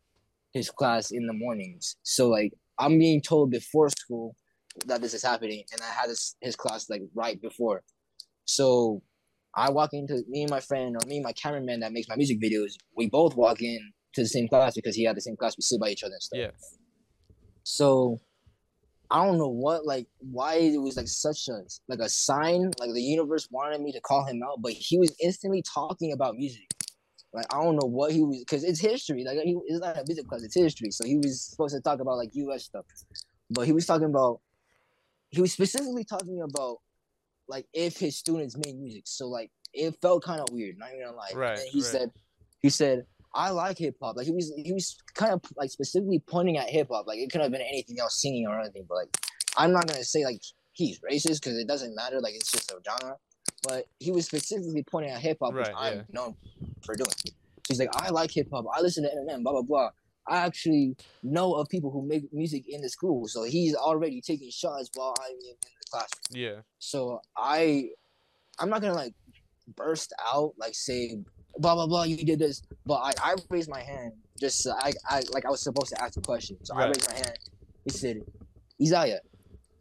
his 0.53 0.71
class 0.71 1.11
in 1.11 1.27
the 1.27 1.33
mornings. 1.33 1.97
So 2.03 2.29
like 2.29 2.53
I'm 2.79 2.99
being 2.99 3.21
told 3.21 3.51
before 3.51 3.91
school 3.91 4.35
that 4.87 5.01
this 5.01 5.15
is 5.15 5.23
happening 5.23 5.65
and 5.73 5.81
I 5.83 5.93
had 5.93 6.09
this 6.09 6.37
his 6.41 6.57
class 6.57 6.89
like 6.89 7.03
right 7.15 7.41
before. 7.41 7.83
So 8.47 9.03
I 9.57 9.71
walk 9.71 9.91
into 9.93 10.23
me 10.29 10.43
and 10.43 10.51
my 10.51 10.61
friend 10.61 10.97
or 10.97 11.07
me 11.07 11.17
and 11.17 11.25
my 11.25 11.33
cameraman 11.33 11.81
that 11.81 11.93
makes 11.93 12.09
my 12.09 12.17
music 12.17 12.41
videos, 12.41 12.73
we 12.97 13.09
both 13.09 13.37
walk 13.37 13.63
in 13.63 13.93
to 14.15 14.23
the 14.23 14.29
same 14.29 14.49
class 14.49 14.75
because 14.75 14.97
he 14.97 15.05
had 15.05 15.17
the 15.17 15.21
same 15.21 15.37
class, 15.37 15.57
we 15.57 15.63
sit 15.63 15.81
by 15.81 15.91
each 15.91 16.03
other 16.03 16.15
and 16.15 16.23
stuff. 16.23 16.39
Yeah. 16.39 16.51
So 17.63 18.19
I 19.11 19.25
don't 19.25 19.39
know 19.39 19.49
what 19.49 19.87
like 19.87 20.07
why 20.19 20.55
it 20.55 20.81
was 20.81 20.97
like 20.97 21.09
such 21.09 21.49
a 21.49 21.63
like 21.89 22.01
a 22.01 22.09
sign 22.09 22.71
like 22.79 22.93
the 22.93 23.03
universe 23.03 23.49
wanted 23.51 23.81
me 23.81 23.93
to 23.93 24.01
call 24.01 24.25
him 24.25 24.43
out, 24.43 24.63
but 24.63 24.73
he 24.73 24.99
was 24.99 25.15
instantly 25.23 25.63
talking 25.63 26.13
about 26.13 26.37
music. 26.37 26.69
Like 27.33 27.53
I 27.53 27.63
don't 27.63 27.77
know 27.77 27.87
what 27.87 28.13
he 28.13 28.23
was 28.23 28.39
because 28.41 28.65
it's 28.65 28.81
history. 28.81 29.25
Like 29.25 29.39
he, 29.39 29.59
it's 29.67 29.81
not 29.81 29.99
a 29.99 30.05
music 30.07 30.27
class, 30.27 30.43
it's 30.43 30.55
history. 30.55 30.91
So 30.91 31.05
he 31.05 31.17
was 31.17 31.43
supposed 31.43 31.75
to 31.75 31.81
talk 31.81 32.01
about 32.01 32.17
like 32.17 32.31
U.S. 32.35 32.65
stuff, 32.65 32.87
but 33.51 33.67
he 33.67 33.73
was 33.73 33.87
talking 33.87 34.07
about 34.07 34.41
he 35.31 35.41
was 35.41 35.53
specifically 35.53 36.05
talking 36.05 36.43
about 36.43 36.79
like 37.49 37.67
if 37.75 37.99
his 37.99 38.17
students 38.17 38.57
made 38.57 38.79
music. 38.79 39.03
So 39.07 39.29
like 39.29 39.51
it 39.73 39.95
felt 40.01 40.23
kind 40.23 40.41
of 40.41 40.49
weird. 40.53 40.79
Not 40.79 40.91
even 40.91 41.07
gonna 41.07 41.17
lie. 41.17 41.31
Right. 41.35 41.59
And 41.59 41.69
he 41.71 41.81
right. 41.81 41.87
said 41.87 42.11
he 42.63 42.71
said 42.71 43.05
I 43.35 43.51
like 43.51 43.79
hip 43.79 43.97
hop. 44.01 44.17
Like 44.17 44.27
he 44.27 44.33
was 44.33 44.53
he 44.57 44.73
was 44.73 44.97
kind 45.15 45.33
of 45.33 45.43
like 45.57 45.71
specifically 45.71 46.23
pointing 46.27 46.57
at 46.57 46.69
hip 46.69 46.89
hop. 46.91 47.07
Like 47.07 47.19
it 47.19 47.31
could 47.31 47.41
have 47.41 47.51
been 47.51 47.61
anything 47.61 47.99
else, 47.99 48.21
singing 48.21 48.47
or 48.47 48.61
anything. 48.61 48.85
But 48.89 48.95
like 48.97 49.17
I'm 49.57 49.73
not 49.73 49.87
gonna 49.87 50.05
say 50.05 50.25
like 50.25 50.41
he's 50.73 51.01
racist 51.01 51.43
because 51.43 51.59
it 51.59 51.67
doesn't 51.67 51.95
matter. 51.95 52.21
Like 52.21 52.35
it's 52.35 52.53
just 52.53 52.71
a 52.71 52.77
genre. 52.89 53.17
But 53.67 53.87
he 53.99 54.11
was 54.13 54.27
specifically 54.27 54.85
pointing 54.85 55.13
at 55.13 55.21
hip 55.21 55.39
hop, 55.43 55.55
right, 55.55 55.67
which 55.67 55.69
yeah. 55.69 55.75
I'm 55.77 56.05
known 56.13 56.37
for 56.85 56.95
doing. 56.95 57.09
So 57.11 57.33
he's 57.69 57.81
like, 57.81 57.91
I 57.95 58.11
like 58.11 58.31
hip 58.31 58.49
hop. 58.53 58.67
I 58.73 58.81
listen 58.81 59.03
to 59.05 59.11
Eminem. 59.11 59.43
Blah 59.43 59.53
blah 59.53 59.63
blah. 59.63 59.91
I 60.27 60.39
actually 60.39 60.97
know 61.23 61.55
of 61.55 61.69
people 61.69 61.91
who 61.91 62.07
make 62.07 62.33
music 62.33 62.65
in 62.69 62.81
the 62.81 62.89
school. 62.89 63.27
So 63.29 63.45
he's 63.45 63.75
already 63.75 64.21
taking 64.21 64.51
shots 64.51 64.91
while 64.95 65.15
I'm 65.21 65.33
in 65.33 65.55
the 65.61 65.67
classroom. 65.91 66.31
Yeah. 66.31 66.61
So 66.79 67.21
I, 67.37 67.91
I'm 68.59 68.71
not 68.71 68.81
gonna 68.81 68.95
like 68.95 69.15
burst 69.77 70.13
out 70.33 70.53
like 70.59 70.75
say 70.75 71.17
blah 71.59 71.75
blah 71.75 71.87
blah 71.87 72.03
you 72.05 72.17
did 72.25 72.39
this. 72.39 72.63
But 72.87 73.01
i, 73.05 73.13
I 73.23 73.35
raised 73.51 73.71
my 73.71 73.81
hand 73.81 74.13
just 74.41 74.63
so 74.63 74.73
I, 74.79 74.93
I 75.09 75.23
like 75.33 75.45
i 75.47 75.51
was 75.51 75.63
supposed 75.63 75.91
to 75.95 76.03
ask 76.03 76.17
a 76.17 76.21
question. 76.21 76.57
So 76.65 76.75
Right. 76.75 76.85
i 76.85 76.87
raised 76.89 77.09
my 77.11 77.15
hand. 77.17 77.39
He 77.85 77.91
said 77.91 78.17
isaiah 78.83 79.21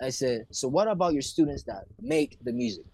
i 0.02 0.10
said 0.10 0.46
so 0.52 0.68
what 0.68 0.88
about 0.88 1.14
your 1.14 1.22
students 1.22 1.64
that 1.64 1.84
make 2.02 2.38
the 2.44 2.52
music? 2.54 2.86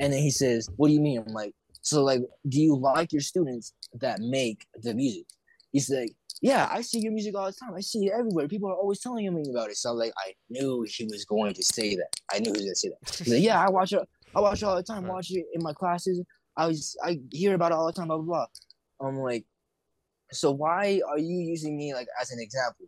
And 0.00 0.12
then 0.12 0.20
he 0.22 0.30
says 0.30 0.68
what 0.76 0.88
do 0.88 0.94
you 0.94 1.00
mean? 1.00 1.22
I'm 1.26 1.32
like 1.32 1.54
so 1.82 2.04
like 2.04 2.20
do 2.48 2.60
you 2.60 2.76
like 2.76 3.12
your 3.12 3.22
students 3.22 3.72
that 3.94 4.20
make 4.20 4.66
the 4.82 4.94
music? 4.94 5.24
He's 5.72 5.88
like 5.90 6.12
yeah 6.40 6.68
i 6.70 6.82
see 6.82 7.00
your 7.00 7.12
music 7.12 7.34
all 7.36 7.46
the 7.46 7.52
time. 7.52 7.74
I 7.74 7.80
see 7.80 8.06
it 8.06 8.12
everywhere. 8.12 8.46
People 8.46 8.68
are 8.70 8.76
always 8.76 9.00
telling 9.00 9.32
me 9.34 9.42
about 9.50 9.70
it. 9.70 9.76
So 9.76 9.92
like 9.92 10.12
i 10.18 10.32
knew 10.50 10.84
he 10.88 11.04
was 11.04 11.24
going 11.24 11.54
to 11.54 11.62
say 11.62 11.96
that. 11.96 12.10
I 12.32 12.38
knew 12.40 12.52
he 12.52 12.58
was 12.58 12.64
going 12.64 12.74
to 12.74 12.76
say 12.76 12.88
that. 12.90 13.16
He's 13.24 13.32
like 13.34 13.42
yeah 13.42 13.58
i 13.64 13.68
watch 13.70 13.92
it 13.92 14.02
i 14.36 14.40
watch 14.40 14.62
it 14.62 14.66
all 14.66 14.76
the 14.76 14.82
time. 14.82 15.06
Watch 15.06 15.30
it 15.30 15.46
in 15.54 15.62
my 15.62 15.72
classes 15.72 16.20
I 16.58 16.66
was 16.66 16.96
I 17.02 17.20
hear 17.30 17.54
about 17.54 17.70
it 17.70 17.76
all 17.76 17.86
the 17.86 17.92
time, 17.92 18.08
blah 18.08 18.18
blah 18.18 18.46
blah. 19.00 19.08
I'm 19.08 19.16
like, 19.18 19.46
so 20.32 20.50
why 20.50 21.00
are 21.08 21.18
you 21.18 21.38
using 21.38 21.76
me 21.76 21.94
like 21.94 22.08
as 22.20 22.32
an 22.32 22.40
example, 22.40 22.86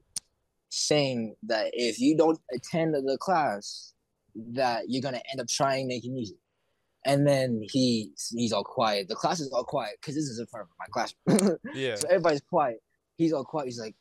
saying 0.69 1.37
that 1.45 1.71
if 1.73 2.01
you 2.01 2.17
don't 2.17 2.41
attend 2.53 2.95
the 2.95 3.17
class, 3.21 3.95
that 4.35 4.85
you're 4.89 5.03
gonna 5.03 5.23
end 5.31 5.41
up 5.41 5.49
trying 5.49 5.87
making 5.87 6.13
music? 6.13 6.37
And 7.07 7.27
then 7.27 7.63
he 7.63 8.13
he's 8.33 8.53
all 8.53 8.65
quiet. 8.65 9.09
The 9.09 9.15
class 9.15 9.39
is 9.41 9.53
all 9.53 9.65
quiet 9.65 9.93
because 10.01 10.17
this 10.17 10.25
is 10.25 10.41
in 10.41 10.47
front 10.47 10.67
of 10.67 10.71
my 10.79 10.87
classroom. 10.91 11.57
Yeah. 11.75 11.95
so 11.95 12.09
everybody's 12.09 12.43
quiet. 12.43 12.83
He's 13.17 13.33
all 13.33 13.45
quiet. 13.45 13.67
He's 13.67 13.81
like, 13.81 13.95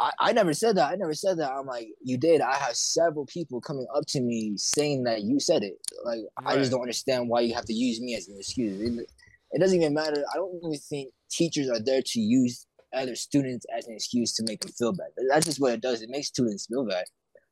I, 0.00 0.10
I 0.20 0.32
never 0.32 0.52
said 0.52 0.76
that. 0.76 0.90
I 0.90 0.96
never 0.96 1.14
said 1.14 1.38
that. 1.38 1.52
I'm 1.52 1.66
like, 1.66 1.88
you 2.02 2.18
did. 2.18 2.40
I 2.42 2.56
have 2.56 2.76
several 2.76 3.24
people 3.26 3.60
coming 3.60 3.86
up 3.94 4.04
to 4.08 4.20
me 4.20 4.54
saying 4.56 5.04
that 5.04 5.22
you 5.22 5.40
said 5.40 5.62
it. 5.62 5.74
Like, 6.04 6.20
I 6.44 6.56
just 6.56 6.70
don't 6.70 6.82
understand 6.82 7.28
why 7.28 7.40
you 7.40 7.54
have 7.54 7.64
to 7.64 7.72
use 7.72 8.00
me 8.00 8.14
as 8.14 8.28
an 8.28 8.36
excuse. 8.38 8.80
It, 8.80 9.06
it 9.52 9.58
doesn't 9.58 9.80
even 9.80 9.94
matter. 9.94 10.22
I 10.32 10.36
don't 10.36 10.62
really 10.62 10.76
think 10.76 11.12
teachers 11.30 11.70
are 11.70 11.80
there 11.80 12.02
to 12.04 12.20
use 12.20 12.66
other 12.92 13.14
students 13.14 13.64
as 13.74 13.86
an 13.86 13.94
excuse 13.94 14.34
to 14.34 14.42
make 14.46 14.60
them 14.60 14.72
feel 14.72 14.92
bad. 14.92 15.08
That's 15.28 15.46
just 15.46 15.60
what 15.60 15.72
it 15.72 15.80
does. 15.80 16.02
It 16.02 16.10
makes 16.10 16.28
students 16.28 16.66
feel 16.66 16.84
bad. 16.86 17.04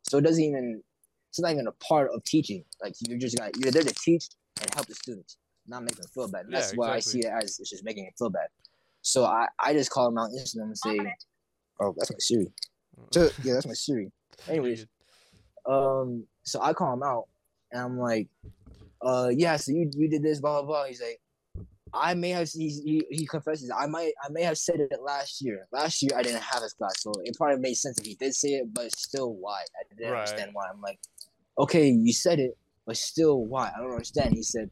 So 0.03 0.19
it 0.19 0.23
doesn't 0.23 0.43
even 0.43 0.83
it's 1.31 1.41
not 1.41 1.53
even 1.53 1.67
a 1.67 1.73
part 1.73 2.11
of 2.15 2.23
teaching. 2.25 2.65
Like 2.83 2.95
you're 3.01 3.19
just 3.19 3.39
got 3.39 3.57
you're 3.57 3.73
there 3.73 3.83
to 3.83 3.95
teach 3.95 4.27
and 4.61 4.75
help 4.75 4.87
the 4.87 4.95
students, 4.95 5.37
not 5.67 5.83
make 5.83 5.97
them 5.97 6.09
feel 6.13 6.29
bad. 6.29 6.45
And 6.45 6.53
Yeah, 6.53 6.61
that's 6.61 6.73
why 6.75 6.95
I 6.95 6.99
see 7.01 7.21
it 7.21 7.27
as 7.27 7.59
it's 7.59 7.71
just 7.71 7.85
making 7.85 8.05
it 8.07 8.15
feel 8.19 8.31
bad. 8.31 8.49
So 9.03 9.25
I 9.25 9.47
I 9.59 9.73
just 9.73 9.91
call 9.91 10.09
him 10.09 10.19
out 10.19 10.31
instantly 10.37 10.69
and 10.69 10.79
say, 10.79 10.97
oh 11.81 11.95
that's 11.97 12.11
my 12.11 12.17
Siri. 12.19 12.53
So 13.13 13.31
yeah, 13.43 13.55
that's 13.55 13.67
my 13.67 13.73
Siri. 13.75 14.11
Anyways, 14.49 14.87
um, 15.67 16.25
so 16.43 16.61
I 16.63 16.73
call 16.73 16.93
him 16.95 17.03
out, 17.03 17.25
and 17.73 17.83
I'm 17.83 17.99
like, 17.99 18.29
uh, 19.03 19.31
yeah, 19.33 19.57
so 19.57 19.73
you 19.73 19.91
you 19.95 20.09
did 20.09 20.23
this, 20.23 20.41
blah 20.41 20.63
blah 20.63 20.67
blah. 20.67 20.85
He's 20.85 21.01
like, 21.03 21.21
I 21.93 22.15
may 22.15 22.31
have 22.31 22.49
he 22.51 22.69
he, 22.69 23.07
he 23.11 23.27
confesses, 23.27 23.71
I 23.77 23.87
might 23.87 24.13
I 24.25 24.29
may 24.31 24.43
have 24.43 24.59
said 24.59 24.81
it 24.81 24.93
last 25.03 25.43
year. 25.43 25.67
Last 25.73 26.03
year 26.03 26.13
I 26.17 26.23
didn't 26.23 26.43
have 26.43 26.63
his 26.63 26.73
class, 26.75 26.95
so 27.03 27.13
it 27.25 27.37
probably 27.37 27.61
made 27.61 27.75
sense 27.75 27.99
if 27.99 28.07
he 28.07 28.15
did 28.15 28.35
say 28.35 28.51
it, 28.51 28.73
but 28.73 28.95
still, 28.97 29.35
why? 29.35 29.61
I 29.61 29.95
didn't 29.95 30.11
Right. 30.11 30.19
understand 30.21 30.51
why. 30.53 30.67
I'm 30.73 30.81
like, 30.81 30.99
okay, 31.59 31.89
you 31.89 32.13
said 32.13 32.39
it, 32.41 32.57
but 32.87 32.97
still, 32.97 33.45
why? 33.45 33.71
I 33.75 33.81
don't 33.81 33.93
understand. 33.93 34.35
He 34.35 34.43
said. 34.43 34.71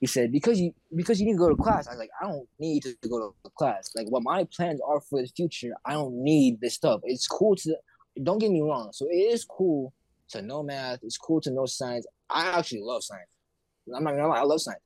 He 0.00 0.06
said 0.06 0.30
because 0.30 0.60
you 0.60 0.72
because 0.94 1.20
you 1.20 1.26
need 1.26 1.32
to 1.32 1.38
go 1.38 1.48
to 1.48 1.56
class. 1.56 1.88
I 1.88 1.90
was 1.92 1.98
like, 1.98 2.10
I 2.22 2.26
don't 2.28 2.48
need 2.60 2.84
to 2.84 2.94
go 3.08 3.18
to 3.44 3.50
class. 3.56 3.90
Like 3.96 4.06
what 4.08 4.22
my 4.22 4.46
plans 4.56 4.80
are 4.86 5.00
for 5.00 5.20
the 5.20 5.28
future, 5.28 5.72
I 5.84 5.94
don't 5.94 6.22
need 6.22 6.60
this 6.60 6.74
stuff. 6.74 7.00
It's 7.04 7.26
cool 7.26 7.56
to 7.56 7.76
don't 8.22 8.38
get 8.38 8.50
me 8.50 8.60
wrong. 8.60 8.90
So 8.92 9.06
it 9.06 9.14
is 9.16 9.44
cool 9.44 9.92
to 10.30 10.42
know 10.42 10.62
math. 10.62 11.00
It's 11.02 11.16
cool 11.18 11.40
to 11.40 11.50
know 11.50 11.66
science. 11.66 12.06
I 12.30 12.46
actually 12.58 12.82
love 12.82 13.02
science. 13.02 13.28
I'm 13.94 14.04
not 14.04 14.10
gonna 14.12 14.28
lie, 14.28 14.38
I 14.38 14.42
love 14.42 14.60
science, 14.60 14.82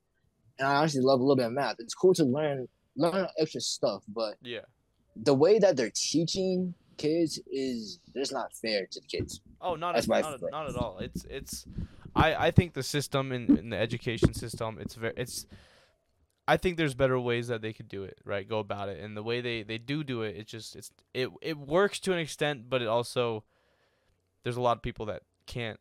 and 0.57 0.67
I 0.67 0.83
actually 0.83 1.01
love 1.01 1.19
a 1.19 1.23
little 1.23 1.35
bit 1.35 1.45
of 1.47 1.51
math. 1.51 1.75
It's 1.79 1.93
cool 1.93 2.13
to 2.15 2.23
learn 2.23 2.67
learn 2.95 3.27
extra 3.37 3.61
stuff, 3.61 4.03
but 4.07 4.35
Yeah. 4.41 4.61
the 5.15 5.33
way 5.33 5.59
that 5.59 5.75
they're 5.75 5.91
teaching 5.93 6.73
kids 6.97 7.39
is 7.51 7.99
just 8.15 8.31
not 8.31 8.53
fair 8.55 8.87
to 8.91 8.99
the 8.99 9.07
kids. 9.07 9.41
Oh, 9.61 9.75
not 9.75 9.95
at, 9.95 10.07
not, 10.07 10.41
not 10.51 10.69
at 10.69 10.75
all. 10.75 10.99
It's 10.99 11.25
it's 11.25 11.65
I 12.15 12.47
I 12.47 12.51
think 12.51 12.73
the 12.73 12.83
system 12.83 13.31
in, 13.31 13.57
in 13.57 13.69
the 13.69 13.77
education 13.77 14.33
system 14.33 14.77
it's 14.79 14.95
very 14.95 15.13
it's 15.17 15.45
I 16.47 16.57
think 16.57 16.77
there's 16.77 16.93
better 16.93 17.17
ways 17.19 17.47
that 17.47 17.61
they 17.61 17.71
could 17.71 17.87
do 17.87 18.03
it, 18.03 18.17
right? 18.25 18.47
Go 18.47 18.59
about 18.59 18.89
it. 18.89 18.99
And 18.99 19.15
the 19.15 19.23
way 19.23 19.39
they 19.39 19.63
they 19.63 19.77
do 19.77 20.03
do 20.03 20.23
it, 20.23 20.35
it 20.35 20.47
just 20.47 20.75
it's 20.75 20.91
it 21.13 21.29
it 21.41 21.57
works 21.57 21.99
to 22.01 22.13
an 22.13 22.19
extent, 22.19 22.69
but 22.69 22.81
it 22.81 22.87
also 22.87 23.43
there's 24.43 24.57
a 24.57 24.61
lot 24.61 24.77
of 24.77 24.83
people 24.83 25.05
that 25.07 25.23
can't 25.45 25.79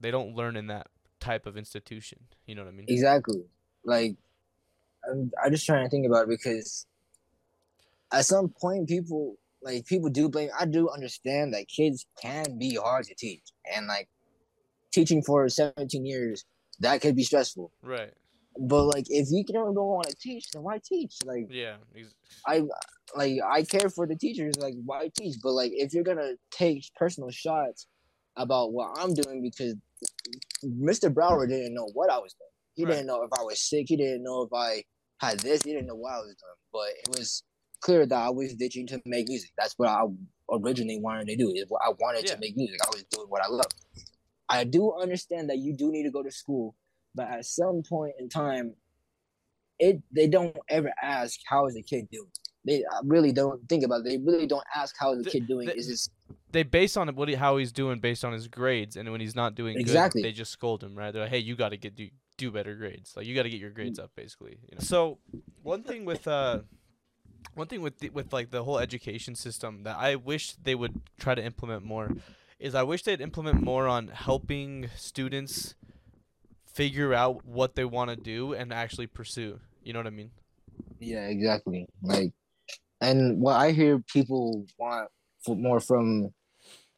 they 0.00 0.10
don't 0.10 0.34
learn 0.34 0.56
in 0.56 0.68
that 0.68 0.88
type 1.20 1.46
of 1.46 1.56
institution. 1.56 2.20
You 2.46 2.54
know 2.54 2.62
what 2.62 2.68
I 2.68 2.72
mean? 2.72 2.86
Exactly. 2.88 3.42
Like, 3.84 4.16
I'm, 5.10 5.30
I'm 5.42 5.50
just 5.50 5.66
trying 5.66 5.84
to 5.84 5.90
think 5.90 6.06
about 6.06 6.24
it 6.24 6.28
because 6.28 6.86
at 8.12 8.26
some 8.26 8.48
point, 8.48 8.88
people 8.88 9.36
like 9.62 9.86
people 9.86 10.10
do 10.10 10.28
blame. 10.28 10.50
I 10.58 10.66
do 10.66 10.88
understand 10.88 11.54
that 11.54 11.68
kids 11.68 12.06
can 12.20 12.58
be 12.58 12.76
hard 12.76 13.06
to 13.06 13.14
teach, 13.14 13.42
and 13.74 13.86
like 13.86 14.08
teaching 14.96 15.22
for 15.22 15.46
17 15.48 16.04
years 16.06 16.44
that 16.80 17.00
could 17.00 17.14
be 17.16 17.22
stressful. 17.22 17.70
Right. 17.82 18.12
But 18.58 18.84
like, 18.84 19.04
if 19.10 19.28
you 19.30 19.44
don't, 19.44 19.74
want 19.74 20.08
to 20.08 20.16
teach, 20.16 20.50
then 20.50 20.62
why 20.62 20.80
teach? 20.82 21.14
Like, 21.24 21.46
Yeah. 21.50 21.76
I 22.46 22.62
like 23.14 23.34
I 23.46 23.62
care 23.62 23.90
for 23.90 24.06
the 24.06 24.16
teachers. 24.16 24.54
Like, 24.58 24.74
why 24.84 25.10
teach? 25.16 25.36
But 25.42 25.52
like, 25.52 25.72
if 25.74 25.92
you're 25.92 26.04
gonna 26.04 26.32
take 26.50 26.82
personal 26.96 27.30
shots 27.30 27.86
about 28.36 28.72
what 28.72 28.98
I'm 28.98 29.12
doing, 29.14 29.42
because 29.42 29.74
Mr. 30.64 31.12
Brower 31.12 31.46
didn't 31.46 31.74
know 31.74 31.88
what 31.92 32.10
I 32.10 32.18
was 32.18 32.32
doing. 32.34 32.50
He 32.74 32.84
Right. 32.84 32.92
didn't 32.92 33.06
know 33.06 33.22
if 33.22 33.30
I 33.38 33.42
was 33.42 33.60
sick. 33.60 33.86
He 33.88 33.96
didn't 33.96 34.22
know 34.22 34.42
if 34.42 34.52
I 34.52 34.84
had 35.20 35.38
this. 35.40 35.62
He 35.62 35.72
didn't 35.72 35.86
know 35.86 35.94
what 35.94 36.12
I 36.14 36.18
was 36.18 36.34
doing. 36.42 36.58
But 36.72 36.88
it 37.04 37.18
was 37.18 37.42
clear 37.80 38.04
that 38.06 38.18
I 38.28 38.30
was 38.30 38.54
ditching 38.54 38.86
to 38.88 39.00
make 39.06 39.28
music. 39.28 39.50
That's 39.58 39.74
what 39.78 39.88
I 39.88 40.02
originally 40.50 40.98
wanted 41.00 41.26
to 41.28 41.36
do. 41.36 41.50
Is 41.54 41.66
what 41.68 41.82
I 41.82 41.90
wanted 42.00 42.24
Yeah. 42.24 42.34
to 42.34 42.40
make 42.40 42.56
music. 42.56 42.78
I 42.86 42.90
was 42.92 43.04
doing 43.10 43.28
what 43.28 43.42
I 43.42 43.48
love. 43.48 43.72
I 44.48 44.64
do 44.64 44.92
understand 44.94 45.50
that 45.50 45.58
you 45.58 45.72
do 45.74 45.90
need 45.90 46.04
to 46.04 46.10
go 46.10 46.22
to 46.22 46.30
school, 46.30 46.74
but 47.14 47.28
at 47.28 47.44
some 47.46 47.82
point 47.88 48.14
in 48.18 48.28
time, 48.28 48.74
it 49.78 50.00
they 50.14 50.26
don't 50.26 50.56
ever 50.68 50.92
ask 51.02 51.40
how 51.46 51.66
is 51.66 51.74
the 51.74 51.82
kid 51.82 52.08
doing. 52.10 52.30
They 52.64 52.82
really 53.04 53.32
don't 53.32 53.68
think 53.68 53.84
about 53.84 54.00
it. 54.00 54.04
They 54.04 54.18
really 54.18 54.46
don't 54.46 54.64
ask 54.74 54.94
how 54.98 55.12
is 55.12 55.18
the 55.18 55.24
The- 55.24 55.30
kid 55.30 55.46
doing. 55.46 55.66
the- 55.66 55.76
Is 55.76 55.88
this 55.88 56.08
they 56.52 56.62
base 56.62 56.96
on 56.96 57.08
what 57.16 57.28
he, 57.28 57.34
how 57.34 57.58
he's 57.58 57.72
doing 57.72 57.98
based 58.00 58.24
on 58.24 58.32
his 58.32 58.48
grades, 58.48 58.96
and 58.96 59.10
when 59.12 59.20
he's 59.20 59.34
not 59.34 59.54
doing 59.54 59.76
Exactly. 59.78 60.22
good, 60.22 60.28
they 60.28 60.32
just 60.32 60.52
scold 60.52 60.82
him. 60.82 60.94
Right? 60.96 61.10
They're 61.12 61.22
like, 61.22 61.30
"Hey, 61.30 61.38
you 61.38 61.54
got 61.56 61.70
to 61.70 61.76
get 61.76 61.94
do, 61.94 62.08
do 62.38 62.50
better 62.50 62.74
grades. 62.74 63.14
Like 63.16 63.26
you 63.26 63.34
got 63.34 63.42
to 63.42 63.50
get 63.50 63.60
your 63.60 63.70
grades 63.70 63.98
up, 63.98 64.12
basically." 64.16 64.58
You 64.70 64.76
know? 64.76 64.80
So 64.80 65.18
one 65.62 65.82
thing 65.82 66.04
with 66.04 66.26
uh, 66.26 66.60
one 67.54 67.66
thing 67.66 67.82
with 67.82 67.98
the, 67.98 68.08
with 68.10 68.32
like 68.32 68.50
the 68.50 68.64
whole 68.64 68.78
education 68.78 69.34
system 69.34 69.82
that 69.82 69.96
I 69.96 70.16
wish 70.16 70.54
they 70.54 70.74
would 70.74 71.02
try 71.18 71.34
to 71.34 71.44
implement 71.44 71.84
more 71.84 72.10
is 72.58 72.74
I 72.74 72.82
wish 72.82 73.02
they'd 73.02 73.20
implement 73.20 73.62
more 73.62 73.86
on 73.86 74.08
helping 74.08 74.88
students 74.96 75.74
figure 76.66 77.14
out 77.14 77.44
what 77.44 77.74
they 77.74 77.84
want 77.84 78.10
to 78.10 78.16
do 78.16 78.52
and 78.52 78.72
actually 78.72 79.06
pursue. 79.06 79.60
You 79.82 79.92
know 79.92 79.98
what 79.98 80.06
I 80.06 80.10
mean? 80.10 80.30
Yeah, 81.00 81.26
exactly. 81.26 81.86
Like, 82.02 82.32
and 83.00 83.40
what 83.40 83.56
I 83.56 83.72
hear 83.72 83.98
people 83.98 84.66
want 84.78 85.08
for 85.44 85.56
more 85.56 85.80
from 85.80 86.30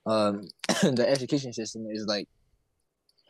um 0.06 0.48
the 0.82 1.04
education 1.06 1.52
system 1.52 1.86
is 1.90 2.06
like 2.06 2.28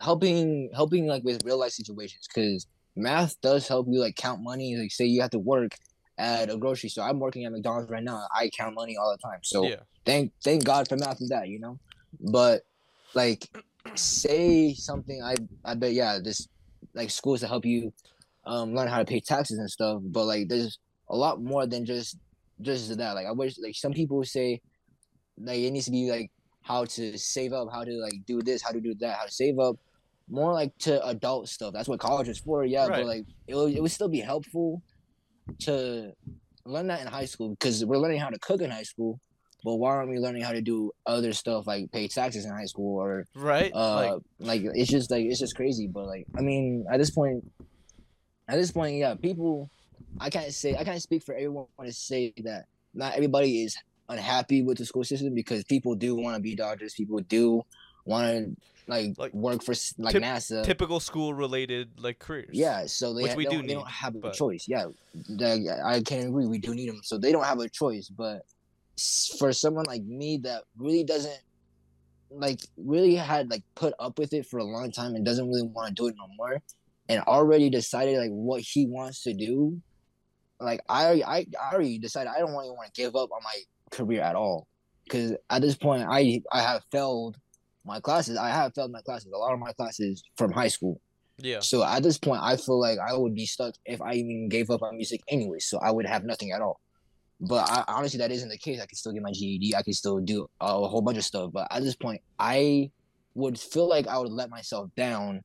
helping 0.01 0.71
helping 0.75 1.07
like 1.07 1.25
with 1.25 1.45
real 1.45 1.59
life 1.59 1.73
situations 1.73 2.29
because 2.33 2.67
math 2.95 3.41
does 3.41 3.67
help 3.67 3.87
you 3.91 4.01
like 4.01 4.17
count 4.17 4.43
money. 4.43 4.77
Like, 4.77 4.93
say 4.93 5.07
you 5.07 5.21
have 5.23 5.31
to 5.31 5.39
work 5.39 5.73
at 6.19 6.51
a 6.51 6.57
grocery 6.57 6.91
store. 6.91 7.09
I'm 7.09 7.21
working 7.21 7.45
at 7.45 7.53
McDonald's 7.53 7.91
right 7.91 8.03
now. 8.03 8.27
I 8.35 8.51
count 8.57 8.75
money 8.75 8.97
all 8.97 9.11
the 9.11 9.19
time. 9.19 9.41
So 9.43 9.65
yeah. 9.65 9.77
thank 10.05 10.33
thank 10.43 10.65
God 10.65 10.89
for 10.89 10.97
math 10.97 11.21
and 11.21 11.31
that, 11.31 11.49
you 11.49 11.59
know. 11.61 11.79
But 12.21 12.63
like, 13.15 13.49
say 13.95 14.75
something. 14.75 15.23
I 15.23 15.35
I 15.65 15.75
bet 15.75 15.93
yeah, 15.93 16.19
this 16.23 16.49
like 16.95 17.11
schools 17.11 17.41
to 17.41 17.49
help 17.49 17.65
you 17.65 17.93
um 18.45 18.75
learn 18.75 18.89
how 18.89 18.99
to 18.99 19.05
pay 19.05 19.21
taxes 19.21 19.59
and 19.59 19.71
stuff. 19.71 20.01
But 20.05 20.25
like, 20.25 20.49
there's 20.49 20.79
a 21.09 21.17
lot 21.17 21.43
more 21.43 21.67
than 21.67 21.85
just 21.85 22.17
just 22.61 22.97
that. 22.97 23.13
Like 23.15 23.27
I 23.27 23.33
wish 23.33 23.57
like 23.63 23.75
some 23.77 23.93
people 23.93 24.23
say 24.25 24.61
like 25.39 25.59
it 25.59 25.71
needs 25.71 25.87
to 25.87 25.91
be 25.93 26.11
like 26.11 26.31
how 26.63 26.85
to 26.85 27.17
save 27.19 27.53
up, 27.53 27.69
how 27.73 27.85
to 27.85 27.93
like 27.93 28.15
do 28.27 28.41
this, 28.43 28.63
how 28.63 28.73
to 28.73 28.81
do 28.81 28.95
that, 29.01 29.17
how 29.19 29.25
to 29.25 29.31
save 29.33 29.59
up. 29.59 29.77
More 30.31 30.53
like 30.53 30.77
to 30.81 31.05
adult 31.07 31.49
stuff. 31.49 31.73
That's 31.73 31.89
what 31.89 32.01
college 32.01 32.29
is 32.29 32.39
for. 32.41 32.65
Yeah, 32.65 32.87
Right. 32.87 32.99
but 33.01 33.07
like 33.07 33.25
it 33.47 33.55
would, 33.55 33.73
it 33.75 33.81
would 33.81 33.91
still 33.91 34.09
be 34.11 34.21
helpful 34.21 34.83
to 35.61 36.13
learn 36.67 36.89
that 36.89 37.01
in 37.01 37.07
high 37.07 37.25
school 37.25 37.51
because 37.51 37.83
we're 37.85 37.97
learning 37.97 38.21
how 38.21 38.29
to 38.29 38.39
cook 38.39 38.61
in 38.61 38.71
high 38.71 38.83
school. 38.83 39.21
But 39.65 39.75
why 39.77 39.91
aren't 39.91 40.11
we 40.11 40.19
learning 40.19 40.43
how 40.43 40.53
to 40.53 40.61
do 40.63 40.93
other 41.07 41.33
stuff 41.33 41.67
like 41.67 41.91
pay 41.91 42.07
taxes 42.09 42.45
in 42.45 42.51
high 42.53 42.67
school 42.67 42.99
or 43.01 43.25
Right. 43.35 43.73
uh 43.75 44.19
like 44.39 44.63
like, 44.65 44.73
it's 44.75 44.91
just 44.91 45.11
like 45.11 45.25
it's 45.25 45.41
just 45.41 45.57
crazy. 45.57 45.87
But 45.89 46.07
like 46.07 46.27
I 46.37 46.43
mean 46.43 46.87
at 46.91 46.99
this 46.99 47.11
point, 47.11 47.45
at 48.49 48.57
this 48.57 48.71
point, 48.71 48.97
yeah, 48.97 49.15
people. 49.15 49.71
I 50.21 50.31
can't 50.31 50.53
say 50.53 50.75
I 50.77 50.85
can't 50.85 51.03
speak 51.03 51.23
for 51.23 51.35
everyone 51.35 51.67
to 51.85 51.93
say 51.93 52.33
that 52.45 52.65
not 52.95 53.15
everybody 53.15 53.63
is 53.63 53.77
unhappy 54.09 54.63
with 54.63 54.79
the 54.79 54.87
school 54.87 55.05
system 55.05 55.35
because 55.35 55.65
people 55.65 55.95
do 55.95 56.15
want 56.15 56.35
to 56.37 56.41
be 56.43 56.55
doctors. 56.55 56.95
People 56.95 57.19
do 57.21 57.63
want 58.07 58.27
to 58.29 58.57
like, 58.87 59.19
Like, 59.19 59.35
work 59.35 59.63
for 59.63 59.75
like 59.99 60.15
NASA. 60.15 60.65
typical 60.65 60.99
school 60.99 61.35
related 61.35 62.01
like 62.01 62.19
careers. 62.19 62.49
Yeah, 62.53 62.87
so 62.87 63.13
they, 63.13 63.25
Which 63.25 63.33
ha- 63.33 63.37
we 63.37 63.45
they 63.45 63.51
do 63.51 63.57
don't, 63.59 63.67
they 63.67 63.75
don't 63.75 63.91
have 63.91 64.17
a 64.23 64.33
choice. 64.33 64.65
Yeah, 64.67 64.87
Like, 65.29 65.61
I 65.85 66.01
can 66.01 66.29
agree. 66.29 66.47
We 66.47 66.59
do 66.59 66.75
need 66.75 66.89
them, 66.89 67.01
so 67.03 67.19
they 67.19 67.31
don't 67.33 67.45
have 67.45 67.59
a 67.61 67.69
choice. 67.69 68.09
But 68.09 68.47
for 69.39 69.53
someone 69.53 69.85
like 69.87 70.03
me 70.03 70.39
that 70.45 70.65
really 70.77 71.05
doesn't 71.05 71.41
like 72.31 72.61
really 72.77 73.15
had 73.15 73.51
like 73.51 73.63
put 73.75 73.95
up 73.99 74.19
with 74.19 74.33
it 74.33 74.47
for 74.47 74.59
a 74.59 74.65
long 74.65 74.93
time 74.93 75.15
and 75.15 75.25
doesn't 75.25 75.49
really 75.49 75.63
want 75.63 75.89
to 75.89 75.95
do 75.95 76.09
it 76.09 76.15
no 76.19 76.27
more, 76.37 76.61
and 77.09 77.21
already 77.23 77.71
decided 77.71 78.19
like 78.19 78.31
what 78.31 78.61
he 78.61 78.87
wants 78.87 79.23
to 79.23 79.33
do, 79.33 79.81
like 80.61 80.81
I 80.89 81.05
already, 81.07 81.25
I, 81.25 81.47
I 81.61 81.75
already 81.75 81.99
decided 81.99 82.31
I 82.35 82.41
don't 82.41 82.53
really 82.53 82.71
want 82.71 82.93
to 82.93 83.01
give 83.01 83.17
up 83.17 83.31
on 83.33 83.43
my 83.43 83.57
career 83.91 84.21
at 84.21 84.37
all, 84.37 84.67
because 85.05 85.33
at 85.49 85.63
this 85.63 85.77
point 85.77 86.07
I 86.09 86.43
I 86.53 86.61
have 86.61 86.83
failed 86.93 87.37
my 87.85 88.01
classes. 88.01 88.37
I 88.37 88.51
have 88.51 88.75
failed 88.75 88.93
my 88.93 89.01
classes. 89.01 89.33
A 89.33 89.39
lot 89.39 89.55
of 89.55 89.59
my 89.59 89.73
classes 89.73 90.23
from 90.37 90.53
high 90.53 90.69
school. 90.69 91.01
Yeah. 91.39 91.61
So 91.61 91.85
at 91.85 92.03
this 92.03 92.19
point, 92.19 92.43
I 92.43 92.57
feel 92.57 92.81
like 92.81 92.99
I 92.99 93.17
would 93.17 93.35
be 93.35 93.47
stuck 93.47 93.75
if 93.87 94.03
I 94.03 94.15
even 94.15 94.49
gave 94.49 94.71
up 94.71 94.83
on 94.83 94.97
music 94.97 95.23
anyway. 95.29 95.61
So 95.61 95.79
I 95.79 95.91
would 95.91 96.05
have 96.05 96.25
nothing 96.25 96.51
at 96.51 96.61
all. 96.61 96.81
But 97.41 97.71
I, 97.71 97.85
honestly, 97.89 98.19
that 98.19 98.33
isn't 98.33 98.49
the 98.49 98.59
case. 98.59 98.81
I 98.81 98.87
can 98.87 98.97
still 98.97 99.13
get 99.13 99.23
my 99.23 99.33
GED. 99.33 99.75
I 99.77 99.83
can 99.83 99.93
still 99.93 100.19
do 100.19 100.49
a 100.61 100.67
whole 100.67 101.03
bunch 101.03 101.19
of 101.19 101.25
stuff. 101.25 101.53
But 101.53 101.69
at 101.71 101.83
this 101.83 101.95
point, 101.95 102.21
I 102.39 102.91
would 103.35 103.59
feel 103.59 103.89
like 103.89 104.09
I 104.09 104.19
would 104.19 104.33
let 104.33 104.51
myself 104.51 104.91
down 104.97 105.43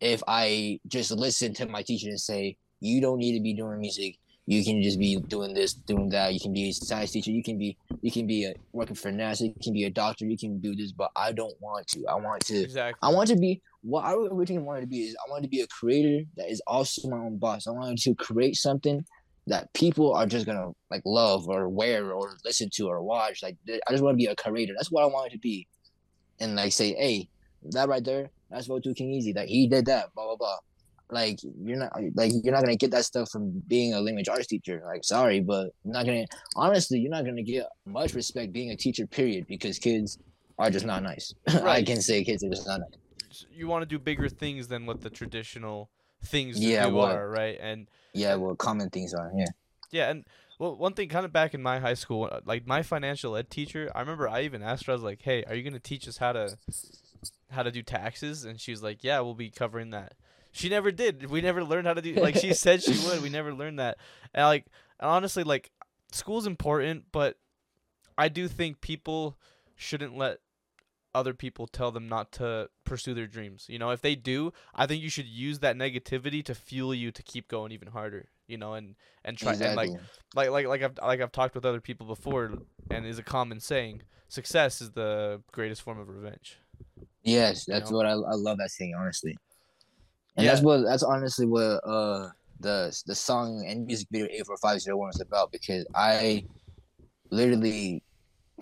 if 0.00 0.22
I 0.28 0.78
just 0.86 1.10
listened 1.10 1.56
to 1.56 1.66
my 1.66 1.82
teacher 1.82 2.08
and 2.08 2.20
say, 2.20 2.56
"You 2.80 3.00
don't 3.00 3.18
need 3.18 3.36
to 3.36 3.42
be 3.42 3.52
doing 3.54 3.80
music. 3.80 4.16
You 4.46 4.62
can 4.62 4.82
just 4.82 4.98
be 4.98 5.16
doing 5.16 5.54
this, 5.54 5.72
doing 5.72 6.10
that. 6.10 6.34
You 6.34 6.40
can 6.40 6.52
be 6.52 6.68
a 6.68 6.72
science 6.72 7.12
teacher. 7.12 7.30
You 7.30 7.42
can 7.42 7.56
be, 7.58 7.78
you 8.02 8.12
can 8.12 8.26
be 8.26 8.44
a, 8.44 8.54
working 8.72 8.94
for 8.94 9.10
NASA. 9.10 9.42
You 9.42 9.54
can 9.62 9.72
be 9.72 9.84
a 9.84 9.90
doctor. 9.90 10.26
You 10.26 10.38
can 10.38 10.60
do 10.60 10.76
this." 10.76 10.92
But 10.92 11.10
I 11.16 11.32
don't 11.32 11.54
want 11.60 11.88
to. 11.88 12.06
I 12.06 12.14
want 12.14 12.44
to. 12.46 12.62
Exactly. 12.62 12.98
I 13.02 13.12
want 13.12 13.28
to 13.30 13.36
be 13.36 13.60
what 13.84 14.04
I 14.04 14.14
originally 14.14 14.62
wanted 14.62 14.82
to 14.82 14.86
be 14.86 15.02
is 15.02 15.16
I 15.26 15.30
wanted 15.30 15.42
to 15.42 15.48
be 15.48 15.60
a 15.60 15.66
creator 15.66 16.24
that 16.36 16.50
is 16.50 16.62
also 16.66 17.08
my 17.08 17.18
own 17.18 17.36
boss. 17.36 17.66
I 17.66 17.70
wanted 17.70 17.98
to 17.98 18.14
create 18.14 18.56
something 18.56 19.04
that 19.46 19.72
people 19.74 20.14
are 20.14 20.26
just 20.26 20.46
gonna 20.46 20.70
like 20.90 21.02
love 21.04 21.48
or 21.48 21.68
wear 21.68 22.12
or 22.12 22.36
listen 22.44 22.70
to 22.74 22.86
or 22.88 23.02
watch. 23.02 23.42
Like 23.42 23.56
I 23.68 23.90
just 23.92 24.02
want 24.02 24.14
to 24.14 24.16
be 24.16 24.26
a 24.26 24.36
creator. 24.36 24.72
That's 24.76 24.90
what 24.90 25.02
I 25.02 25.06
wanted 25.06 25.32
to 25.32 25.38
be. 25.38 25.66
And 26.40 26.56
like 26.56 26.72
say, 26.72 26.94
hey, 26.94 27.28
that 27.72 27.88
right 27.88 28.04
there, 28.04 28.30
that's 28.50 28.68
Votu 28.68 28.94
KingEZ. 28.98 29.34
That 29.34 29.48
he 29.48 29.66
did 29.68 29.86
that. 29.86 30.14
Blah 30.14 30.24
blah 30.26 30.36
blah. 30.36 30.56
Like 31.10 31.38
you're 31.62 31.76
not 31.76 31.92
like 32.14 32.32
you're 32.42 32.54
not 32.54 32.62
gonna 32.62 32.76
get 32.76 32.90
that 32.92 33.04
stuff 33.04 33.28
from 33.30 33.62
being 33.68 33.92
a 33.94 34.00
language 34.00 34.28
arts 34.28 34.46
teacher. 34.46 34.82
Like 34.86 35.04
sorry, 35.04 35.40
but 35.40 35.70
you're 35.84 35.92
not 35.92 36.06
gonna 36.06 36.24
honestly 36.56 36.98
you're 36.98 37.10
not 37.10 37.24
gonna 37.26 37.42
get 37.42 37.66
much 37.86 38.14
respect 38.14 38.52
being 38.52 38.70
a 38.70 38.76
teacher. 38.76 39.06
Period. 39.06 39.46
Because 39.46 39.78
kids 39.78 40.18
are 40.58 40.70
just 40.70 40.86
not 40.86 41.02
nice. 41.02 41.34
I 41.48 41.82
can 41.82 42.00
say 42.00 42.24
kids 42.24 42.42
are 42.42 42.48
just 42.48 42.66
not 42.66 42.80
nice. 42.80 43.44
you 43.52 43.68
want 43.68 43.82
to 43.82 43.86
do 43.86 43.98
bigger 43.98 44.28
things 44.28 44.68
than 44.68 44.86
what 44.86 45.02
the 45.02 45.10
traditional 45.10 45.90
things 46.24 46.58
Yeah, 46.58 46.86
do 46.88 46.94
what- 46.94 47.14
are, 47.14 47.28
right? 47.28 47.58
And 47.60 47.86
Yeah, 48.14 48.36
well, 48.36 48.54
common 48.54 48.90
things 48.90 49.12
are. 49.12 49.30
Yeah. 49.36 49.46
yeah, 49.90 50.10
and 50.10 50.24
well, 50.58 50.76
one 50.76 50.94
thing 50.94 51.08
kind 51.08 51.24
of 51.24 51.32
back 51.32 51.52
in 51.52 51.62
my 51.62 51.80
high 51.80 51.94
school, 51.94 52.28
uh, 52.30 52.40
like 52.44 52.66
my 52.66 52.82
financial 52.82 53.36
ed 53.36 53.50
teacher, 53.50 53.90
I 53.94 54.00
remember 54.00 54.28
I 54.28 54.42
even 54.42 54.62
asked 54.62 54.86
her, 54.86 54.92
I 54.92 54.94
was 54.94 55.02
like, 55.02 55.20
"Hey, 55.22 55.42
are 55.44 55.54
you 55.54 55.62
gonna 55.62 55.80
teach 55.80 56.06
us 56.06 56.18
how 56.18 56.32
to 56.32 56.56
how 57.50 57.62
to 57.62 57.72
do 57.72 57.82
taxes?" 57.82 58.44
And 58.44 58.60
she 58.60 58.70
was 58.70 58.82
like, 58.82 59.02
"Yeah, 59.02 59.20
we'll 59.20 59.34
be 59.34 59.50
covering 59.50 59.90
that." 59.90 60.14
She 60.52 60.68
never 60.68 60.92
did. 60.92 61.28
We 61.28 61.40
never 61.40 61.64
learned 61.64 61.88
how 61.88 61.94
to 61.94 62.02
do. 62.02 62.14
Like 62.14 62.36
she 62.36 62.54
said 62.54 62.82
she 62.82 62.96
would. 63.06 63.22
We 63.22 63.28
never 63.28 63.52
learned 63.52 63.80
that. 63.80 63.98
And 64.32 64.46
like 64.46 64.66
and 65.00 65.10
honestly, 65.10 65.42
like 65.42 65.72
school's 66.12 66.46
important, 66.46 67.06
but 67.10 67.36
I 68.16 68.28
do 68.28 68.46
think 68.46 68.80
people 68.80 69.36
shouldn't 69.74 70.16
let 70.16 70.38
other 71.14 71.34
people 71.34 71.66
tell 71.66 71.90
them 71.90 72.08
not 72.08 72.30
to 72.32 72.68
pursue 72.84 73.14
their 73.14 73.26
dreams. 73.26 73.66
You 73.68 73.78
know, 73.78 73.90
if 73.90 74.00
they 74.00 74.14
do, 74.14 74.52
I 74.74 74.86
think 74.86 75.02
you 75.02 75.10
should 75.10 75.26
use 75.26 75.60
that 75.60 75.76
negativity 75.76 76.44
to 76.44 76.54
fuel 76.54 76.94
you 76.94 77.10
to 77.12 77.22
keep 77.22 77.48
going 77.48 77.72
even 77.72 77.88
harder. 77.88 78.28
You 78.46 78.58
know, 78.58 78.74
and 78.74 78.94
and 79.24 79.38
try 79.38 79.54
and 79.54 79.76
like 79.76 79.90
like 80.34 80.50
like 80.50 80.66
like 80.66 80.82
I've 80.82 80.98
like 81.02 81.20
I've 81.20 81.32
talked 81.32 81.54
with 81.54 81.64
other 81.64 81.80
people 81.80 82.06
before, 82.06 82.52
and 82.90 83.06
is 83.06 83.18
a 83.18 83.22
common 83.22 83.58
saying: 83.60 84.02
success 84.28 84.80
is 84.80 84.90
the 84.92 85.42
greatest 85.52 85.82
form 85.82 85.98
of 85.98 86.08
revenge. 86.08 86.58
Yes, 87.22 87.64
that's 87.64 87.90
know? 87.90 87.96
what 87.96 88.06
I, 88.06 88.12
I 88.12 88.34
love 88.34 88.58
that 88.58 88.70
saying, 88.70 88.94
honestly. 88.94 89.36
And 90.36 90.44
Yeah. 90.44 90.52
that's 90.52 90.62
what 90.62 90.82
that's 90.84 91.02
honestly 91.02 91.46
what 91.46 91.80
uh 91.86 92.28
the 92.60 93.02
the 93.06 93.14
song 93.14 93.64
and 93.66 93.86
music 93.86 94.08
video 94.10 94.28
eight 94.30 94.46
four 94.46 94.56
five 94.58 94.80
zero 94.80 94.96
one 94.98 95.10
is 95.10 95.20
about 95.20 95.50
because 95.52 95.86
I 95.94 96.44
literally 97.30 98.02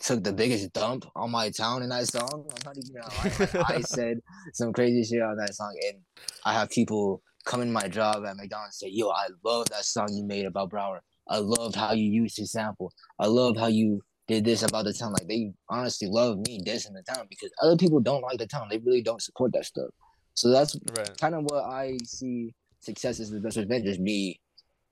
took 0.00 0.24
the 0.24 0.32
biggest 0.32 0.72
dump 0.72 1.04
on 1.14 1.30
my 1.30 1.50
town 1.50 1.82
in 1.82 1.90
that 1.90 2.06
song. 2.08 2.44
I'm 2.50 2.64
not 2.64 2.76
even 2.76 2.94
gonna 2.94 3.14
lie. 3.14 3.46
Like, 3.56 3.76
I 3.76 3.80
said 3.82 4.18
some 4.54 4.72
crazy 4.72 5.04
shit 5.04 5.22
on 5.22 5.36
that 5.36 5.54
song 5.54 5.74
and 5.88 5.98
I 6.44 6.54
have 6.54 6.70
people 6.70 7.22
come 7.44 7.60
in 7.60 7.72
my 7.72 7.88
job 7.88 8.24
at 8.24 8.36
McDonald's 8.36 8.80
and 8.82 8.90
say, 8.90 8.94
Yo, 8.94 9.08
I 9.08 9.28
love 9.44 9.68
that 9.70 9.84
song 9.84 10.08
you 10.12 10.24
made 10.24 10.46
about 10.46 10.70
Brower. 10.70 11.02
I 11.28 11.38
loved 11.38 11.76
how 11.76 11.92
you 11.92 12.04
used 12.04 12.36
his 12.36 12.52
sample. 12.52 12.92
I 13.18 13.26
love 13.26 13.56
how 13.56 13.68
you 13.68 14.02
did 14.28 14.44
this 14.44 14.62
about 14.62 14.84
the 14.84 14.92
town. 14.92 15.12
Like 15.12 15.28
they 15.28 15.52
honestly 15.68 16.08
love 16.10 16.38
me 16.46 16.60
dissing 16.64 16.94
the 16.94 17.02
town 17.06 17.26
because 17.28 17.50
other 17.62 17.76
people 17.76 18.00
don't 18.00 18.22
like 18.22 18.38
the 18.38 18.46
town. 18.46 18.68
They 18.70 18.78
really 18.78 19.02
don't 19.02 19.22
support 19.22 19.52
that 19.52 19.66
stuff. 19.66 19.90
So 20.34 20.50
that's 20.50 20.76
Right. 20.96 21.16
kind 21.20 21.34
of 21.34 21.44
what 21.44 21.64
I 21.64 21.98
see 22.04 22.54
success 22.80 23.20
as 23.20 23.30
the 23.30 23.40
best 23.40 23.56
revenge 23.56 23.86
is 23.86 23.98
me 23.98 24.40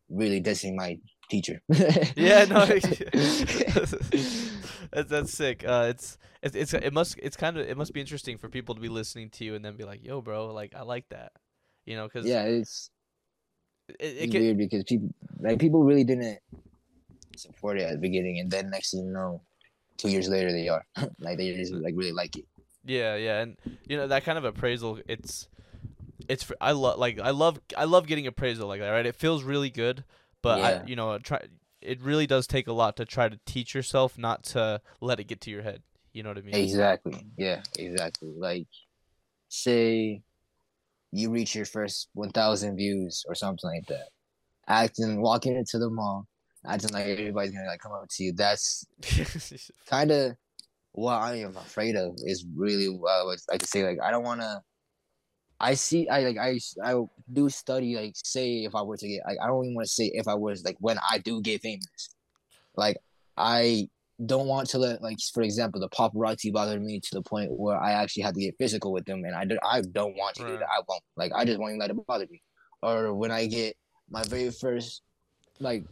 really 0.09 0.40
dissing 0.40 0.74
my 0.76 0.98
teacher. 1.31 1.62
Yeah, 2.16 2.45
no, 2.45 2.66
that's 4.93 5.11
that's 5.11 5.33
sick. 5.33 5.64
Uh, 5.66 5.87
it's 5.91 6.18
it's 6.43 6.57
it's 6.57 6.74
it 6.74 6.93
must 6.93 7.18
it's 7.22 7.37
kind 7.37 7.57
of 7.57 7.68
it 7.68 7.76
must 7.76 7.93
be 7.93 8.01
interesting 8.01 8.37
for 8.39 8.49
people 8.49 8.74
to 8.74 8.81
be 8.81 8.89
listening 8.89 9.31
to 9.31 9.45
you 9.45 9.55
and 9.55 9.64
then 9.64 9.76
be 9.76 9.85
like, 9.85 10.05
"Yo, 10.05 10.20
bro, 10.20 10.53
like 10.53 10.74
I 10.74 10.83
like 10.83 11.09
that," 11.11 11.33
you 11.87 11.97
know, 11.97 12.07
because 12.07 12.26
yeah, 12.26 12.45
it's, 12.45 12.91
it, 13.89 13.95
it 14.01 14.05
it's 14.05 14.33
can, 14.33 14.43
weird 14.43 14.59
because 14.59 14.85
people 14.85 15.11
like 15.41 15.59
people 15.59 15.83
really 15.83 16.05
didn't 16.05 16.39
support 17.37 17.78
it 17.78 17.83
at 17.83 17.93
the 17.93 17.99
beginning, 17.99 18.39
and 18.41 18.51
then 18.51 18.70
next 18.70 18.91
thing 18.91 19.07
you 19.07 19.12
know, 19.12 19.43
two 19.97 20.11
years 20.11 20.28
later 20.28 20.53
they 20.53 20.68
are 20.68 20.85
like 21.18 21.39
they 21.39 21.55
just 21.55 21.72
like 21.72 21.95
really 21.97 22.12
like 22.12 22.37
it. 22.37 22.45
Yeah, 22.85 23.16
yeah, 23.16 23.41
and 23.41 23.57
you 23.87 23.97
know 23.97 24.07
that 24.07 24.24
kind 24.24 24.39
of 24.39 24.45
appraisal. 24.45 24.99
It's, 25.07 25.49
it's. 26.28 26.51
I 26.61 26.72
love 26.72 26.99
like 26.99 27.20
I 27.20 27.31
love 27.31 27.61
I 27.76 27.85
love 27.85 28.07
getting 28.07 28.26
appraisal 28.26 28.68
like 28.68 28.81
that. 28.81 28.91
Right, 28.91 29.07
it 29.07 29.16
feels 29.16 29.45
really 29.45 29.70
good, 29.70 30.05
but 30.43 30.59
Yeah. 30.59 30.66
I 30.66 30.86
you 30.86 30.97
know 30.97 31.18
try. 31.18 31.47
It 31.80 32.01
really 32.03 32.26
does 32.26 32.47
take 32.47 32.66
a 32.66 32.72
lot 32.72 32.97
to 32.97 33.07
try 33.07 33.28
to 33.28 33.41
teach 33.47 33.74
yourself 33.74 34.18
not 34.18 34.43
to 34.45 34.82
let 35.01 35.18
it 35.18 35.24
get 35.24 35.41
to 35.43 35.51
your 35.51 35.62
head. 35.62 35.82
You 36.12 36.22
know 36.22 36.30
what 36.30 36.38
I 36.38 36.43
mean? 36.43 36.55
Exactly. 36.55 37.26
Yeah, 37.38 37.62
exactly. 37.78 38.32
Like, 38.36 38.66
say 39.49 40.22
you 41.12 41.30
reach 41.30 41.55
your 41.55 41.64
first 41.64 42.09
1,000 42.14 42.76
views 42.76 43.24
or 43.28 43.34
something 43.34 43.68
like 43.68 43.86
that. 43.86 44.09
Acting, 44.68 45.20
walking 45.20 45.57
into 45.57 45.78
the 45.78 45.91
mall, 45.91 46.26
acting 46.66 46.91
like 46.93 47.07
everybody's 47.07 47.53
gonna 47.53 47.66
like 47.66 47.80
come 47.80 47.93
up 47.93 48.07
to 48.11 48.24
you. 48.24 48.32
That's 48.32 48.84
kind 49.86 50.11
of 50.11 50.36
what 50.93 51.14
I 51.14 51.36
am 51.36 51.57
afraid 51.57 51.97
of. 51.97 52.16
Is 52.24 52.45
really 52.55 52.88
what 52.88 53.12
I 53.12 53.24
would 53.24 53.38
like 53.51 53.61
to 53.61 53.66
say. 53.66 53.84
Like, 53.84 53.99
I 54.03 54.11
don't 54.11 54.22
want 54.24 54.41
to. 54.43 54.62
I 55.61 55.75
see. 55.75 56.09
I 56.09 56.21
like. 56.21 56.39
I 56.39 56.59
I 56.83 57.03
do 57.33 57.49
study. 57.51 57.97
Like, 57.97 58.15
say 58.17 58.65
if 58.65 58.75
I 58.75 58.83
were 58.83 58.97
to 58.97 59.09
get. 59.09 59.23
Like, 59.27 59.39
I 59.43 59.47
don't 59.47 59.65
even 59.65 59.75
want 59.75 59.87
to 59.87 59.93
say 59.93 60.11
if 60.15 60.27
I 60.27 60.35
was 60.35 60.65
like 60.65 60.77
when 60.81 60.99
I 61.11 61.19
do 61.19 61.43
get 61.43 61.61
famous. 61.61 62.15
Like, 62.77 62.97
I 63.37 63.89
don't 64.27 64.47
want 64.47 64.69
to 64.69 64.79
let 64.79 65.03
like 65.03 65.19
for 65.33 65.43
example 65.43 65.81
the 65.81 65.89
paparazzi 65.89 66.53
bother 66.53 66.79
me 66.79 67.01
to 67.01 67.09
the 67.13 67.23
point 67.23 67.51
where 67.53 67.81
I 67.81 67.93
actually 67.93 68.23
had 68.23 68.35
to 68.35 68.41
get 68.41 68.57
physical 68.59 68.93
with 68.93 69.07
them 69.07 69.25
and 69.25 69.35
I, 69.35 69.45
do, 69.45 69.59
I 69.63 69.81
don't 69.81 70.15
want 70.17 70.37
to 70.37 70.43
do 70.43 70.59
that 70.59 70.67
I 70.67 70.83
won't 70.87 71.03
like 71.17 71.33
I 71.35 71.45
just 71.45 71.59
won't 71.59 71.71
even 71.71 71.81
let 71.81 71.91
it 71.91 72.07
bother 72.07 72.27
me 72.31 72.43
or 72.83 73.15
when 73.15 73.31
I 73.31 73.47
get 73.47 73.77
my 74.11 74.23
very 74.25 74.51
first 74.51 75.03
like 75.59 75.85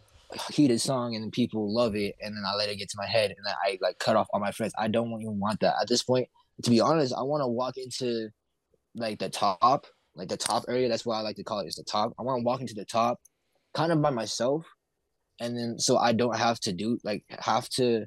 heated 0.50 0.80
song 0.80 1.16
and 1.16 1.32
people 1.32 1.72
love 1.72 1.96
it 1.96 2.16
and 2.20 2.36
then 2.36 2.42
I 2.46 2.54
let 2.54 2.68
it 2.68 2.76
get 2.76 2.90
to 2.90 2.98
my 2.98 3.06
head 3.06 3.30
and 3.30 3.46
then 3.46 3.54
I 3.64 3.78
like 3.80 3.98
cut 3.98 4.16
off 4.16 4.28
all 4.32 4.40
my 4.40 4.52
friends 4.52 4.74
I 4.78 4.88
don't 4.88 5.10
even 5.22 5.40
want 5.40 5.60
that 5.60 5.76
at 5.80 5.88
this 5.88 6.02
point 6.02 6.28
to 6.64 6.70
be 6.70 6.80
honest 6.80 7.14
I 7.16 7.22
want 7.22 7.40
to 7.40 7.48
walk 7.48 7.78
into 7.78 8.28
like 8.98 9.18
the 9.18 9.28
top 9.28 9.86
like 10.14 10.28
the 10.28 10.36
top 10.36 10.64
area 10.68 10.88
that's 10.88 11.06
what 11.06 11.16
I 11.16 11.20
like 11.20 11.36
to 11.36 11.44
call 11.44 11.60
it 11.60 11.66
is 11.68 11.76
the 11.76 11.84
top 11.84 12.12
I 12.18 12.22
want 12.22 12.40
to 12.40 12.44
walk 12.44 12.60
into 12.60 12.74
the 12.74 12.84
top 12.84 13.18
kind 13.74 13.92
of 13.92 14.02
by 14.02 14.10
myself 14.10 14.66
and 15.40 15.56
then 15.56 15.78
so 15.78 15.98
I 15.98 16.12
don't 16.12 16.36
have 16.36 16.58
to 16.60 16.72
do 16.72 16.98
like 17.04 17.24
have 17.30 17.68
to 17.70 18.06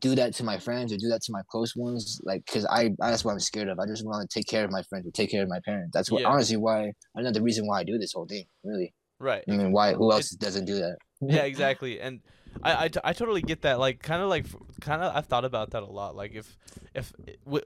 do 0.00 0.16
that 0.16 0.34
to 0.34 0.44
my 0.44 0.58
friends 0.58 0.92
or 0.92 0.96
do 0.96 1.08
that 1.08 1.22
to 1.22 1.32
my 1.32 1.42
close 1.48 1.76
ones 1.76 2.20
like 2.24 2.44
because 2.46 2.66
I 2.66 2.90
that's 2.98 3.24
what 3.24 3.32
I'm 3.32 3.40
scared 3.40 3.68
of 3.68 3.78
I 3.78 3.86
just 3.86 4.04
want 4.04 4.28
to 4.28 4.38
take 4.38 4.48
care 4.48 4.64
of 4.64 4.70
my 4.70 4.82
friends 4.88 5.06
or 5.06 5.12
take 5.12 5.30
care 5.30 5.42
of 5.42 5.48
my 5.48 5.60
parents 5.64 5.90
that's 5.92 6.10
what 6.10 6.22
Yeah. 6.22 6.28
honestly 6.28 6.56
why 6.56 6.92
another 7.14 7.42
reason 7.42 7.66
why 7.66 7.80
I 7.80 7.84
do 7.84 7.98
this 7.98 8.12
whole 8.12 8.26
thing 8.26 8.46
really 8.64 8.92
right. 9.20 9.44
I 9.48 9.52
mean 9.52 9.70
why 9.70 9.92
who 9.92 10.10
else 10.10 10.30
doesn't 10.30 10.64
do 10.64 10.74
that 10.76 10.96
yeah, 11.20 11.42
exactly. 11.44 12.00
And 12.00 12.20
I, 12.62 12.84
I, 12.84 12.88
t- 12.88 13.00
I 13.04 13.12
totally 13.12 13.42
get 13.42 13.62
that. 13.62 13.78
Like, 13.78 14.02
kind 14.02 14.22
of 14.22 14.28
like, 14.28 14.46
kind 14.80 15.02
of, 15.02 15.14
I've 15.14 15.26
thought 15.26 15.44
about 15.44 15.70
that 15.70 15.82
a 15.82 15.86
lot. 15.86 16.16
Like, 16.16 16.34
if, 16.34 16.56
if, 16.94 17.12
w- 17.44 17.64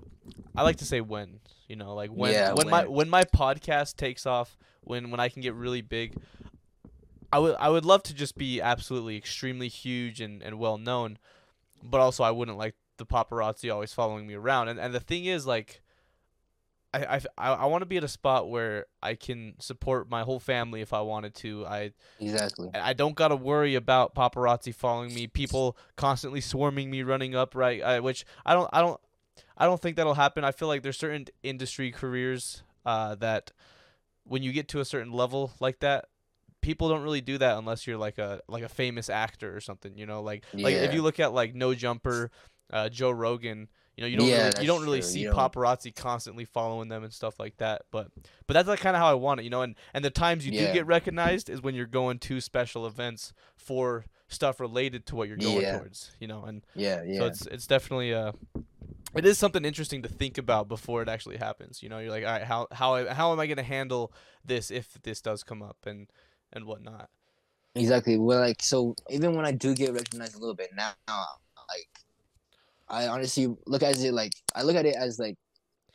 I 0.57 0.63
like 0.63 0.77
to 0.77 0.85
say 0.85 1.01
when, 1.01 1.41
you 1.69 1.77
know, 1.77 1.95
like 1.95 2.11
when, 2.11 2.33
Yeah, 2.33 2.53
when, 2.55 2.69
my, 2.69 2.83
when. 2.85 2.93
when 2.93 3.11
my 3.11 3.25
podcast 3.25 3.97
takes 3.97 4.27
off, 4.27 4.57
when, 4.83 5.11
when 5.11 5.21
I 5.21 5.29
can 5.29 5.43
get 5.43 5.55
really 5.55 5.83
big, 5.83 6.17
I 7.33 7.39
would, 7.39 7.57
I 7.57 7.69
would 7.69 7.85
love 7.85 8.03
to 8.05 8.15
just 8.15 8.37
be 8.37 8.61
absolutely 8.61 9.17
extremely 9.17 9.69
huge 9.69 10.21
and, 10.21 10.43
and 10.43 10.59
well 10.59 10.79
known, 10.79 11.19
but 11.83 12.01
also 12.01 12.25
I 12.25 12.31
wouldn't 12.31 12.57
like 12.57 12.75
the 12.97 13.07
paparazzi 13.07 13.73
always 13.73 13.93
following 13.93 14.27
me 14.27 14.35
around. 14.35 14.69
And, 14.69 14.81
and 14.81 14.95
the 14.95 15.01
thing 15.01 15.27
is, 15.27 15.47
like, 15.47 15.83
I, 16.95 17.05
I, 17.05 17.21
I, 17.37 17.53
I 17.55 17.67
want 17.67 17.83
to 17.83 17.87
be 17.87 17.99
at 17.99 18.05
a 18.05 18.09
spot 18.09 18.49
where 18.49 18.87
I 19.03 19.15
can 19.15 19.55
support 19.59 20.11
my 20.11 20.23
whole 20.23 20.41
family 20.41 20.81
if 20.81 20.93
I 20.93 21.03
wanted 21.03 21.35
to. 21.37 21.67
I, 21.67 21.93
exactly 22.19 22.71
I 22.75 22.95
don't 22.95 23.15
gotta 23.15 23.37
worry 23.37 23.75
about 23.75 24.15
paparazzi 24.15 24.75
following 24.75 25.15
me, 25.15 25.27
people 25.27 25.77
constantly 25.97 26.41
swarming 26.41 26.91
me, 26.91 27.03
running 27.03 27.35
up 27.35 27.55
right, 27.55 27.81
uh, 27.81 28.01
which 28.01 28.25
I 28.47 28.55
don't, 28.55 28.71
I 28.73 28.81
don't, 28.81 29.01
I 29.57 29.67
don't 29.67 29.81
think 29.81 29.97
that'll 29.97 30.15
happen. 30.15 30.45
I 30.45 30.53
feel 30.53 30.69
like 30.69 30.83
there's 30.83 30.99
certain 30.99 31.27
industry 31.43 31.91
careers 31.91 32.63
uh, 32.87 33.17
that 33.17 33.53
when 34.25 34.43
you 34.43 34.53
get 34.53 34.69
to 34.69 34.81
a 34.81 34.85
certain 34.85 35.13
level 35.13 35.53
like 35.61 35.81
that, 35.81 36.07
people 36.61 36.89
don't 36.89 37.03
really 37.03 37.21
do 37.21 37.39
that 37.39 37.59
unless 37.59 37.87
you're 37.87 37.99
like 37.99 38.19
a 38.19 38.41
like 38.49 38.63
a 38.63 38.69
famous 38.69 39.09
actor 39.11 39.55
or 39.55 39.61
something. 39.61 39.97
You 39.97 40.07
know, 40.07 40.23
like 40.23 40.45
like 40.55 40.75
if 40.85 40.95
you 40.95 41.03
look 41.03 41.21
at 41.21 41.33
like 41.33 41.55
No 41.55 41.75
Jumper, 41.75 42.31
uh, 42.73 42.89
Joe 42.89 43.11
Rogan. 43.11 43.69
You 43.99 44.03
know, 44.03 44.07
you 44.07 44.17
don't 44.17 44.29
Yeah, 44.29 44.45
really, 44.47 44.61
you 44.61 44.67
don't 44.69 44.83
really 44.83 45.01
true. 45.01 45.09
see 45.09 45.21
You 45.23 45.31
don't- 45.33 45.53
paparazzi 45.53 45.93
constantly 45.93 46.45
following 46.45 46.89
them 46.89 47.03
and 47.03 47.13
stuff 47.13 47.41
like 47.41 47.57
that. 47.57 47.83
But 47.91 48.13
but 48.47 48.55
that's 48.55 48.69
like 48.69 48.79
kind 48.79 48.95
of 48.95 49.03
how 49.03 49.11
I 49.11 49.15
want 49.15 49.41
it, 49.41 49.43
you 49.43 49.51
know. 49.51 49.63
And 49.63 49.75
and 49.93 50.05
the 50.05 50.11
times 50.11 50.47
you 50.47 50.53
do 50.53 50.73
get 50.73 50.87
recognized 50.87 51.51
is 51.51 51.61
when 51.61 51.75
you're 51.75 51.85
going 51.87 52.21
to 52.21 52.41
special 52.41 52.87
events 52.87 53.33
for 53.57 54.05
stuff 54.29 54.61
related 54.61 55.05
to 55.07 55.17
what 55.17 55.27
you're 55.27 55.37
going 55.37 55.63
Yeah. 55.63 55.79
towards, 55.79 56.13
you 56.21 56.29
know. 56.29 56.45
And 56.45 56.65
yeah 56.77 57.03
yeah 57.03 57.19
so 57.19 57.27
it's 57.27 57.47
it's 57.47 57.67
definitely 57.67 58.15
uh 58.15 58.31
it 59.17 59.27
is 59.27 59.37
something 59.37 59.65
interesting 59.65 60.03
to 60.03 60.09
think 60.09 60.39
about 60.39 60.69
before 60.69 61.03
it 61.03 61.09
actually 61.09 61.39
happens. 61.39 61.83
You 61.83 61.89
know, 61.89 61.99
you're 61.99 62.11
like, 62.13 62.25
all 62.25 62.31
right, 62.31 62.45
how 62.45 62.69
how 62.71 63.05
how 63.13 63.33
am 63.33 63.41
I 63.41 63.49
gonna 63.49 63.65
handle 63.65 64.13
this 64.45 64.71
if 64.71 64.97
this 65.03 65.21
does 65.21 65.43
come 65.43 65.61
up 65.61 65.79
and 65.87 66.07
and 66.53 66.67
whatnot. 66.67 67.11
Exactly. 67.75 68.17
Well, 68.17 68.39
like 68.39 68.63
so, 68.63 68.95
even 69.11 69.35
when 69.35 69.45
I 69.45 69.51
do 69.51 69.75
get 69.75 69.93
recognized 69.93 70.37
a 70.37 70.39
little 70.39 70.55
bit 70.55 70.71
now, 70.77 70.93
like 71.09 71.89
I 72.91 73.09
honestly 73.09 73.49
look 73.67 73.83
at 73.83 73.99
it 73.99 74.13
like 74.13 74.33
I 74.55 74.63
look 74.63 74.77
at 74.77 74.87
it 74.87 74.97
as 74.97 75.19
like, 75.19 75.37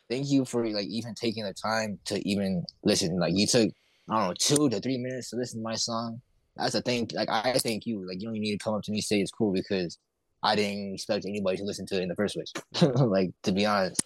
thank 0.09 0.29
you 0.29 0.45
for 0.45 0.65
like 0.67 0.87
even 0.87 1.15
taking 1.15 1.43
the 1.43 1.53
time 1.53 1.99
to 2.05 2.27
even 2.27 2.65
listen. 2.83 3.19
Like 3.19 3.33
you 3.35 3.47
took 3.47 3.69
I 4.09 4.19
don't 4.19 4.27
know 4.27 4.33
two 4.37 4.69
to 4.69 4.79
three 4.79 4.97
minutes 4.97 5.29
to 5.29 5.37
listen 5.37 5.59
to 5.59 5.63
my 5.63 5.75
song. 5.75 6.21
That's 6.55 6.75
a 6.75 6.81
thing. 6.81 7.09
Like 7.13 7.29
I 7.29 7.53
thank 7.57 7.85
you. 7.85 8.07
Like 8.07 8.21
you 8.21 8.27
don't 8.27 8.35
even 8.35 8.43
need 8.43 8.57
to 8.59 8.63
come 8.63 8.75
up 8.75 8.83
to 8.83 8.91
me 8.91 8.97
and 8.97 9.03
say 9.03 9.21
it's 9.21 9.31
cool 9.31 9.53
because 9.53 9.97
I 10.43 10.55
didn't 10.55 10.93
expect 10.93 11.25
anybody 11.25 11.57
to 11.57 11.63
listen 11.63 11.85
to 11.87 11.97
it 11.97 12.03
in 12.03 12.09
the 12.09 12.15
first 12.15 12.35
place. 12.35 12.53
like 12.99 13.31
to 13.43 13.51
be 13.51 13.65
honest. 13.65 14.03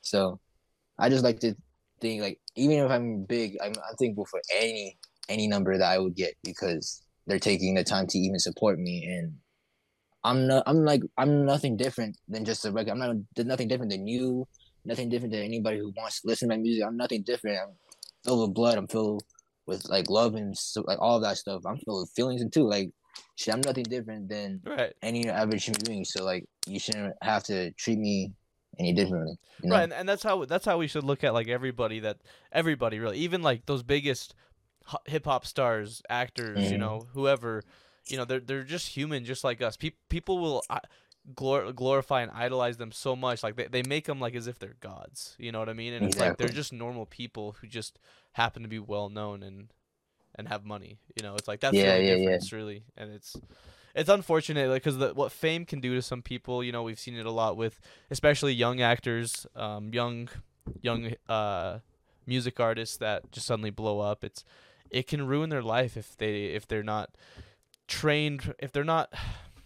So 0.00 0.40
I 0.98 1.08
just 1.08 1.24
like 1.24 1.40
to 1.40 1.54
think 2.00 2.22
like 2.22 2.40
even 2.56 2.78
if 2.78 2.90
I'm 2.90 3.24
big, 3.24 3.56
I'm, 3.62 3.72
I'm 3.72 3.96
thankful 3.98 4.26
for 4.26 4.40
any 4.56 4.96
any 5.28 5.46
number 5.46 5.76
that 5.76 5.90
I 5.90 5.98
would 5.98 6.14
get 6.14 6.34
because 6.44 7.02
they're 7.26 7.38
taking 7.38 7.74
the 7.74 7.84
time 7.84 8.06
to 8.08 8.18
even 8.18 8.38
support 8.38 8.78
me 8.78 9.04
and 9.04 9.34
I'm 10.24 10.46
not 10.46 10.62
I'm 10.66 10.84
like 10.84 11.02
I'm 11.18 11.44
nothing 11.44 11.76
different 11.76 12.16
than 12.28 12.44
just 12.44 12.64
a 12.64 12.72
regular. 12.72 12.94
I'm 12.94 12.98
not 12.98 13.24
there's 13.34 13.46
nothing 13.46 13.68
different 13.68 13.90
than 13.90 14.06
you, 14.06 14.46
nothing 14.84 15.08
different 15.08 15.32
than 15.32 15.42
anybody 15.42 15.78
who 15.78 15.92
wants 15.96 16.20
to 16.20 16.28
listen 16.28 16.48
to 16.48 16.54
my 16.56 16.60
music. 16.60 16.84
I'm 16.86 16.96
nothing 16.96 17.22
different. 17.22 17.58
I'm 17.58 17.74
filled 18.24 18.48
with 18.48 18.54
blood. 18.54 18.78
I'm 18.78 18.88
filled 18.88 19.22
with 19.66 19.88
like 19.88 20.08
love 20.10 20.34
and 20.34 20.56
so, 20.56 20.82
like 20.86 20.98
all 21.00 21.20
that 21.20 21.38
stuff. 21.38 21.62
I'm 21.66 21.78
filled 21.78 22.02
with 22.02 22.12
feelings 22.14 22.40
and 22.42 22.52
too. 22.52 22.64
Like 22.68 22.90
shit, 23.36 23.54
I'm 23.54 23.60
nothing 23.62 23.84
different 23.84 24.28
than 24.28 24.60
Right. 24.64 24.92
any 25.02 25.28
average 25.28 25.64
human 25.64 25.82
being. 25.86 26.04
So 26.04 26.24
like 26.24 26.44
you 26.66 26.78
shouldn't 26.78 27.14
have 27.22 27.42
to 27.44 27.72
treat 27.72 27.98
me 27.98 28.32
any 28.78 28.92
differently. 28.92 29.36
You 29.62 29.68
know? 29.68 29.76
Right, 29.76 29.82
and, 29.84 29.92
and 29.92 30.08
that's 30.08 30.22
how 30.22 30.44
that's 30.44 30.64
how 30.64 30.78
we 30.78 30.86
should 30.86 31.04
look 31.04 31.24
at 31.24 31.34
like 31.34 31.48
everybody 31.48 32.00
that 32.00 32.18
everybody 32.52 32.98
really, 32.98 33.18
even 33.18 33.42
like 33.42 33.66
those 33.66 33.82
biggest 33.82 34.34
hip 35.06 35.24
hop 35.24 35.46
stars, 35.46 36.02
actors, 36.08 36.70
you 36.70 36.76
Mhm. 36.76 36.80
know, 36.80 37.06
whoever, 37.12 37.62
you 38.08 38.16
know, 38.16 38.24
they're 38.24 38.40
they're 38.40 38.64
just 38.64 38.88
human, 38.88 39.24
just 39.24 39.44
like 39.44 39.62
us. 39.62 39.76
Pe- 39.76 39.92
people 40.08 40.38
will 40.38 40.62
uh, 40.70 40.80
glor- 41.34 41.74
glorify 41.74 42.22
and 42.22 42.30
idolize 42.32 42.76
them 42.76 42.92
so 42.92 43.14
much, 43.16 43.42
like 43.42 43.56
they 43.56 43.66
they 43.68 43.82
make 43.82 44.06
them 44.06 44.20
like 44.20 44.34
as 44.34 44.46
if 44.46 44.58
they're 44.58 44.76
gods. 44.80 45.36
You 45.38 45.52
know 45.52 45.58
what 45.58 45.68
I 45.68 45.72
mean? 45.74 45.92
And 45.92 46.04
it's 46.04 46.18
like 46.18 46.36
they're 46.36 46.48
just 46.48 46.72
normal 46.72 47.06
people 47.06 47.56
who 47.60 47.66
just 47.66 47.98
happen 48.32 48.62
to 48.62 48.68
be 48.68 48.78
well 48.78 49.08
known 49.08 49.42
and 49.42 49.72
and 50.34 50.48
have 50.48 50.64
money. 50.64 50.98
You 51.16 51.22
know, 51.22 51.36
it's 51.36 51.48
like 51.48 51.60
that's 51.60 51.76
Yeah, 51.76 51.96
the 51.96 52.02
yeah, 52.02 52.16
yeah. 52.16 52.16
difference, 52.16 52.52
really, 52.52 52.84
and 52.96 53.12
it's. 53.12 53.36
It's 53.94 54.08
unfortunate, 54.08 54.70
like, 54.70 54.82
because 54.82 55.14
what 55.14 55.32
fame 55.32 55.66
can 55.66 55.80
do 55.80 55.94
to 55.94 56.00
some 56.00 56.22
people, 56.22 56.64
you 56.64 56.72
know, 56.72 56.82
we've 56.82 56.98
seen 56.98 57.14
it 57.14 57.26
a 57.26 57.30
lot 57.30 57.58
with, 57.58 57.78
especially 58.10 58.54
young 58.54 58.80
actors, 58.80 59.46
um, 59.54 59.92
young, 59.92 60.30
young, 60.80 61.12
uh, 61.28 61.80
music 62.26 62.58
artists 62.58 62.96
that 62.96 63.30
just 63.32 63.46
suddenly 63.46 63.68
blow 63.68 64.00
up. 64.00 64.24
It's, 64.24 64.46
it 64.90 65.06
can 65.06 65.26
ruin 65.26 65.50
their 65.50 65.60
life 65.60 65.98
if 65.98 66.16
they 66.16 66.44
if 66.46 66.66
they're 66.66 66.82
not 66.82 67.10
trained, 67.92 68.54
if 68.58 68.72
they're 68.72 68.84
not 68.84 69.12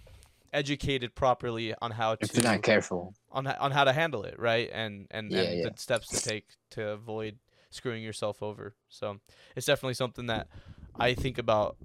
educated 0.52 1.14
properly 1.14 1.74
on 1.80 1.92
how 1.92 2.12
if 2.12 2.30
to 2.30 2.34
you're 2.36 2.42
not 2.44 2.62
careful. 2.62 3.14
on 3.30 3.46
on 3.46 3.70
how 3.72 3.84
to 3.84 3.92
handle 3.92 4.24
it, 4.24 4.38
right? 4.38 4.70
And 4.72 5.06
and, 5.10 5.32
Yeah, 5.32 5.42
and 5.42 5.58
yeah. 5.58 5.68
the 5.70 5.80
steps 5.80 6.08
to 6.10 6.20
take 6.20 6.46
to 6.70 6.88
avoid 6.88 7.38
screwing 7.70 8.02
yourself 8.02 8.42
over. 8.42 8.74
So 8.88 9.18
it's 9.54 9.66
definitely 9.66 9.94
something 9.94 10.26
that 10.26 10.48
I 10.98 11.14
think 11.14 11.38
about 11.38 11.76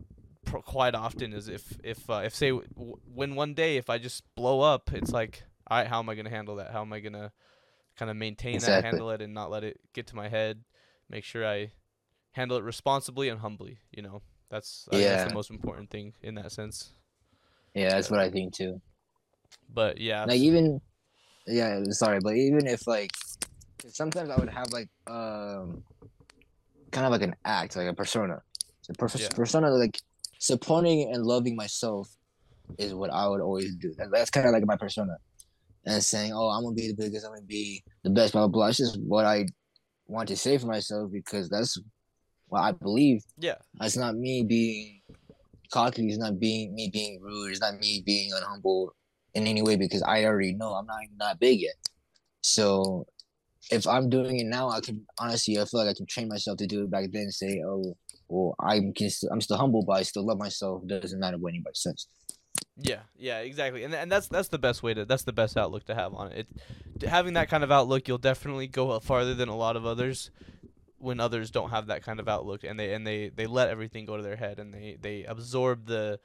quite 0.45 0.95
often. 0.95 1.33
Is 1.33 1.47
if 1.47 1.77
if 1.83 2.09
uh, 2.09 2.21
if 2.25 2.33
say 2.35 2.49
w- 2.51 2.97
when 3.13 3.35
one 3.35 3.53
day 3.53 3.77
if 3.77 3.89
I 3.89 3.97
just 3.97 4.23
blow 4.35 4.61
up, 4.61 4.91
it's 4.93 5.11
like, 5.11 5.43
all 5.69 5.77
right, 5.77 5.87
how 5.87 5.99
am 5.99 6.09
I 6.09 6.15
gonna 6.15 6.29
handle 6.29 6.55
that? 6.57 6.71
How 6.71 6.81
am 6.81 6.93
I 6.93 6.99
gonna 6.99 7.31
kind 7.97 8.09
of 8.09 8.17
maintain 8.17 8.59
that, 8.59 8.83
handle 8.83 9.09
it, 9.11 9.21
and 9.21 9.33
not 9.33 9.51
let 9.51 9.63
it 9.63 9.79
get 9.93 10.07
to 10.07 10.15
my 10.15 10.29
head? 10.29 10.63
Make 11.09 11.23
sure 11.25 11.45
I 11.45 11.73
handle 12.31 12.57
it 12.57 12.63
responsibly 12.63 13.27
and 13.27 13.41
humbly. 13.41 13.79
You 13.91 14.01
know, 14.03 14.21
that's 14.51 14.87
I 14.91 14.97
that's 14.97 15.03
Yeah. 15.03 15.27
the 15.29 15.33
most 15.33 15.49
important 15.49 15.89
thing 15.89 16.13
in 16.21 16.35
that 16.35 16.51
sense. 16.51 16.91
Yeah, 17.73 17.89
that's 17.95 18.11
what 18.11 18.19
I 18.19 18.29
think 18.29 18.53
too. 18.53 18.81
But 19.73 19.99
yeah, 19.99 20.25
Like 20.25 20.39
even, 20.41 20.81
yeah, 21.47 21.81
sorry, 21.91 22.19
but 22.21 22.35
even 22.35 22.67
if 22.67 22.85
like 22.85 23.11
sometimes 23.87 24.29
I 24.29 24.37
would 24.37 24.49
have 24.49 24.67
like 24.71 24.89
um, 25.07 25.83
kind 26.91 27.05
of 27.05 27.11
like 27.11 27.21
an 27.21 27.35
act, 27.45 27.77
like 27.77 27.87
a 27.87 27.93
persona. 27.93 28.41
So 28.81 28.93
per- 28.97 29.07
Yeah. 29.17 29.29
persona 29.29 29.71
like 29.71 29.97
supporting 30.39 31.13
and 31.13 31.23
loving 31.25 31.55
myself 31.55 32.09
is 32.77 32.93
what 32.93 33.09
I 33.09 33.27
would 33.27 33.41
always 33.41 33.75
do. 33.75 33.93
That's 34.11 34.29
kind 34.29 34.47
of 34.47 34.53
like 34.53 34.65
my 34.65 34.75
persona. 34.75 35.15
And 35.85 36.03
saying, 36.03 36.31
"Oh, 36.33 36.49
I'm 36.49 36.63
gonna 36.63 36.75
be 36.75 36.89
the 36.89 36.93
biggest. 36.93 37.25
I'm 37.25 37.31
gonna 37.33 37.41
be 37.45 37.83
the 38.03 38.11
best." 38.11 38.33
Blah 38.33 38.41
blah 38.47 38.51
blah. 38.53 38.67
It's 38.67 38.77
just 38.77 38.99
what 39.01 39.25
I 39.25 39.47
want 40.07 40.27
to 40.29 40.35
say 40.37 40.57
for 40.59 40.67
myself 40.67 41.11
because 41.11 41.49
that's 41.49 41.75
what 42.51 42.61
I 42.61 42.73
believe. 42.73 43.23
yeah, 43.39 43.55
It's 43.79 43.95
not 43.95 44.15
me 44.15 44.43
being 44.43 45.01
cocky. 45.71 46.07
It's 46.07 46.17
not 46.17 46.37
being 46.37 46.75
me 46.75 46.89
being 46.91 47.21
rude. 47.21 47.51
It's 47.51 47.61
not 47.61 47.79
me 47.79 48.03
being 48.05 48.31
unhumble 48.31 48.89
in 49.33 49.47
any 49.47 49.61
way 49.61 49.77
because 49.77 50.03
I 50.03 50.25
already 50.25 50.53
know 50.53 50.73
I'm 50.73 50.85
not 50.85 50.99
that 51.19 51.39
big 51.39 51.61
yet. 51.61 51.75
So 52.43 53.07
if 53.71 53.87
I'm 53.87 54.09
doing 54.09 54.39
it 54.39 54.47
now, 54.47 54.69
I 54.69 54.81
can 54.81 55.05
honestly 55.17 55.57
I 55.59 55.65
feel 55.65 55.79
like 55.79 55.89
I 55.89 55.93
can 55.93 56.05
train 56.07 56.27
myself 56.27 56.57
to 56.57 56.67
do 56.67 56.83
it 56.83 56.91
back 56.91 57.05
then. 57.13 57.23
And 57.23 57.33
say, 57.33 57.61
oh, 57.65 57.95
well, 58.27 58.53
I'm 58.59 58.93
can 58.93 59.09
st- 59.09 59.31
I'm 59.31 59.39
still 59.39 59.57
humble, 59.57 59.85
but 59.85 59.93
I 59.93 60.03
still 60.03 60.25
love 60.25 60.37
myself. 60.37 60.85
Doesn't 60.85 61.19
matter 61.19 61.37
what 61.37 61.53
anybody 61.53 61.75
says. 61.75 62.07
Yeah, 62.75 63.01
yeah, 63.15 63.39
exactly, 63.39 63.85
and 63.85 63.95
and 63.95 64.11
that's 64.11 64.27
that's 64.27 64.49
the 64.49 64.59
best 64.59 64.83
way 64.83 64.93
to 64.93 65.05
that's 65.05 65.23
the 65.23 65.31
best 65.31 65.55
outlook 65.55 65.85
to 65.85 65.95
have 65.95 66.13
on 66.13 66.31
it. 66.33 66.47
it. 66.99 67.07
Having 67.07 67.35
that 67.35 67.49
kind 67.49 67.63
of 67.63 67.71
outlook, 67.71 68.07
you'll 68.07 68.17
definitely 68.17 68.67
go 68.67 68.99
farther 68.99 69.35
than 69.35 69.47
a 69.47 69.55
lot 69.55 69.77
of 69.77 69.85
others. 69.85 70.31
When 71.01 71.19
others 71.19 71.51
don't 71.51 71.71
have 71.71 71.87
that 71.87 72.03
kind 72.03 72.19
of 72.19 72.27
outlook, 72.29 72.63
and 72.63 72.79
they 72.79 72.93
and 72.93 73.05
they 73.05 73.29
they 73.29 73.47
let 73.47 73.69
everything 73.69 74.05
go 74.05 74.17
to 74.17 74.23
their 74.23 74.35
head, 74.37 74.59
and 74.59 74.73
they 74.73 74.97
they 75.01 75.23
absorb 75.25 75.87
the 75.87 76.19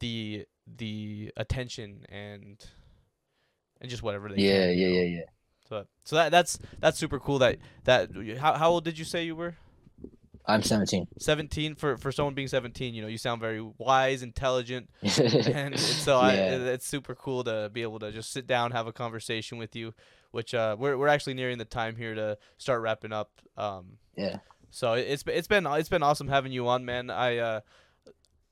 the 0.00 0.46
the 0.66 1.32
attention 1.36 2.04
and 2.08 2.64
and 3.80 3.90
just 3.90 4.02
whatever 4.02 4.28
they 4.28 4.40
Yeah, 4.40 4.42
can, 4.42 4.74
you 4.74 4.82
yeah, 4.82 4.88
know? 4.88 5.00
yeah, 5.00 5.02
yeah. 5.18 5.24
So 5.68 5.86
so 6.04 6.16
that 6.16 6.30
that's 6.30 6.58
that's 6.80 6.98
super 6.98 7.18
cool. 7.18 7.38
That 7.38 7.58
that 7.84 8.10
how 8.38 8.54
how 8.54 8.70
old 8.70 8.84
did 8.84 8.98
you 8.98 9.04
say 9.04 9.24
you 9.24 9.36
were? 9.36 9.56
I'm 10.48 10.62
17. 10.62 11.06
17 11.18 11.74
for 11.74 11.96
for 11.98 12.10
someone 12.10 12.34
being 12.34 12.48
17 12.48 12.94
you 12.94 13.02
know 13.02 13.08
you 13.08 13.18
sound 13.18 13.40
very 13.40 13.60
wise 13.76 14.22
intelligent 14.22 14.88
and, 15.02 15.78
so 15.78 16.16
I, 16.18 16.34
Yeah. 16.34 16.54
it- 16.56 16.62
it's 16.62 16.86
super 16.88 17.14
cool 17.14 17.44
to 17.44 17.70
be 17.72 17.82
able 17.82 17.98
to 17.98 18.10
just 18.10 18.32
sit 18.32 18.46
down, 18.46 18.70
have 18.72 18.86
a 18.86 18.92
conversation 18.92 19.58
with 19.58 19.76
you. 19.76 19.92
Which 20.30 20.52
uh, 20.54 20.76
we're 20.78 20.96
we're 20.98 21.08
actually 21.08 21.34
nearing 21.34 21.56
the 21.58 21.64
time 21.64 21.96
here 21.96 22.14
to 22.14 22.36
start 22.58 22.82
wrapping 22.82 23.12
up. 23.14 23.30
Um, 23.56 23.96
yeah. 24.16 24.38
so 24.70 24.92
it- 24.94 25.22
it's 25.26 25.46
been 25.48 25.66
it's 25.66 25.88
been 25.88 26.02
awesome 26.02 26.28
having 26.28 26.52
you 26.52 26.68
on, 26.68 26.84
man. 26.84 27.08
I 27.10 27.38
uh, 27.38 27.60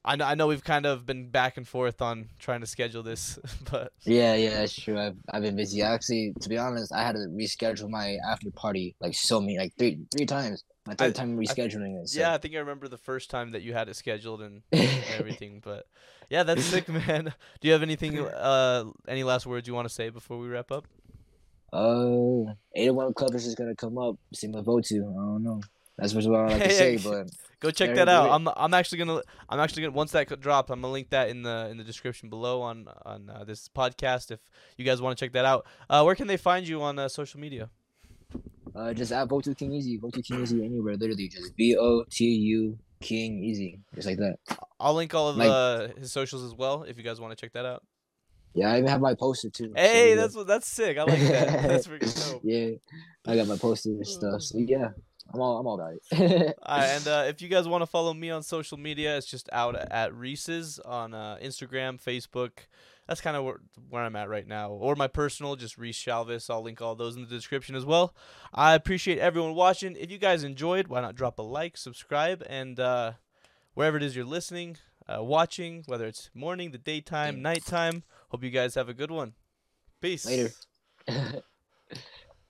I 0.02 0.14
know, 0.16 0.24
I 0.24 0.34
know 0.36 0.46
we've 0.46 0.62
kind 0.64 0.86
of 0.86 1.04
been 1.04 1.30
back 1.30 1.56
and 1.56 1.66
forth 1.68 2.00
on 2.00 2.28
trying 2.38 2.60
to 2.60 2.66
schedule 2.66 3.02
this, 3.02 3.38
but 3.70 3.92
Yeah, 4.04 4.34
yeah, 4.36 4.50
that's 4.50 4.74
true. 4.74 4.98
I've 4.98 5.16
I've 5.30 5.42
been 5.42 5.56
busy. 5.56 5.82
Actually, 5.82 6.32
to 6.40 6.48
be 6.48 6.56
honest, 6.56 6.92
I 6.92 7.02
had 7.04 7.12
to 7.16 7.26
reschedule 7.28 7.90
my 7.90 8.16
after 8.30 8.50
party 8.52 8.94
like 9.00 9.14
so 9.14 9.40
many, 9.40 9.58
like 9.58 9.72
three 9.78 9.98
three 10.16 10.26
times. 10.26 10.62
My 10.86 10.94
third 10.94 11.14
time 11.14 11.36
rescheduling 11.36 12.00
it. 12.00 12.08
So. 12.08 12.20
yeah, 12.20 12.34
I 12.34 12.38
think 12.38 12.54
I 12.54 12.58
remember 12.58 12.88
the 12.88 12.98
first 12.98 13.30
time 13.30 13.52
that 13.52 13.62
you 13.62 13.72
had 13.72 13.88
it 13.88 13.96
scheduled 13.96 14.40
and, 14.42 14.62
everything. 15.18 15.60
But 15.64 15.86
yeah, 16.30 16.42
that's 16.42 16.64
sick, 16.64 16.88
man. 16.88 17.24
Do 17.60 17.68
you 17.68 17.72
have 17.72 17.82
anything 17.82 18.18
uh 18.20 18.84
any 19.08 19.24
last 19.24 19.46
words 19.46 19.66
you 19.66 19.74
want 19.74 19.88
to 19.88 19.94
say 19.94 20.10
before 20.10 20.38
we 20.38 20.48
wrap 20.48 20.70
up? 20.70 20.86
Uh, 21.72 22.54
801 22.74 23.14
Club 23.14 23.34
is 23.34 23.44
just 23.44 23.56
gonna 23.56 23.74
come 23.74 23.98
up. 23.98 24.16
See 24.32 24.46
my 24.46 24.60
vote 24.60 24.84
to. 24.86 24.96
I 24.96 25.00
don't 25.00 25.42
know. 25.42 25.60
That's 25.98 26.14
what 26.14 26.24
I 26.26 26.28
like 26.28 26.62
to 26.62 26.70
say, 26.70 26.96
but 26.98 27.28
Go 27.58 27.70
check 27.70 27.94
that 27.94 28.08
out. 28.08 28.30
I'm 28.30 28.48
I'm 28.54 28.74
actually 28.74 28.98
gonna 28.98 29.22
I'm 29.48 29.60
actually 29.60 29.82
gonna 29.82 29.94
once 29.94 30.12
that 30.12 30.40
drops, 30.40 30.70
I'm 30.70 30.82
gonna 30.82 30.92
link 30.92 31.10
that 31.10 31.30
in 31.30 31.42
the 31.42 31.68
in 31.70 31.78
the 31.78 31.84
description 31.84 32.28
below 32.28 32.60
on 32.60 32.86
on 33.04 33.30
uh, 33.30 33.44
this 33.44 33.68
podcast 33.68 34.30
if 34.30 34.40
you 34.76 34.84
guys 34.84 35.00
want 35.00 35.16
to 35.16 35.24
check 35.24 35.32
that 35.32 35.46
out. 35.46 35.66
Uh, 35.88 36.02
where 36.02 36.14
can 36.14 36.26
they 36.26 36.36
find 36.36 36.68
you 36.68 36.82
on 36.82 36.98
uh, 36.98 37.08
social 37.08 37.40
media? 37.40 37.70
Uh, 38.76 38.92
just 38.92 39.10
at 39.12 39.26
Votu 39.28 39.54
KingEZ. 39.56 40.00
Vote 40.00 40.12
to 40.14 40.22
King 40.22 40.42
Easy 40.42 40.64
anywhere. 40.64 40.96
Literally, 40.96 41.28
just 41.28 41.56
V 41.56 41.76
O 41.78 42.04
T 42.10 42.24
U 42.26 42.78
KingEZ, 43.00 43.78
just 43.94 44.06
like 44.06 44.18
that. 44.18 44.36
I'll 44.78 44.94
link 44.94 45.14
all 45.14 45.28
of 45.28 45.36
Like- 45.36 45.48
uh, 45.48 45.88
his 45.98 46.12
socials 46.12 46.42
as 46.44 46.54
well 46.54 46.82
if 46.82 46.96
you 46.98 47.02
guys 47.02 47.20
want 47.20 47.36
to 47.36 47.40
check 47.40 47.52
that 47.54 47.64
out. 47.64 47.82
Yeah, 48.54 48.72
I 48.72 48.78
even 48.78 48.88
have 48.88 49.00
my 49.02 49.14
poster 49.14 49.50
too. 49.50 49.72
Hey, 49.76 50.10
yeah. 50.10 50.14
that's 50.16 50.34
what 50.34 50.46
that's 50.46 50.66
sick. 50.66 50.96
I 50.96 51.02
like 51.02 51.20
that. 51.20 51.68
that's 51.68 51.86
freaking 51.88 52.32
dope. 52.32 52.40
yeah, 52.42 52.70
I 53.26 53.36
got 53.36 53.46
my 53.48 53.56
poster 53.56 53.90
and 53.90 54.06
stuff. 54.06 54.40
So 54.42 54.58
yeah, 54.58 54.88
I'm 55.34 55.40
all 55.40 55.58
I'm 55.58 55.66
all 55.66 55.74
about 55.74 55.92
it. 55.94 56.56
All 56.62 56.78
right, 56.78 56.86
and 56.86 57.06
uh, 57.06 57.24
if 57.28 57.42
you 57.42 57.48
guys 57.48 57.68
want 57.68 57.82
to 57.82 57.86
follow 57.86 58.14
me 58.14 58.30
on 58.30 58.42
social 58.42 58.78
media, 58.78 59.16
it's 59.18 59.26
just 59.26 59.48
out 59.52 59.76
at 59.76 60.14
Reese's 60.14 60.78
on 60.78 61.12
uh, 61.12 61.36
Instagram, 61.42 62.02
Facebook. 62.02 62.50
That's 63.06 63.20
kind 63.20 63.36
of 63.36 63.44
where, 63.44 63.60
where 63.88 64.02
I'm 64.02 64.16
at 64.16 64.28
right 64.28 64.46
now. 64.46 64.70
Or 64.70 64.96
my 64.96 65.06
personal, 65.06 65.54
just 65.54 65.78
Reese 65.78 65.98
Shalvis. 65.98 66.50
I'll 66.50 66.62
link 66.62 66.82
all 66.82 66.94
those 66.94 67.14
in 67.14 67.22
the 67.22 67.28
description 67.28 67.76
as 67.76 67.84
well. 67.84 68.14
I 68.52 68.74
appreciate 68.74 69.18
everyone 69.18 69.54
watching. 69.54 69.96
If 69.96 70.10
you 70.10 70.18
guys 70.18 70.42
enjoyed, 70.42 70.88
why 70.88 71.00
not 71.00 71.14
drop 71.14 71.38
a 71.38 71.42
like, 71.42 71.76
subscribe, 71.76 72.42
and 72.48 72.80
uh, 72.80 73.12
wherever 73.74 73.96
it 73.96 74.02
is 74.02 74.16
you're 74.16 74.24
listening, 74.24 74.78
uh, 75.08 75.22
watching, 75.22 75.84
whether 75.86 76.06
it's 76.06 76.30
morning, 76.34 76.72
the 76.72 76.78
daytime, 76.78 77.40
nighttime. 77.42 78.02
Hope 78.30 78.42
you 78.42 78.50
guys 78.50 78.74
have 78.74 78.88
a 78.88 78.94
good 78.94 79.10
one. 79.10 79.34
Peace. 80.00 80.26
Later. 80.26 80.50